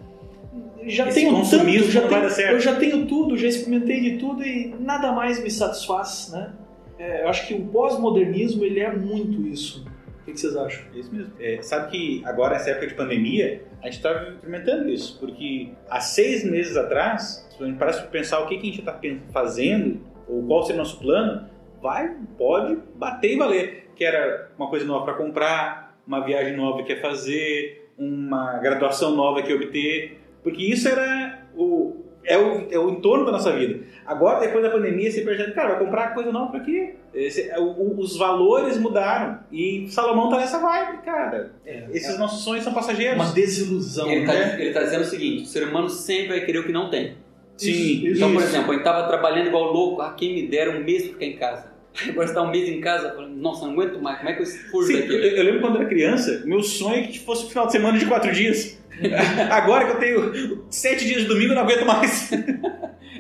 já 0.88 1.08
Esse 1.08 1.22
tenho 1.22 1.34
tanto, 1.36 1.92
já 1.92 2.08
tenho, 2.08 2.50
eu 2.50 2.60
já 2.60 2.76
tenho 2.76 3.06
tudo, 3.06 3.38
já 3.38 3.48
experimentei 3.48 4.02
de 4.02 4.18
tudo 4.18 4.44
e 4.44 4.76
nada 4.80 5.12
mais 5.12 5.42
me 5.42 5.50
satisfaz, 5.50 6.30
né? 6.32 6.54
É, 6.98 7.24
eu 7.24 7.30
acho 7.30 7.48
que 7.48 7.54
o 7.54 7.66
pós-modernismo 7.68 8.64
ele 8.64 8.80
é 8.80 8.96
muito 8.96 9.48
isso. 9.48 9.86
O 10.22 10.26
que, 10.26 10.32
que 10.32 10.40
vocês 10.40 10.56
acham? 10.56 10.84
É 10.94 11.00
isso 11.00 11.14
mesmo. 11.14 11.34
É, 11.40 11.62
sabe 11.62 11.92
que 11.92 12.24
agora, 12.26 12.54
nessa 12.54 12.72
época 12.72 12.88
de 12.88 12.94
pandemia, 12.96 13.64
a 13.82 13.86
gente 13.86 13.98
está 13.98 14.30
experimentando 14.30 14.90
isso, 14.90 15.20
porque 15.20 15.70
há 15.90 16.00
seis 16.00 16.44
meses 16.44 16.78
atrás, 16.78 17.48
se 17.56 17.64
a 17.64 17.68
gente 17.68 17.78
parece 17.78 18.08
pensar 18.08 18.40
o 18.40 18.48
que, 18.48 18.56
que 18.58 18.62
a 18.62 18.66
gente 18.66 18.80
está 18.80 19.00
fazendo, 19.32 20.00
ou 20.28 20.44
qual 20.44 20.64
seria 20.64 20.82
o 20.82 20.84
nosso 20.84 21.00
plano, 21.00 21.48
vai, 21.82 22.16
pode 22.38 22.78
bater 22.96 23.34
e 23.34 23.38
valer. 23.38 23.90
Que 23.96 24.04
era 24.04 24.52
uma 24.58 24.70
coisa 24.70 24.86
nova 24.86 25.06
para 25.06 25.14
comprar, 25.14 25.98
uma 26.06 26.24
viagem 26.26 26.56
nova 26.56 26.80
que 26.80 26.94
quer 26.94 27.02
fazer, 27.02 27.90
uma 27.98 28.60
graduação 28.60 29.16
nova 29.16 29.42
que 29.42 29.54
obter, 29.54 30.20
porque 30.44 30.64
isso 30.64 30.88
era 30.88 31.48
o, 31.56 31.96
é 32.24 32.38
o, 32.38 32.68
é 32.70 32.78
o 32.78 32.90
entorno 32.90 33.26
da 33.26 33.32
nossa 33.32 33.52
vida. 33.54 33.84
Agora, 34.06 34.40
depois 34.40 34.64
da 34.64 34.70
pandemia, 34.70 35.10
você 35.12 35.22
percebe, 35.22 35.54
cara, 35.54 35.70
vai 35.76 35.80
comprar 35.80 36.14
coisa 36.14 36.32
nova 36.32 36.52
para 36.52 36.60
quê? 36.60 36.96
Esse, 37.14 37.50
é, 37.50 37.60
o, 37.60 37.98
os 38.00 38.18
valores 38.18 38.78
mudaram 38.78 39.40
e 39.52 39.88
Salomão 39.90 40.30
tá 40.30 40.38
nessa 40.38 40.60
vibe, 40.60 41.02
cara. 41.04 41.54
É, 41.66 41.88
Esses 41.92 42.20
nossos 42.20 42.44
sonhos 42.44 42.64
são 42.64 42.74
passageiros. 42.74 43.16
uma 43.16 43.34
desilusão, 43.34 44.10
Ele 44.10 44.22
está 44.22 44.34
né? 44.34 44.62
ele 44.62 44.74
tá 44.74 44.84
dizendo 44.84 45.02
o 45.02 45.06
seguinte, 45.06 45.44
o 45.44 45.48
ser 45.48 45.68
humano 45.68 45.90
sempre 45.90 46.38
vai 46.38 46.46
querer 46.46 46.60
o 46.60 46.66
que 46.66 46.72
não 46.72 46.90
tem. 46.90 47.16
Sim, 47.58 47.72
Isso, 47.72 48.18
Então, 48.18 48.32
por 48.34 48.40
isso. 48.42 48.50
exemplo, 48.50 48.72
a 48.72 48.74
gente 48.74 48.86
estava 48.86 49.08
trabalhando 49.08 49.48
igual 49.48 49.72
louco, 49.72 50.02
ah, 50.02 50.14
quem 50.14 50.34
me 50.34 50.48
dera 50.48 50.72
um 50.72 50.84
mês 50.84 51.04
pra 51.04 51.14
ficar 51.14 51.26
em 51.26 51.38
casa. 51.38 51.76
Agora 52.10 52.28
você 52.28 52.34
está 52.34 52.42
um 52.42 52.52
mês 52.52 52.68
em 52.68 52.82
casa, 52.82 53.12
falando, 53.16 53.36
nossa, 53.38 53.66
não 53.66 53.74
aguento 53.74 54.02
mais, 54.02 54.18
como 54.18 54.30
é 54.30 54.34
que 54.34 54.42
eu 54.42 54.46
furo 54.46 54.86
Sim, 54.86 54.94
eu, 54.96 55.02
daqui? 55.22 55.38
eu 55.40 55.44
lembro 55.44 55.62
quando 55.62 55.78
era 55.78 55.86
criança, 55.88 56.44
meu 56.46 56.62
sonho 56.62 56.96
é 57.06 57.08
que 57.08 57.20
fosse 57.20 57.46
um 57.46 57.50
final 57.50 57.66
de 57.68 57.72
semana 57.72 57.98
de 57.98 58.06
quatro 58.06 58.32
dias. 58.34 58.78
Agora 59.52 59.86
que 59.86 59.92
eu 59.92 60.00
tenho 60.00 60.66
sete 60.70 61.06
dias 61.06 61.22
de 61.22 61.28
domingo, 61.28 61.52
eu 61.52 61.56
não 61.56 61.64
aguento 61.64 61.86
mais. 61.86 62.32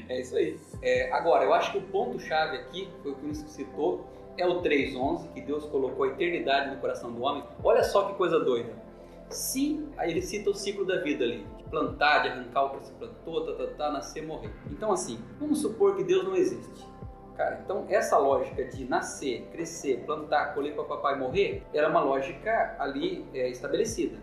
É 0.07 0.21
isso 0.21 0.35
aí. 0.35 0.55
É, 0.83 1.11
agora, 1.11 1.45
eu 1.45 1.53
acho 1.53 1.71
que 1.71 1.77
o 1.79 1.81
ponto-chave 1.81 2.57
aqui, 2.57 2.87
foi 3.01 3.13
o 3.13 3.15
que 3.15 3.25
nos 3.25 3.37
citou, 3.47 4.05
é 4.37 4.45
o 4.45 4.61
3.11, 4.61 5.33
que 5.33 5.41
Deus 5.41 5.65
colocou 5.65 6.05
a 6.05 6.09
eternidade 6.09 6.69
no 6.69 6.75
coração 6.79 7.11
do 7.11 7.23
homem. 7.23 7.43
Olha 7.63 7.83
só 7.83 8.03
que 8.03 8.13
coisa 8.13 8.39
doida. 8.39 8.69
Se, 9.29 9.79
aí 9.97 10.11
ele 10.11 10.21
cita 10.21 10.51
o 10.51 10.53
ciclo 10.53 10.85
da 10.85 11.01
vida 11.01 11.23
ali, 11.23 11.43
plantar, 11.75 12.19
de 12.19 12.29
arrancar 12.29 12.63
o 12.63 12.69
que 12.69 12.85
se 12.85 12.93
plantou, 12.93 13.45
tá, 13.45 13.51
tá, 13.53 13.73
tá, 13.77 13.91
nascer, 13.91 14.25
morrer. 14.25 14.49
Então 14.71 14.93
assim, 14.93 15.19
vamos 15.37 15.59
supor 15.59 15.97
que 15.97 16.05
Deus 16.05 16.23
não 16.23 16.33
existe. 16.33 16.87
Cara, 17.35 17.59
então 17.65 17.85
essa 17.89 18.17
lógica 18.17 18.63
de 18.63 18.85
nascer, 18.85 19.45
crescer, 19.51 20.05
plantar, 20.05 20.53
colher 20.53 20.73
para 20.73 20.85
papai 20.85 21.15
e 21.15 21.19
morrer, 21.19 21.63
era 21.73 21.89
uma 21.89 21.99
lógica 21.99 22.77
ali 22.79 23.25
é, 23.33 23.49
estabelecida. 23.49 24.17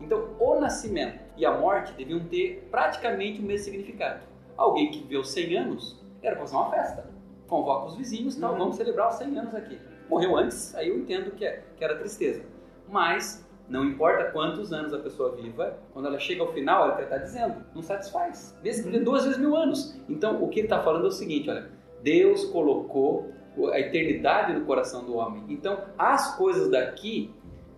Então 0.00 0.36
o 0.38 0.60
nascimento 0.60 1.24
e 1.36 1.44
a 1.44 1.58
morte 1.58 1.92
deviam 1.94 2.20
ter 2.20 2.68
praticamente 2.70 3.40
o 3.40 3.42
mesmo 3.42 3.64
significado. 3.64 4.22
Alguém 4.56 4.92
que 4.92 5.00
viveu 5.00 5.24
100 5.24 5.56
anos 5.58 6.00
era 6.22 6.36
para 6.36 6.44
fazer 6.44 6.56
uma 6.56 6.70
festa. 6.70 7.10
Convoca 7.48 7.86
os 7.86 7.96
vizinhos, 7.96 8.36
tal, 8.36 8.52
Uhum. 8.52 8.58
vamos 8.58 8.76
celebrar 8.76 9.08
os 9.08 9.16
100 9.16 9.38
anos 9.40 9.54
aqui. 9.56 9.76
Morreu 10.08 10.36
antes, 10.36 10.72
aí 10.76 10.88
eu 10.88 10.98
entendo 10.98 11.32
que, 11.32 11.44
é, 11.44 11.64
que 11.76 11.82
era 11.82 11.96
tristeza. 11.96 12.44
Mas 12.88 13.44
não 13.68 13.84
importa 13.84 14.30
quantos 14.30 14.72
anos 14.72 14.92
a 14.92 14.98
pessoa 14.98 15.34
viva, 15.34 15.78
quando 15.92 16.06
ela 16.06 16.18
chega 16.18 16.42
ao 16.42 16.52
final, 16.52 16.90
ela 16.90 17.02
está 17.02 17.16
dizendo, 17.16 17.56
não 17.74 17.82
satisfaz. 17.82 18.56
Mesmo 18.62 18.84
que 18.84 18.98
dê 18.98 19.04
duas 19.04 19.24
vezes 19.24 19.38
mil 19.38 19.56
anos. 19.56 19.98
Então, 20.08 20.42
o 20.42 20.48
que 20.48 20.60
ele 20.60 20.66
está 20.66 20.82
falando 20.82 21.04
é 21.04 21.08
o 21.08 21.12
seguinte, 21.12 21.48
olha, 21.48 21.70
Deus 22.02 22.44
colocou 22.46 23.30
a 23.72 23.78
eternidade 23.78 24.52
no 24.52 24.64
coração 24.64 25.04
do 25.04 25.16
homem. 25.16 25.44
Então, 25.48 25.78
as 25.96 26.36
coisas 26.36 26.70
daqui 26.70 27.32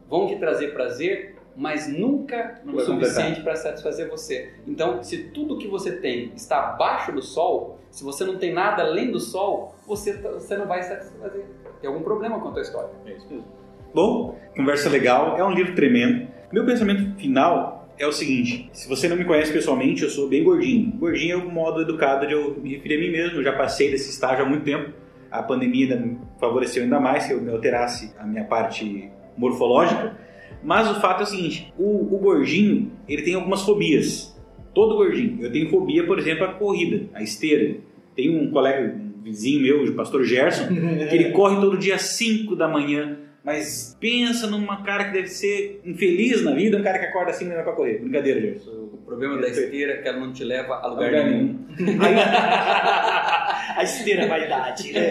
vão 0.09 0.27
te 0.27 0.37
trazer 0.37 0.73
prazer, 0.73 1.37
mas 1.57 1.87
nunca 1.87 2.61
Não 2.65 2.75
o 2.75 2.81
suficiente 2.81 3.43
para 3.43 3.55
satisfazer 3.57 4.09
você. 4.09 4.55
Então, 4.67 5.03
se 5.03 5.31
tudo 5.31 5.59
que 5.59 5.69
você 5.69 5.97
tem 5.97 6.33
está 6.35 6.71
abaixo 6.71 7.13
do 7.13 7.23
sol, 7.23 7.79
se 7.91 8.03
você 8.03 8.25
não 8.25 8.37
tem 8.37 8.53
nada 8.53 8.83
além 8.83 9.11
do 9.11 9.21
sol, 9.21 9.75
você, 9.87 10.15
você 10.15 10.57
não 10.57 10.67
vai 10.67 10.83
satisfazer. 10.83 11.47
Tem 11.81 11.89
algum 11.89 12.03
problema 12.03 12.41
com 12.41 12.49
a 12.49 12.53
tua 12.53 12.63
história. 12.63 12.91
É 13.07 13.13
isso 13.13 13.29
mesmo. 13.29 13.64
Bom, 13.95 14.37
conversa 14.57 14.91
legal, 14.91 15.39
é 15.39 15.45
um 15.45 15.53
livro 15.53 15.73
tremendo. 15.77 16.27
Meu 16.53 16.67
pensamento 16.67 17.17
final 17.17 17.89
é 17.97 18.05
o 18.05 18.13
seguinte: 18.13 18.69
se 18.73 18.89
você 18.89 19.09
não 19.09 19.17
me 19.17 19.25
conhece 19.25 19.53
pessoalmente, 19.53 20.03
eu 20.03 20.11
sou 20.11 20.29
bem 20.29 20.43
gordinho. 20.43 20.91
Gordinho 20.99 21.35
é 21.35 21.37
um 21.37 21.49
modo 21.49 21.83
educado 21.83 22.27
de 22.27 22.33
eu 22.33 22.59
me 22.61 22.75
referir 22.75 22.97
a 22.97 23.01
mim 23.01 23.11
mesmo, 23.13 23.39
eu 23.39 23.45
já 23.45 23.53
passei 23.53 23.93
desse 23.93 24.11
estágio 24.11 24.45
há 24.45 24.49
muito 24.49 24.65
tempo. 24.65 24.93
A 25.31 25.45
pandemia 25.45 25.85
ainda 25.85 26.05
me 26.05 26.19
favoreceu 26.41 26.83
ainda 26.83 26.99
mais 26.99 27.27
que 27.27 27.35
eu 27.35 27.41
me 27.41 27.53
alterasse 27.53 28.13
a 28.19 28.27
minha 28.27 28.45
parte 28.45 29.11
morfológica. 29.37 30.17
Mas 30.61 30.91
o 30.91 31.01
fato 31.01 31.21
é 31.21 31.23
o 31.23 31.27
seguinte: 31.27 31.73
o, 31.79 32.17
o 32.17 32.19
gordinho 32.19 32.91
ele 33.09 33.23
tem 33.23 33.35
algumas 33.35 33.63
fobias. 33.63 34.35
Todo 34.75 34.97
gordinho. 34.97 35.39
Eu 35.41 35.53
tenho 35.53 35.71
fobia, 35.71 36.05
por 36.05 36.19
exemplo, 36.19 36.45
a 36.45 36.49
corrida, 36.55 37.09
a 37.15 37.23
esteira. 37.23 37.77
Tem 38.17 38.37
um 38.37 38.51
colega, 38.51 38.93
um 38.93 39.23
vizinho 39.23 39.63
meu, 39.63 39.85
o 39.85 39.95
pastor 39.95 40.25
Gerson, 40.25 40.67
que 41.09 41.15
ele 41.15 41.31
corre 41.31 41.61
todo 41.61 41.79
dia 41.79 41.95
às 41.95 42.03
5 42.03 42.57
da 42.57 42.67
manhã. 42.67 43.19
Mas 43.45 43.95
pensa 44.01 44.47
numa 44.47 44.83
cara 44.83 45.05
que 45.05 45.13
deve 45.13 45.29
ser 45.29 45.83
infeliz 45.85 46.43
na 46.43 46.53
vida, 46.55 46.79
um 46.79 46.83
cara 46.83 46.99
que 46.99 47.05
acorda 47.07 47.31
assim 47.31 47.45
e 47.47 47.51
vai 47.55 47.63
pra 47.63 47.75
correr. 47.75 47.99
Brincadeira, 47.99 48.41
Gerson. 48.41 48.71
O 48.71 49.03
problema 49.05 49.37
da 49.39 49.49
esteira 49.49 49.93
é 49.93 49.97
que 49.99 50.09
ela 50.09 50.19
não 50.19 50.33
te 50.33 50.43
leva 50.43 50.77
a 50.77 50.87
lugar, 50.87 51.11
Lugar 51.11 51.25
nenhum. 51.27 51.59
nenhum. 51.79 51.99
A 53.77 53.83
esteira 53.83 54.27
vaidade. 54.29 54.89
aí- 54.97 55.11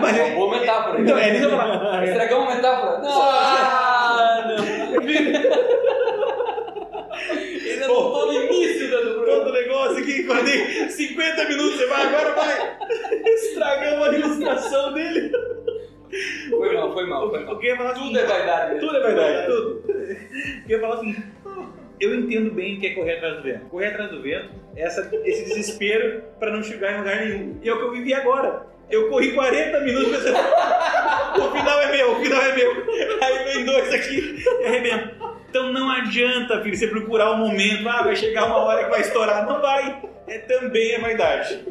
mas 0.00 0.16
é- 0.16 0.34
Boa 0.34 0.58
metáfora. 0.58 1.00
Então, 1.00 1.18
é, 1.18 1.30
deixa 1.30 1.44
eu 1.44 1.50
falar. 1.50 2.04
Estragamos 2.06 2.52
a 2.52 2.56
metáfora? 2.56 2.98
Não! 3.00 3.22
Ah, 3.22 4.44
não. 4.46 5.02
Ele 7.66 7.84
Pô. 7.86 7.92
anotou 7.94 8.26
no 8.26 8.32
início 8.42 8.88
do 8.90 9.14
programa. 9.14 9.44
todo 9.44 9.52
negócio 9.52 9.98
aqui, 9.98 10.24
acordei 10.24 10.88
50 10.90 11.44
minutos, 11.48 11.76
você 11.76 11.86
vai, 11.86 12.02
agora 12.06 12.32
vai. 12.34 12.76
Estragamos 13.24 14.08
a 14.08 14.12
ilustração 14.12 14.92
dele. 14.94 15.32
Foi 16.50 16.74
mal, 16.74 16.92
foi 16.92 17.06
mal, 17.06 17.30
foi 17.30 17.44
mal. 17.44 17.62
eu 17.62 17.76
falar 17.76 17.94
Tudo 17.94 18.18
é 18.18 18.24
vaidade. 18.24 18.74
mesmo. 18.74 18.86
Tudo 18.88 18.96
é 18.96 19.00
verdade, 19.06 19.46
tudo. 19.46 19.82
Eu 20.68 20.76
ia 20.76 20.80
falar 20.80 20.94
assim, 20.94 21.16
eu 22.00 22.14
entendo 22.14 22.50
bem 22.52 22.76
o 22.76 22.80
que 22.80 22.86
é 22.88 22.94
correr 22.94 23.16
atrás 23.16 23.36
do 23.36 23.42
vento. 23.42 23.66
Correr 23.66 23.86
atrás 23.88 24.10
do 24.10 24.22
vento 24.22 24.50
é 24.76 24.82
essa, 24.82 25.10
esse 25.24 25.44
desespero 25.46 26.22
para 26.38 26.52
não 26.52 26.62
chegar 26.62 26.94
em 26.94 26.98
lugar 26.98 27.24
nenhum. 27.24 27.58
E 27.62 27.68
é 27.68 27.72
o 27.72 27.78
que 27.78 27.84
eu 27.84 27.92
vivi 27.92 28.14
agora. 28.14 28.66
Eu 28.88 29.08
corri 29.08 29.32
40 29.32 29.80
minutos 29.80 30.12
pensando, 30.12 30.38
o 30.38 31.50
final 31.50 31.80
é 31.80 31.90
meu, 31.90 32.12
o 32.12 32.16
final 32.16 32.40
é 32.40 32.54
meu. 32.54 32.70
Aí 33.20 33.44
vem 33.44 33.64
dois 33.64 33.92
aqui 33.92 34.44
e 34.60 34.64
arrebenta. 34.64 35.16
Então 35.50 35.72
não 35.72 35.90
adianta, 35.90 36.62
filho, 36.62 36.76
você 36.76 36.86
procurar 36.86 37.32
um 37.32 37.38
momento, 37.38 37.88
ah, 37.88 38.02
vai 38.02 38.14
chegar 38.14 38.46
uma 38.46 38.58
hora 38.58 38.84
que 38.84 38.90
vai 38.90 39.00
estourar. 39.00 39.44
Não 39.46 39.60
vai. 39.60 40.02
É 40.28 40.38
também 40.38 40.92
é 40.92 41.00
vaidade. 41.00 41.64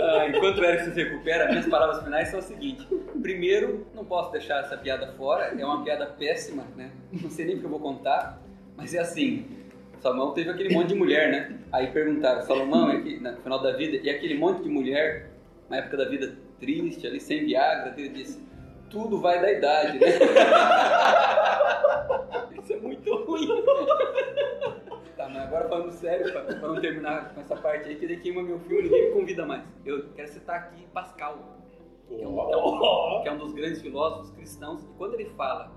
Ah, 0.00 0.28
enquanto 0.28 0.58
o 0.58 0.64
Erickson 0.64 0.92
se 0.92 1.02
recupera, 1.02 1.48
minhas 1.48 1.66
palavras 1.66 2.02
finais 2.02 2.28
são 2.28 2.38
o 2.40 2.42
seguinte. 2.42 2.86
Primeiro, 3.20 3.86
não 3.94 4.04
posso 4.04 4.30
deixar 4.32 4.60
essa 4.60 4.76
piada 4.76 5.12
fora, 5.16 5.54
é 5.58 5.64
uma 5.64 5.82
piada 5.82 6.06
péssima, 6.06 6.64
né? 6.76 6.90
Não 7.12 7.30
sei 7.30 7.46
nem 7.46 7.56
o 7.56 7.58
que 7.60 7.64
eu 7.64 7.70
vou 7.70 7.80
contar, 7.80 8.40
mas 8.76 8.94
é 8.94 8.98
assim. 8.98 9.46
Salomão 10.00 10.32
teve 10.32 10.50
aquele 10.50 10.72
monte 10.72 10.88
de 10.88 10.94
mulher, 10.94 11.30
né? 11.30 11.58
Aí 11.72 11.88
perguntaram, 11.88 12.42
Salomão, 12.42 12.90
é 12.90 13.00
que, 13.00 13.18
no 13.18 13.36
final 13.38 13.60
da 13.60 13.72
vida, 13.72 13.96
e 13.96 14.08
aquele 14.08 14.34
monte 14.38 14.62
de 14.62 14.68
mulher, 14.68 15.30
na 15.68 15.78
época 15.78 15.96
da 15.96 16.04
vida 16.04 16.36
triste, 16.60 17.06
ali 17.06 17.20
sem 17.20 17.46
Viagra, 17.46 17.94
ele 17.96 18.10
disse, 18.10 18.40
tudo 18.90 19.20
vai 19.20 19.40
da 19.40 19.52
idade, 19.52 19.98
né? 19.98 20.06
Isso 22.62 22.72
é 22.72 22.76
muito 22.76 23.14
ruim. 23.24 23.48
Tá, 25.28 25.34
mas 25.34 25.42
agora 25.42 25.68
falando 25.68 25.90
sério, 25.92 26.32
pra, 26.32 26.42
pra 26.42 26.68
não 26.68 26.80
terminar 26.80 27.34
com 27.34 27.40
essa 27.40 27.56
parte 27.56 27.88
aí, 27.88 27.96
que 27.96 28.06
daí 28.06 28.18
queima 28.18 28.42
meu 28.42 28.58
filme, 28.60 28.84
ninguém 28.84 29.08
me 29.08 29.12
convida 29.12 29.44
mais. 29.44 29.62
Eu 29.84 30.08
quero 30.14 30.28
citar 30.28 30.56
aqui 30.56 30.86
Pascal. 30.92 31.38
que 32.08 32.22
é, 32.22 32.26
um, 32.26 33.22
que 33.22 33.28
é 33.28 33.32
um 33.32 33.38
dos 33.38 33.52
grandes 33.52 33.82
filósofos 33.82 34.30
cristãos, 34.30 34.82
e 34.84 34.88
quando 34.96 35.14
ele 35.14 35.26
fala 35.30 35.70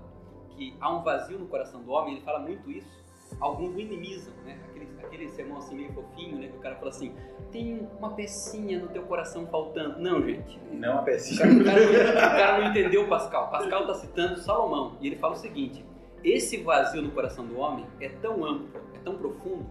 que 0.56 0.74
há 0.80 0.92
um 0.92 1.02
vazio 1.02 1.38
no 1.38 1.46
coração 1.46 1.82
do 1.82 1.90
homem, 1.92 2.14
ele 2.14 2.24
fala 2.24 2.38
muito 2.38 2.70
isso. 2.70 3.02
Alguns 3.40 3.74
minimizam, 3.74 4.32
né? 4.44 4.58
Aquele, 4.68 4.88
aquele 5.02 5.30
sermão 5.30 5.58
assim 5.58 5.74
meio 5.74 5.92
fofinho, 5.92 6.38
né? 6.38 6.48
Que 6.48 6.56
o 6.56 6.60
cara 6.60 6.76
fala 6.76 6.90
assim: 6.90 7.14
tem 7.50 7.88
uma 7.98 8.10
pecinha 8.10 8.78
no 8.78 8.88
teu 8.88 9.02
coração 9.04 9.46
faltando. 9.46 9.98
Não, 9.98 10.22
gente. 10.22 10.60
Não 10.70 10.94
uma 10.94 11.02
pecinha. 11.02 11.50
O 11.50 11.64
cara, 11.64 11.80
o 11.80 12.14
cara, 12.14 12.58
não 12.58 12.68
entendeu 12.68 13.08
Pascal. 13.08 13.50
Pascal 13.50 13.82
está 13.82 13.94
citando 13.94 14.38
Salomão 14.38 14.98
e 15.00 15.06
ele 15.06 15.16
fala 15.16 15.32
o 15.32 15.38
seguinte: 15.38 15.82
esse 16.22 16.58
vazio 16.58 17.02
no 17.02 17.10
coração 17.10 17.46
do 17.46 17.58
homem 17.58 17.84
é 18.00 18.08
tão 18.08 18.44
amplo, 18.44 18.68
é 18.76 18.81
tão 19.02 19.16
profundo, 19.16 19.66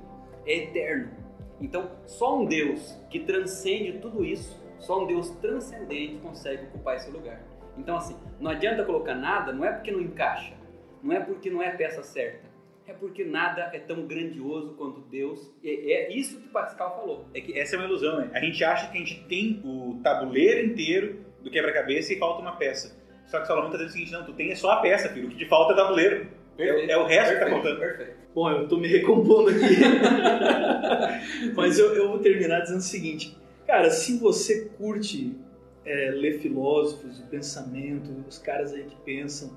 é 0.46 0.64
eterno. 0.64 1.12
Então, 1.60 1.92
só 2.06 2.40
um 2.40 2.46
Deus 2.46 2.98
que 3.10 3.20
transcende 3.20 4.00
tudo 4.00 4.26
isso, 4.26 4.60
só 4.80 5.04
um 5.04 5.08
Deus 5.08 5.30
transcendente 5.42 6.18
consegue 6.18 6.64
ocupar 6.66 6.96
esse 6.96 7.12
lugar. 7.12 7.42
Então, 7.78 7.96
assim, 7.96 8.16
não 8.40 8.52
adianta 8.52 8.84
colocar 8.84 9.16
nada, 9.16 9.54
não 9.54 9.64
é 9.64 9.72
porque 9.72 9.92
não 9.92 10.02
encaixa, 10.02 10.54
não 11.04 11.14
é 11.14 11.20
porque 11.20 11.50
não 11.50 11.62
é 11.62 11.70
a 11.70 11.76
peça 11.76 12.04
certa. 12.04 12.50
É 12.88 12.94
porque 12.94 13.24
nada 13.24 13.70
é 13.74 13.80
tão 13.80 14.06
grandioso 14.06 14.74
quanto 14.74 15.02
Deus. 15.02 15.54
É, 15.64 15.70
é 15.70 16.14
isso 16.14 16.42
que 16.42 16.50
Pascal 16.50 16.96
falou. 16.96 17.26
É 17.34 17.40
que 17.40 17.58
essa 17.58 17.76
é 17.76 17.80
uma 17.80 17.86
ilusão, 17.86 18.20
né? 18.20 18.30
A 18.34 18.40
gente 18.40 18.62
acha 18.64 18.92
que 18.92 18.98
a 18.98 19.00
gente 19.00 19.24
tem 19.30 19.62
o 19.64 20.00
tabuleiro 20.04 20.66
inteiro 20.66 21.24
do 21.42 21.50
quebra-cabeça 21.50 22.12
e 22.12 22.20
falta 22.20 22.42
uma 22.42 22.58
peça. 22.58 23.00
Só 23.28 23.40
que 23.40 23.48
Salomão 23.48 23.72
está 23.72 23.78
dizendo 23.78 23.90
o 23.90 23.94
seguinte: 23.94 24.12
não, 24.12 24.26
tu 24.26 24.34
tem 24.34 24.54
só 24.56 24.72
a 24.72 24.82
peça, 24.82 25.10
filho. 25.10 25.28
O 25.28 25.32
que 25.32 25.38
te 25.38 25.48
falta 25.48 25.72
é 25.72 25.76
o 25.76 25.78
tabuleiro. 26.68 26.92
É, 26.92 26.94
é, 26.94 26.98
o 26.98 27.06
resto 27.06 27.30
perfeito, 27.30 27.40
que 27.40 27.46
tá 27.46 27.50
faltando. 27.50 27.80
Perfeito. 27.80 28.12
Bom, 28.34 28.52
eu 28.52 28.68
tô 28.68 28.78
me 28.78 28.88
recompondo 28.88 29.50
aqui. 29.50 29.76
Mas 31.56 31.78
eu, 31.78 31.94
eu, 31.96 32.10
vou 32.10 32.20
terminar 32.20 32.62
dizendo 32.62 32.80
o 32.80 32.84
seguinte: 32.84 33.38
cara, 33.68 33.90
se 33.90 34.18
você 34.18 34.70
curte 34.78 35.36
é, 35.86 36.12
ler 36.12 36.40
filósofos, 36.40 37.20
o 37.20 37.28
pensamento, 37.28 38.10
os 38.28 38.38
caras 38.38 38.74
aí 38.74 38.84
que 38.84 38.96
pensam 39.04 39.52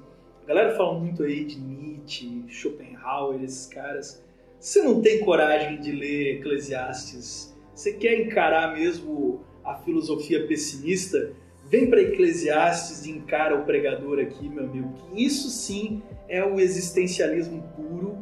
a 0.45 0.47
galera 0.47 0.77
fala 0.77 0.99
muito 0.99 1.23
aí 1.23 1.43
de 1.43 1.59
Nietzsche, 1.59 2.45
Schopenhauer, 2.49 3.43
esses 3.43 3.67
caras. 3.67 4.23
Você 4.61 4.83
não 4.83 5.01
tem 5.01 5.21
coragem 5.21 5.81
de 5.81 5.91
ler 5.91 6.37
Eclesiastes? 6.37 7.57
Você 7.75 7.95
quer 7.95 8.21
encarar 8.21 8.75
mesmo 8.75 9.43
a 9.65 9.75
filosofia 9.77 10.47
pessimista? 10.47 11.33
Vem 11.71 11.89
para 11.89 12.03
Eclesiastes 12.03 13.07
e 13.07 13.11
encara 13.13 13.59
o 13.59 13.65
pregador 13.65 14.19
aqui, 14.19 14.47
meu 14.47 14.65
amigo. 14.65 14.93
Que 14.93 15.25
isso 15.25 15.49
sim 15.49 16.03
é 16.29 16.45
o 16.45 16.59
existencialismo 16.59 17.63
puro, 17.77 18.19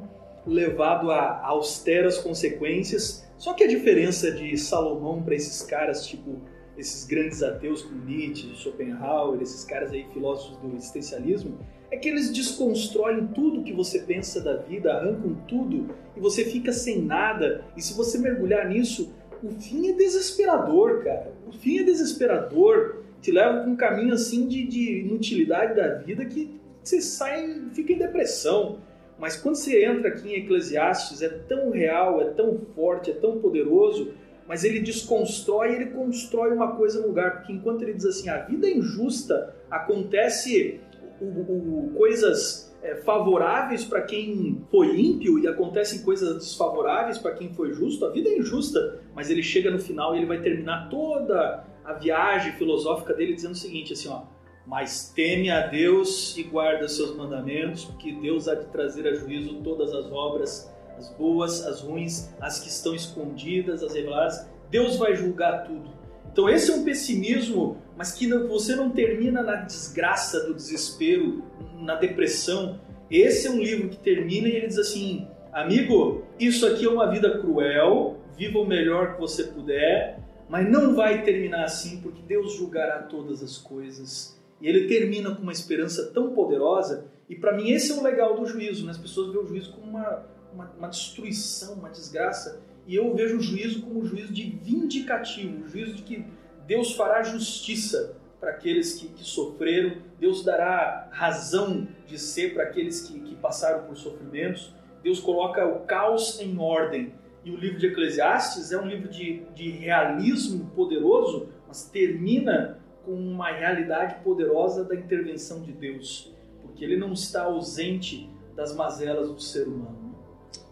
levado 0.47 1.11
a 1.11 1.41
austeras 1.47 2.19
consequências. 2.19 3.27
Só 3.37 3.55
que 3.55 3.65
a 3.65 3.69
diferença 3.69 4.31
de 4.31 4.57
Salomão 4.57 5.23
para 5.23 5.35
esses 5.35 5.63
caras, 5.63 6.07
tipo 6.07 6.41
esses 6.77 7.05
grandes 7.05 7.43
ateus 7.43 7.83
como 7.83 8.05
Nietzsche, 8.05 8.55
Schopenhauer, 8.55 9.41
esses 9.43 9.65
caras 9.65 9.93
aí 9.93 10.07
filósofos 10.13 10.57
do 10.59 10.75
existencialismo, 10.75 11.59
é 11.91 11.97
que 11.97 12.09
eles 12.09 12.33
desconstroem 12.33 13.27
tudo 13.29 13.63
que 13.63 13.73
você 13.73 13.99
pensa 14.01 14.41
da 14.41 14.57
vida, 14.57 14.93
arrancam 14.93 15.35
tudo 15.47 15.95
e 16.17 16.21
você 16.21 16.45
fica 16.45 16.73
sem 16.73 17.03
nada. 17.03 17.65
E 17.77 17.83
se 17.83 17.95
você 17.95 18.19
mergulhar 18.19 18.69
nisso, 18.69 19.15
o 19.43 19.51
fim 19.51 19.91
é 19.91 19.93
desesperador, 19.93 21.05
cara. 21.05 21.35
O 21.47 21.53
fim 21.53 21.79
é 21.79 21.83
desesperador. 21.83 23.03
Te 23.21 23.31
leva 23.31 23.61
para 23.61 23.71
um 23.71 23.77
caminho 23.77 24.15
assim 24.15 24.49
de, 24.49 24.67
de 24.67 25.01
inutilidade 25.01 25.77
da 25.77 25.95
vida 25.97 26.25
que 26.25 26.59
você 26.83 27.01
sai, 27.01 27.63
fica 27.73 27.93
em 27.93 27.99
depressão. 27.99 28.79
Mas 29.19 29.37
quando 29.37 29.55
você 29.55 29.85
entra 29.85 30.09
aqui 30.09 30.31
em 30.31 30.45
Eclesiastes, 30.45 31.23
é 31.23 31.29
tão 31.29 31.71
real, 31.71 32.21
é 32.21 32.31
tão 32.31 32.59
forte, 32.75 33.11
é 33.11 33.15
tão 33.15 33.39
poderoso, 33.39 34.13
mas 34.49 34.65
ele 34.65 34.81
desconstrói, 34.81 35.75
ele 35.75 35.87
constrói 35.87 36.53
uma 36.53 36.77
coisa 36.77 37.01
no 37.01 37.09
lugar, 37.09 37.39
porque 37.39 37.53
enquanto 37.53 37.83
ele 37.83 37.95
diz 37.95 38.05
assim, 38.05 38.29
a 38.29 38.39
vida 38.39 38.67
é 38.67 38.73
injusta, 38.73 39.55
acontece 39.71 40.81
o, 41.21 41.25
o, 41.25 41.93
coisas 41.97 42.75
é, 42.83 42.97
favoráveis 42.97 43.85
para 43.85 44.03
quem 44.03 44.61
foi 44.71 45.01
ímpio 45.01 45.39
e 45.39 45.47
acontecem 45.47 46.03
coisas 46.03 46.35
desfavoráveis 46.37 47.17
para 47.17 47.33
quem 47.33 47.55
foi 47.55 47.73
justo, 47.73 48.05
a 48.05 48.11
vida 48.11 48.29
é 48.29 48.39
injusta, 48.39 49.01
mas 49.15 49.31
ele 49.31 49.43
chega 49.43 49.71
no 49.71 49.79
final 49.79 50.15
e 50.15 50.19
ele 50.19 50.27
vai 50.27 50.41
terminar 50.41 50.89
toda 50.89 51.65
a 51.85 51.93
viagem 51.93 52.53
filosófica 52.55 53.15
dele 53.15 53.35
dizendo 53.35 53.53
o 53.53 53.57
seguinte, 53.57 53.93
assim, 53.93 54.09
ó, 54.09 54.23
mas 54.67 55.13
teme 55.15 55.51
a 55.51 55.67
Deus 55.67 56.37
e 56.37 56.43
guarda 56.43 56.89
seus 56.89 57.17
mandamentos, 57.17 57.85
porque 57.85 58.13
Deus 58.13 58.49
há 58.49 58.55
de 58.55 58.67
trazer 58.67 59.07
a 59.09 59.15
juízo 59.15 59.55
todas 59.63 59.93
as 59.93 60.11
obras, 60.11 60.73
as 60.97 61.09
boas, 61.11 61.67
as 61.67 61.81
ruins, 61.81 62.31
as 62.41 62.61
que 62.61 62.69
estão 62.69 62.95
escondidas, 62.95 63.83
as 63.83 63.95
reveladas. 63.95 64.47
Deus 64.71 64.97
vai 64.97 65.17
julgar 65.17 65.65
tudo. 65.65 65.91
Então 66.33 66.49
esse 66.49 66.71
é 66.71 66.75
um 66.75 66.85
pessimismo, 66.85 67.77
mas 67.97 68.13
que 68.13 68.27
você 68.27 68.75
não 68.75 68.91
termina 68.91 69.43
na 69.43 69.57
desgraça 69.57 70.47
do 70.47 70.55
desespero, 70.55 71.43
na 71.79 71.97
depressão. 71.97 72.81
Esse 73.11 73.49
é 73.49 73.51
um 73.51 73.59
livro 73.59 73.89
que 73.91 73.99
termina 73.99 74.49
e 74.49 74.53
ele 74.53 74.69
diz 74.69 74.79
assim: 74.79 75.29
amigo, 75.53 76.23
isso 76.39 76.67
aqui 76.67 76.87
é 76.87 76.89
uma 76.89 77.11
vida 77.11 77.39
cruel, 77.39 78.17
viva 78.37 78.59
o 78.59 78.67
melhor 78.67 79.15
que 79.15 79.21
você 79.21 79.45
puder, 79.45 80.21
mas 80.49 80.71
não 80.71 80.95
vai 80.95 81.23
terminar 81.23 81.65
assim 81.65 82.01
porque 82.01 82.23
Deus 82.23 82.55
julgará 82.55 83.03
todas 83.03 83.43
as 83.43 83.59
coisas. 83.59 84.41
E 84.63 84.69
ele 84.69 84.87
termina 84.87 85.35
com 85.35 85.43
uma 85.43 85.53
esperança 85.53 86.13
tão 86.15 86.31
poderosa. 86.31 87.07
E 87.29 87.35
para 87.35 87.55
mim 87.57 87.73
esse 87.73 87.91
é 87.91 87.95
o 87.97 88.03
legal 88.03 88.39
do 88.39 88.47
juízo, 88.47 88.87
né? 88.87 88.93
As 88.93 88.99
pessoas 88.99 89.33
veem 89.33 89.43
o 89.43 89.47
juízo 89.47 89.73
como 89.73 89.91
uma, 89.91 90.25
uma, 90.55 90.71
uma 90.79 90.89
destruição, 90.89 91.75
uma 91.75 91.91
desgraça. 91.91 92.63
E 92.87 92.95
eu 92.95 93.13
vejo 93.13 93.39
o 93.39 93.41
juízo 93.41 93.83
como 93.83 94.01
um 94.01 94.05
juízo 94.05 94.33
de 94.33 94.45
vindicativo, 94.45 95.65
um 95.65 95.69
juízo 95.69 95.95
de 95.95 96.03
que 96.03 96.25
Deus 96.65 96.95
fará 96.95 97.25
justiça 97.25 98.17
para 98.41 98.51
aqueles 98.51 98.95
que, 98.95 99.09
que, 99.09 99.25
sofreram, 99.25 99.97
Deus 100.19 100.45
dará 100.45 101.09
razão 101.13 101.87
de 102.07 102.19
ser 102.19 102.55
para 102.55 102.65
aqueles 102.65 103.03
que, 103.03 103.19
que 103.21 103.35
passaram 103.37 103.85
por 103.85 103.97
sofrimentos, 103.97 104.73
Deus 105.03 105.21
coloca 105.21 105.67
o 105.67 105.81
caos 105.81 106.41
em 106.41 106.59
ordem. 106.59 107.15
E 107.45 107.51
o 107.51 107.57
livro 107.57 107.79
de 107.79 107.87
Eclesiastes 107.87 108.71
é 108.71 108.79
um 108.79 108.87
livro 108.87 109.09
de, 109.09 109.43
de 109.55 109.71
realismo 109.71 110.71
poderoso, 110.75 111.49
mas 111.67 111.85
termina 111.85 112.82
com 113.05 113.13
uma 113.13 113.51
realidade 113.51 114.23
poderosa 114.23 114.85
da 114.85 114.95
intervenção 114.95 115.61
de 115.61 115.73
Deus, 115.73 116.35
porque 116.61 116.85
ele 116.85 116.97
não 116.97 117.13
está 117.13 117.45
ausente 117.45 118.29
das 118.55 118.75
mazelas 118.75 119.31
do 119.31 119.41
ser 119.41 119.67
humano. 119.67 120.15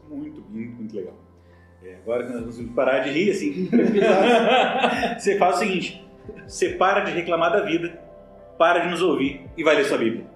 Muito, 0.09 0.41
muito, 0.41 0.77
muito 0.77 0.97
legal. 0.97 1.15
É, 1.83 1.97
agora 1.97 2.27
que 2.27 2.33
nós 2.33 2.57
vamos 2.57 2.75
parar 2.75 3.01
de 3.01 3.11
rir, 3.11 3.31
assim, 3.31 3.71
você 5.19 5.39
faz 5.39 5.57
o 5.57 5.59
seguinte: 5.61 6.05
você 6.47 6.71
para 6.71 7.01
de 7.01 7.13
reclamar 7.13 7.53
da 7.53 7.63
vida, 7.63 7.89
para 8.59 8.81
de 8.81 8.91
nos 8.91 9.01
ouvir 9.01 9.49
e 9.57 9.65
vai 9.65 9.77
ler 9.77 9.85
sua 9.85 9.99
Bíblia. 9.99 10.30